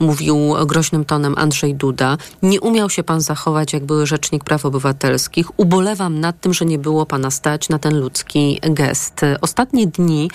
mówił 0.00 0.54
groźnym 0.66 1.04
tonem 1.04 1.34
Andrzej 1.38 1.74
Duda. 1.74 2.16
Nie 2.42 2.60
umiał 2.60 2.90
się 2.90 3.02
pan 3.02 3.20
zachować, 3.20 3.72
jak 3.72 3.84
były 3.84 4.06
rzecznik 4.06 4.44
praw 4.44 4.64
obywatelskich. 4.66 5.60
Ubolewam 5.60 6.20
nad 6.20 6.40
tym, 6.40 6.54
że 6.54 6.64
nie 6.64 6.78
było 6.78 7.06
pana 7.06 7.30
stać 7.30 7.68
na 7.68 7.78
ten 7.78 7.94
ludzki 8.08 8.60
gest. 8.70 9.20
Ostatnie 9.40 9.86
dni 9.86 10.30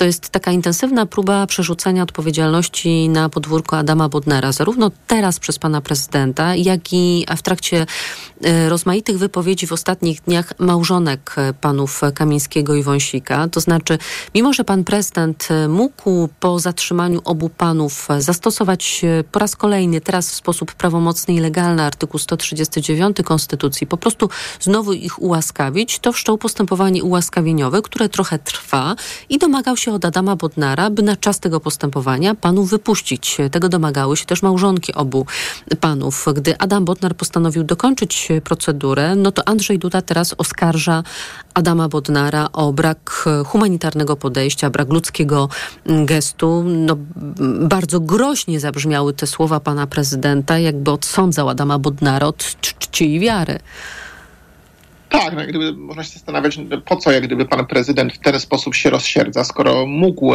to 0.00 0.04
jest 0.04 0.28
taka 0.28 0.52
intensywna 0.52 1.06
próba 1.06 1.46
przerzucenia 1.46 2.02
odpowiedzialności 2.02 3.08
na 3.08 3.28
podwórko 3.28 3.78
Adama 3.78 4.08
Bodnera, 4.08 4.52
zarówno 4.52 4.90
teraz 5.06 5.40
przez 5.40 5.58
pana 5.58 5.80
prezydenta, 5.80 6.54
jak 6.54 6.92
i 6.92 7.26
w 7.36 7.42
trakcie 7.42 7.86
e, 8.44 8.68
rozmaitych 8.68 9.18
wypowiedzi 9.18 9.66
w 9.66 9.72
ostatnich 9.72 10.22
dniach 10.22 10.52
małżonek 10.58 11.36
panów 11.60 12.00
Kamińskiego 12.14 12.74
i 12.74 12.82
Wąsika. 12.82 13.48
To 13.48 13.60
znaczy, 13.60 13.98
mimo 14.34 14.52
że 14.52 14.64
pan 14.64 14.84
prezydent 14.84 15.48
mógł 15.68 16.28
po 16.40 16.58
zatrzymaniu 16.58 17.20
obu 17.24 17.48
panów 17.48 18.08
zastosować 18.18 19.02
po 19.32 19.38
raz 19.38 19.56
kolejny, 19.56 20.00
teraz 20.00 20.30
w 20.30 20.34
sposób 20.34 20.74
prawomocny 20.74 21.34
i 21.34 21.40
legalny 21.40 21.82
artykuł 21.82 22.20
139 22.20 23.16
Konstytucji, 23.24 23.86
po 23.86 23.96
prostu 23.96 24.28
znowu 24.60 24.92
ich 24.92 25.22
ułaskawić, 25.22 25.98
to 25.98 26.12
wszczął 26.12 26.38
postępowanie 26.38 27.04
ułaskawieniowe, 27.04 27.82
które 27.82 28.08
trochę 28.08 28.38
trwa 28.38 28.96
i 29.28 29.38
domagał 29.38 29.76
się 29.76 29.89
od 29.92 30.04
Adama 30.04 30.36
Bodnara, 30.36 30.90
by 30.90 31.02
na 31.02 31.16
czas 31.16 31.40
tego 31.40 31.60
postępowania 31.60 32.34
panu 32.34 32.64
wypuścić. 32.64 33.38
Tego 33.50 33.68
domagały 33.68 34.16
się 34.16 34.26
też 34.26 34.42
małżonki 34.42 34.94
obu 34.94 35.26
panów. 35.80 36.26
Gdy 36.34 36.58
Adam 36.58 36.84
Bodnar 36.84 37.16
postanowił 37.16 37.64
dokończyć 37.64 38.28
procedurę, 38.44 39.16
no 39.16 39.32
to 39.32 39.48
Andrzej 39.48 39.78
Duda 39.78 40.02
teraz 40.02 40.34
oskarża 40.38 41.02
Adama 41.54 41.88
Bodnara 41.88 42.48
o 42.52 42.72
brak 42.72 43.28
humanitarnego 43.46 44.16
podejścia, 44.16 44.70
brak 44.70 44.88
ludzkiego 44.88 45.48
gestu. 45.86 46.64
No, 46.66 46.96
bardzo 47.60 48.00
groźnie 48.00 48.60
zabrzmiały 48.60 49.12
te 49.12 49.26
słowa 49.26 49.60
pana 49.60 49.86
prezydenta, 49.86 50.58
jakby 50.58 50.90
odsądzał 50.90 51.48
Adama 51.48 51.78
Bodnara 51.78 52.26
od 52.26 52.60
czci 52.60 53.14
i 53.14 53.20
wiary. 53.20 53.58
Tak, 55.10 55.34
no, 55.36 55.46
gdyby 55.46 55.72
można 55.72 56.04
się 56.04 56.10
zastanawiać, 56.10 56.58
po 56.84 56.96
co 56.96 57.12
jak 57.12 57.26
gdyby 57.26 57.44
pan 57.44 57.66
prezydent 57.66 58.12
w 58.12 58.18
ten 58.18 58.40
sposób 58.40 58.74
się 58.74 58.90
rozsierdza, 58.90 59.44
skoro 59.44 59.86
mógł 59.86 60.34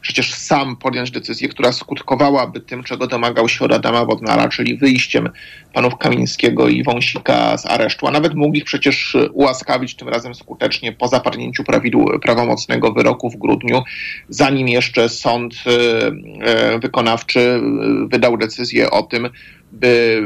przecież 0.00 0.34
sam 0.34 0.76
podjąć 0.76 1.10
decyzję, 1.10 1.48
która 1.48 1.72
skutkowałaby 1.72 2.60
tym, 2.60 2.84
czego 2.84 3.06
domagał 3.06 3.48
się 3.48 3.64
od 3.64 3.72
Adama 3.72 4.06
Bodnara, 4.06 4.48
czyli 4.48 4.76
wyjściem 4.76 5.30
panów 5.72 5.96
Kamińskiego 5.98 6.68
i 6.68 6.82
Wąsika 6.82 7.58
z 7.58 7.66
aresztu, 7.66 8.06
a 8.06 8.10
nawet 8.10 8.34
mógł 8.34 8.56
ich 8.56 8.64
przecież 8.64 9.16
ułaskawić 9.32 9.96
tym 9.96 10.08
razem 10.08 10.34
skutecznie 10.34 10.92
po 10.92 11.08
zapadnięciu 11.08 11.64
prawomocnego 12.22 12.92
wyroku 12.92 13.30
w 13.30 13.36
grudniu, 13.36 13.82
zanim 14.28 14.68
jeszcze 14.68 15.08
sąd 15.08 15.54
e, 15.66 16.78
wykonawczy 16.78 17.60
wydał 18.10 18.36
decyzję 18.36 18.90
o 18.90 19.02
tym, 19.02 19.28
by 19.72 20.22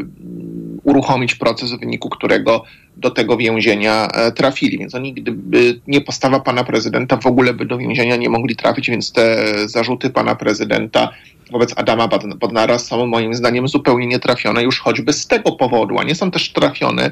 uruchomić 0.85 1.35
proces, 1.35 1.73
w 1.73 1.81
wyniku 1.81 2.09
którego 2.09 2.65
do 2.97 3.11
tego 3.11 3.37
więzienia 3.37 4.09
e, 4.09 4.33
trafili. 4.33 4.79
Więc 4.79 4.95
oni, 4.95 5.13
gdyby 5.13 5.81
nie 5.87 6.01
postawa 6.01 6.41
pana 6.41 6.65
prezydenta, 6.65 7.17
w 7.17 7.27
ogóle 7.27 7.55
by 7.55 7.67
do 7.67 7.79
więzienia 7.79 8.17
nie 8.17 8.29
mogli 8.29 8.57
trafić, 8.57 8.91
więc 8.91 9.13
te 9.13 9.53
zarzuty 9.69 10.11
pana 10.11 10.35
prezydenta 10.35 11.13
wobec 11.51 11.73
Adama 11.77 12.09
Bodnara 12.37 12.79
są 12.79 13.07
moim 13.07 13.35
zdaniem 13.35 13.69
zupełnie 13.69 14.07
nietrafione 14.07 14.63
już 14.63 14.81
choćby 14.81 15.13
z 15.13 15.27
tego 15.27 15.53
powodu, 15.53 15.99
a 15.99 16.05
nie 16.05 16.15
są 16.15 16.31
też 16.31 16.53
trafione 16.53 17.11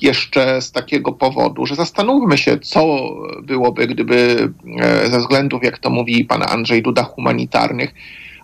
jeszcze 0.00 0.62
z 0.62 0.72
takiego 0.72 1.12
powodu, 1.12 1.66
że 1.66 1.74
zastanówmy 1.74 2.38
się, 2.38 2.58
co 2.58 2.98
byłoby, 3.42 3.86
gdyby 3.86 4.48
e, 4.80 5.10
ze 5.10 5.18
względów, 5.18 5.64
jak 5.64 5.78
to 5.78 5.90
mówi 5.90 6.24
pan 6.24 6.42
Andrzej 6.48 6.82
Duda, 6.82 7.02
humanitarnych, 7.02 7.94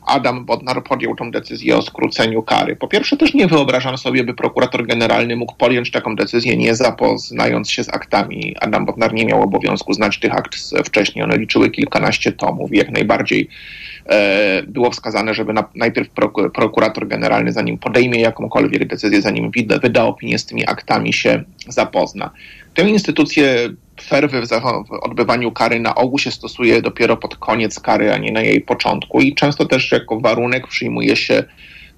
Adam 0.07 0.44
Bodnar 0.44 0.84
podjął 0.84 1.16
tą 1.16 1.30
decyzję 1.30 1.76
o 1.76 1.82
skróceniu 1.82 2.42
kary. 2.42 2.76
Po 2.76 2.88
pierwsze, 2.88 3.16
też 3.16 3.34
nie 3.34 3.46
wyobrażam 3.46 3.99
sobie, 3.99 4.24
by 4.24 4.34
prokurator 4.34 4.86
generalny 4.86 5.36
mógł 5.36 5.55
podjąć 5.55 5.90
taką 5.90 6.16
decyzję, 6.16 6.57
nie 6.57 6.74
zapoznając 6.74 7.70
się 7.70 7.84
z 7.84 7.88
aktami. 7.88 8.57
Adam 8.61 8.86
Bodnar 8.86 9.14
nie 9.14 9.26
miał 9.26 9.42
obowiązku 9.42 9.92
znać 9.92 10.18
tych 10.18 10.34
akt 10.34 10.57
wcześniej. 10.84 11.24
One 11.24 11.36
liczyły 11.36 11.70
kilkanaście 11.70 12.32
tomów 12.32 12.72
i 12.72 12.76
jak 12.76 12.90
najbardziej 12.90 13.49
e, 14.07 14.62
było 14.62 14.90
wskazane, 14.90 15.34
żeby 15.34 15.53
na, 15.53 15.64
najpierw 15.74 16.09
prokurator 16.55 17.09
generalny, 17.09 17.53
zanim 17.53 17.78
podejmie 17.78 18.20
jakąkolwiek 18.20 18.88
decyzję, 18.88 19.22
zanim 19.22 19.51
wyda 19.82 20.05
opinię 20.05 20.38
z 20.38 20.46
tymi 20.46 20.66
aktami, 20.66 21.12
się 21.12 21.44
zapozna. 21.68 22.30
Tę 22.79 22.89
instytucję 22.89 23.68
przerwy 23.97 24.43
w 24.89 24.93
odbywaniu 25.03 25.53
kary 25.53 25.81
na 25.81 25.95
ogół 25.95 26.18
się 26.18 26.31
stosuje 26.31 26.83
dopiero 26.83 27.16
pod 27.16 27.37
koniec 27.37 27.81
kary, 27.81 28.12
a 28.12 28.18
nie 28.18 28.33
na 28.33 28.41
jej 28.41 28.61
początku 28.61 29.20
i 29.20 29.35
często 29.35 29.66
też 29.66 29.93
jako 29.93 30.20
warunek 30.20 30.66
przyjmuje 30.66 31.16
się 31.16 31.45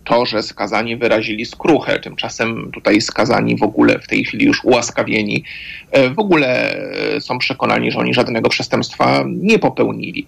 to, 0.04 0.26
że 0.26 0.42
skazani 0.42 0.96
wyrazili 0.96 1.46
skruchę. 1.46 1.98
Tymczasem 1.98 2.70
tutaj 2.72 3.00
skazani 3.00 3.56
w 3.56 3.62
ogóle 3.62 3.98
w 3.98 4.06
tej 4.06 4.24
chwili 4.24 4.46
już 4.46 4.64
ułaskawieni, 4.64 5.44
e, 5.90 6.10
w 6.10 6.18
ogóle 6.18 6.76
e, 7.16 7.20
są 7.20 7.38
przekonani, 7.38 7.90
że 7.90 7.98
oni 7.98 8.14
żadnego 8.14 8.48
przestępstwa 8.48 9.24
nie 9.26 9.58
popełnili. 9.58 10.26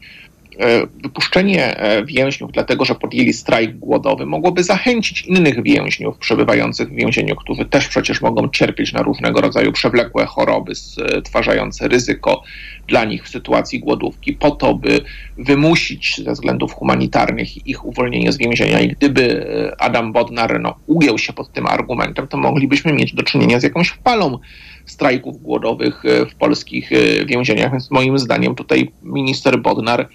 E, 0.61 0.87
wypuszczenie 1.03 1.77
e, 1.77 2.05
więźniów, 2.05 2.53
dlatego 2.53 2.85
że 2.85 2.95
podjęli 2.95 3.33
strajk 3.33 3.79
głodowy, 3.79 4.27
mogłoby 4.27 4.65
zachęcić 4.65 5.23
innych 5.23 5.63
więźniów 5.63 6.19
przebywających 6.19 6.89
w 6.89 6.95
więzieniu, 6.95 7.37
którzy 7.37 7.65
też 7.65 7.89
przecież 7.89 8.21
mogą 8.21 8.49
cierpieć 8.49 8.93
na 8.93 9.03
różnego 9.03 9.41
rodzaju 9.41 9.73
przewlekłe 9.73 10.27
choroby 10.27 10.75
stwarzające 10.75 11.89
ryzyko 11.89 12.43
dla 12.89 13.05
nich 13.05 13.25
w 13.25 13.29
sytuacji 13.29 13.81
głodówki, 13.81 14.33
po 14.33 14.51
to, 14.51 14.75
by 14.75 15.01
wymusić 15.39 16.21
ze 16.25 16.33
względów 16.33 16.73
humanitarnych 16.73 17.67
ich 17.67 17.85
uwolnienie 17.85 18.33
z 18.33 18.39
więzienia. 18.39 18.81
I 18.81 18.89
gdyby 18.89 19.47
e, 19.47 19.81
Adam 19.81 20.13
Bodnar 20.13 20.61
no, 20.61 20.75
ugiął 20.87 21.19
się 21.19 21.33
pod 21.33 21.53
tym 21.53 21.67
argumentem, 21.67 22.29
to 22.29 22.37
moglibyśmy 22.37 22.93
mieć 22.93 23.15
do 23.15 23.23
czynienia 23.23 23.61
z 23.61 23.63
jakąś 23.63 23.91
falą 23.91 24.39
strajków 24.87 25.43
głodowych 25.43 26.03
w 26.31 26.35
polskich 26.35 26.91
więzieniach. 27.27 27.73
Więc 27.73 27.91
moim 27.91 28.19
zdaniem 28.19 28.55
tutaj 28.55 28.91
minister 29.03 29.61
Bodnar 29.61 30.09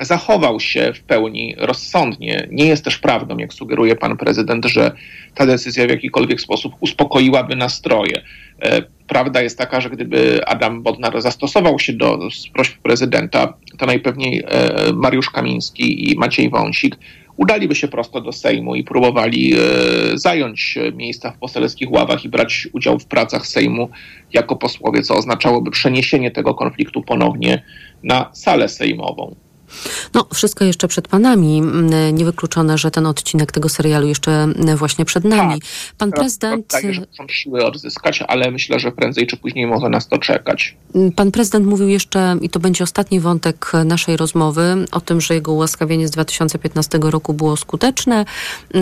zachował 0.00 0.60
się 0.60 0.92
w 0.92 1.00
pełni 1.00 1.54
rozsądnie. 1.58 2.48
Nie 2.50 2.66
jest 2.66 2.84
też 2.84 2.98
prawdą, 2.98 3.36
jak 3.38 3.52
sugeruje 3.52 3.96
pan 3.96 4.16
prezydent, 4.16 4.64
że 4.64 4.92
ta 5.34 5.46
decyzja 5.46 5.86
w 5.86 5.90
jakikolwiek 5.90 6.40
sposób 6.40 6.74
uspokoiłaby 6.80 7.56
nastroje. 7.56 8.22
E, 8.62 8.82
prawda 9.06 9.42
jest 9.42 9.58
taka, 9.58 9.80
że 9.80 9.90
gdyby 9.90 10.46
Adam 10.46 10.82
Bodnar 10.82 11.22
zastosował 11.22 11.78
się 11.78 11.92
do 11.92 12.18
prośb 12.54 12.72
prezydenta, 12.82 13.54
to 13.78 13.86
najpewniej 13.86 14.44
e, 14.46 14.92
Mariusz 14.92 15.30
Kamiński 15.30 16.12
i 16.12 16.16
Maciej 16.18 16.50
Wąsik 16.50 16.96
udaliby 17.36 17.74
się 17.74 17.88
prosto 17.88 18.20
do 18.20 18.32
Sejmu 18.32 18.74
i 18.74 18.84
próbowali 18.84 19.54
e, 19.54 19.58
zająć 20.14 20.78
miejsca 20.94 21.30
w 21.30 21.38
poselskich 21.38 21.92
ławach 21.92 22.24
i 22.24 22.28
brać 22.28 22.68
udział 22.72 22.98
w 22.98 23.06
pracach 23.06 23.46
Sejmu 23.46 23.88
jako 24.32 24.56
posłowie, 24.56 25.02
co 25.02 25.14
oznaczałoby 25.14 25.70
przeniesienie 25.70 26.30
tego 26.30 26.54
konfliktu 26.54 27.02
ponownie 27.02 27.62
na 28.02 28.30
salę 28.32 28.68
sejmową. 28.68 29.34
No, 30.14 30.26
wszystko 30.34 30.64
jeszcze 30.64 30.88
przed 30.88 31.08
panami. 31.08 31.62
Niewykluczone, 32.12 32.78
że 32.78 32.90
ten 32.90 33.06
odcinek 33.06 33.52
tego 33.52 33.68
serialu 33.68 34.06
jeszcze 34.06 34.48
właśnie 34.76 35.04
przed 35.04 35.24
nami. 35.24 35.60
Tak. 35.60 35.70
Pan 35.98 36.10
prezydent. 36.10 36.66
Tak, 36.66 36.94
że 36.94 37.00
muszą 37.00 37.28
siły 37.28 37.64
odzyskać, 37.64 38.22
ale 38.28 38.50
myślę, 38.50 38.78
że 38.78 38.92
prędzej 38.92 39.26
czy 39.26 39.36
później 39.36 39.66
może 39.66 39.88
nas 39.88 40.08
to 40.08 40.18
czekać. 40.18 40.76
Pan 41.16 41.30
prezydent 41.30 41.66
mówił 41.66 41.88
jeszcze, 41.88 42.36
i 42.40 42.50
to 42.50 42.60
będzie 42.60 42.84
ostatni 42.84 43.20
wątek 43.20 43.72
naszej 43.84 44.16
rozmowy, 44.16 44.84
o 44.92 45.00
tym, 45.00 45.20
że 45.20 45.34
jego 45.34 45.52
ułaskawienie 45.52 46.08
z 46.08 46.10
2015 46.10 46.98
roku 47.02 47.34
było 47.34 47.56
skuteczne. 47.56 48.24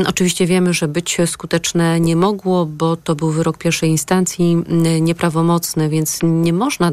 Oczywiście 0.06 0.46
wiemy, 0.46 0.74
że 0.74 0.88
być 0.88 1.16
skuteczne 1.26 2.00
nie 2.00 2.16
mogło, 2.16 2.66
bo 2.66 2.96
to 2.96 3.14
był 3.14 3.30
wyrok 3.30 3.58
pierwszej 3.58 3.90
instancji 3.90 4.56
nieprawomocny, 5.00 5.88
więc 5.88 6.18
nie 6.22 6.52
można 6.52 6.92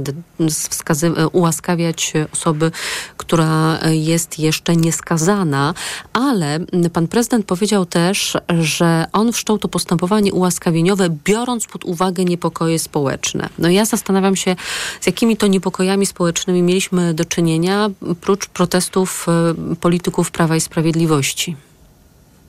ułaskawiać 1.32 2.14
osoby, 2.34 2.72
która 3.18 3.80
jest 3.90 4.40
jeszcze 4.40 4.76
nieskazana, 4.76 5.74
ale 6.14 6.60
pan 6.94 7.08
prezydent 7.08 7.46
powiedział 7.46 7.86
też, 7.86 8.38
że 8.60 9.06
on 9.14 9.34
wszczął 9.34 9.58
to 9.58 9.68
postępowanie 9.68 10.34
ułaskawieniowe, 10.34 11.10
biorąc 11.24 11.68
pod 11.68 11.86
uwagę 11.86 12.26
niepokoje 12.26 12.80
społeczne. 12.80 13.50
No 13.58 13.70
ja 13.70 13.86
zastanawiam 13.86 14.36
się, 14.36 14.56
z 15.02 15.06
jakimi 15.06 15.38
to 15.38 15.48
niepokojami 15.48 16.06
społecznymi 16.06 16.62
mieliśmy 16.62 17.14
do 17.14 17.26
czynienia, 17.26 17.90
prócz 18.22 18.48
protestów 18.48 19.26
e, 19.28 19.76
polityków 19.76 20.32
Prawa 20.32 20.56
i 20.56 20.62
Sprawiedliwości. 20.62 21.56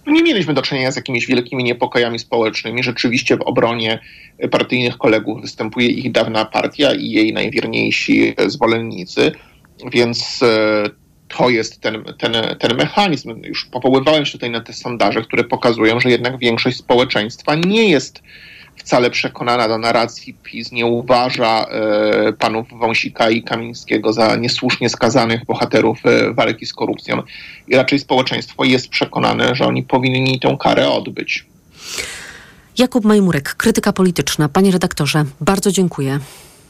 nie 0.06 0.22
mieliśmy 0.22 0.54
do 0.54 0.62
czynienia 0.62 0.92
z 0.92 0.96
jakimiś 0.96 1.26
wielkimi 1.26 1.64
niepokojami 1.64 2.18
społecznymi. 2.18 2.82
Rzeczywiście 2.82 3.36
w 3.36 3.42
obronie 3.42 3.98
partyjnych 4.50 4.98
kolegów 4.98 5.40
występuje 5.40 5.86
ich 5.86 6.12
dawna 6.12 6.44
partia 6.44 6.94
i 6.94 7.10
jej 7.10 7.32
najwierniejsi 7.32 8.34
zwolennicy, 8.46 9.32
więc 9.92 10.42
e, 10.42 11.01
to 11.38 11.50
jest 11.50 11.80
ten, 11.80 12.04
ten, 12.18 12.32
ten 12.58 12.76
mechanizm. 12.76 13.42
Już 13.44 13.64
powoływałem 13.64 14.26
się 14.26 14.32
tutaj 14.32 14.50
na 14.50 14.60
te 14.60 14.72
sondaże, 14.72 15.22
które 15.22 15.44
pokazują, 15.44 16.00
że 16.00 16.10
jednak 16.10 16.38
większość 16.38 16.76
społeczeństwa 16.76 17.54
nie 17.54 17.90
jest 17.90 18.22
wcale 18.76 19.10
przekonana 19.10 19.68
do 19.68 19.78
narracji 19.78 20.34
PiS, 20.42 20.72
nie 20.72 20.86
uważa 20.86 21.66
e, 21.66 22.32
panów 22.32 22.66
Wąsika 22.72 23.30
i 23.30 23.42
Kamińskiego 23.42 24.12
za 24.12 24.36
niesłusznie 24.36 24.88
skazanych 24.88 25.44
bohaterów 25.44 25.98
e, 26.04 26.34
walki 26.34 26.66
z 26.66 26.72
korupcją. 26.72 27.22
I 27.68 27.76
raczej 27.76 27.98
społeczeństwo 27.98 28.64
jest 28.64 28.88
przekonane, 28.88 29.54
że 29.54 29.66
oni 29.66 29.82
powinni 29.82 30.40
tę 30.40 30.56
karę 30.60 30.88
odbyć. 30.88 31.46
Jakub 32.78 33.04
Majmurek, 33.04 33.54
krytyka 33.54 33.92
polityczna. 33.92 34.48
Panie 34.48 34.70
redaktorze, 34.70 35.24
bardzo 35.40 35.72
dziękuję. 35.72 36.18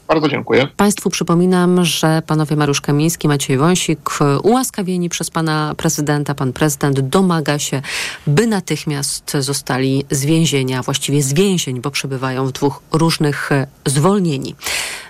Bardzo 0.07 0.29
dziękuję. 0.29 0.67
Państwu 0.77 1.09
przypominam, 1.09 1.85
że 1.85 2.21
panowie 2.27 2.55
Mariusz 2.55 2.81
Kamiński, 2.81 3.27
Maciej 3.27 3.57
Wąsik 3.57 4.09
ułaskawieni 4.43 5.09
przez 5.09 5.29
pana 5.29 5.73
prezydenta. 5.77 6.35
Pan 6.35 6.53
prezydent 6.53 6.99
domaga 6.99 7.59
się, 7.59 7.81
by 8.27 8.47
natychmiast 8.47 9.31
zostali 9.39 10.05
z 10.11 10.25
więzienia, 10.25 10.83
właściwie 10.83 11.23
z 11.23 11.33
więzień, 11.33 11.81
bo 11.81 11.91
przebywają 11.91 12.47
w 12.47 12.51
dwóch 12.51 12.81
różnych 12.91 13.49
zwolnieni. 13.85 14.55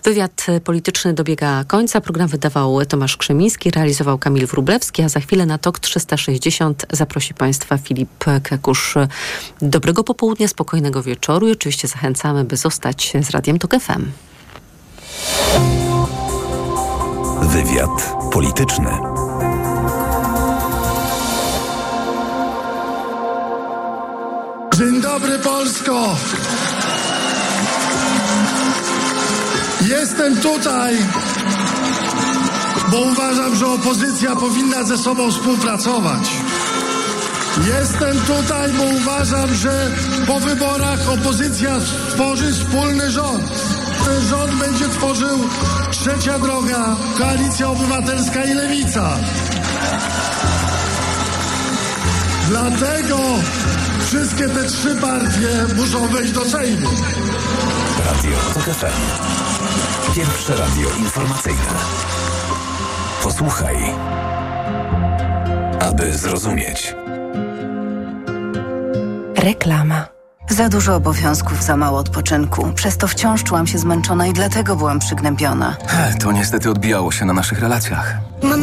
Wywiad 0.03 0.45
polityczny 0.63 1.13
dobiega 1.13 1.63
końca. 1.63 2.01
Program 2.01 2.27
wydawał 2.27 2.85
Tomasz 2.85 3.17
Krzemiński, 3.17 3.71
realizował 3.71 4.17
Kamil 4.17 4.47
Wrublewski, 4.47 5.01
a 5.01 5.09
za 5.09 5.19
chwilę 5.19 5.45
na 5.45 5.57
TOK 5.57 5.79
360 5.79 6.85
zaprosi 6.91 7.33
Państwa 7.33 7.77
Filip 7.77 8.25
Kekusz. 8.43 8.95
Dobrego 9.61 10.03
popołudnia, 10.03 10.47
spokojnego 10.47 11.03
wieczoru 11.03 11.47
i 11.47 11.51
oczywiście 11.51 11.87
zachęcamy, 11.87 12.43
by 12.43 12.57
zostać 12.57 13.13
z 13.21 13.29
Radiem 13.29 13.59
TOK 13.59 13.71
FM. 13.79 14.05
Wywiad 17.41 18.13
polityczny. 18.31 18.91
Dzień 24.77 25.01
dobry 25.01 25.39
Polsko! 25.39 26.15
Jestem 29.87 30.37
tutaj, 30.37 30.97
bo 32.91 32.97
uważam, 32.97 33.55
że 33.55 33.67
opozycja 33.67 34.35
powinna 34.35 34.83
ze 34.83 34.97
sobą 34.97 35.31
współpracować. 35.31 36.29
Jestem 37.67 38.19
tutaj, 38.19 38.71
bo 38.73 38.83
uważam, 38.83 39.55
że 39.55 39.91
po 40.27 40.39
wyborach 40.39 41.09
opozycja 41.09 41.79
stworzy 41.81 42.53
wspólny 42.53 43.11
rząd. 43.11 43.82
Ten 44.05 44.21
rząd 44.21 44.55
będzie 44.55 44.89
tworzył 44.89 45.39
Trzecia 45.91 46.39
Droga, 46.39 46.95
Koalicja 47.17 47.69
Obywatelska 47.69 48.43
i 48.43 48.53
Lewica. 48.53 49.17
Dlatego 52.49 53.17
wszystkie 54.05 54.49
te 54.49 54.63
trzy 54.63 54.95
partie 54.95 55.75
muszą 55.75 56.07
wejść 56.07 56.31
do 56.31 56.45
Sejmu. 56.45 56.89
Radio 58.05 58.37
TOK 58.53 58.63
FM. 58.63 59.01
Pierwsze 60.15 60.55
radio 60.55 60.89
informacyjne. 60.99 61.73
Posłuchaj, 63.23 63.77
aby 65.79 66.17
zrozumieć. 66.17 66.95
Reklama. 69.35 70.22
Za 70.49 70.69
dużo 70.69 70.95
obowiązków, 70.95 71.63
za 71.63 71.77
mało 71.77 71.99
odpoczynku. 71.99 72.71
Przez 72.75 72.97
to 72.97 73.07
wciąż 73.07 73.43
czułam 73.43 73.67
się 73.67 73.77
zmęczona 73.77 74.27
i 74.27 74.33
dlatego 74.33 74.75
byłam 74.75 74.99
przygnębiona. 74.99 75.75
To 76.19 76.31
niestety 76.31 76.69
odbijało 76.69 77.11
się 77.11 77.25
na 77.25 77.33
naszych 77.33 77.59
relacjach. 77.59 78.17
Mama 78.43 78.57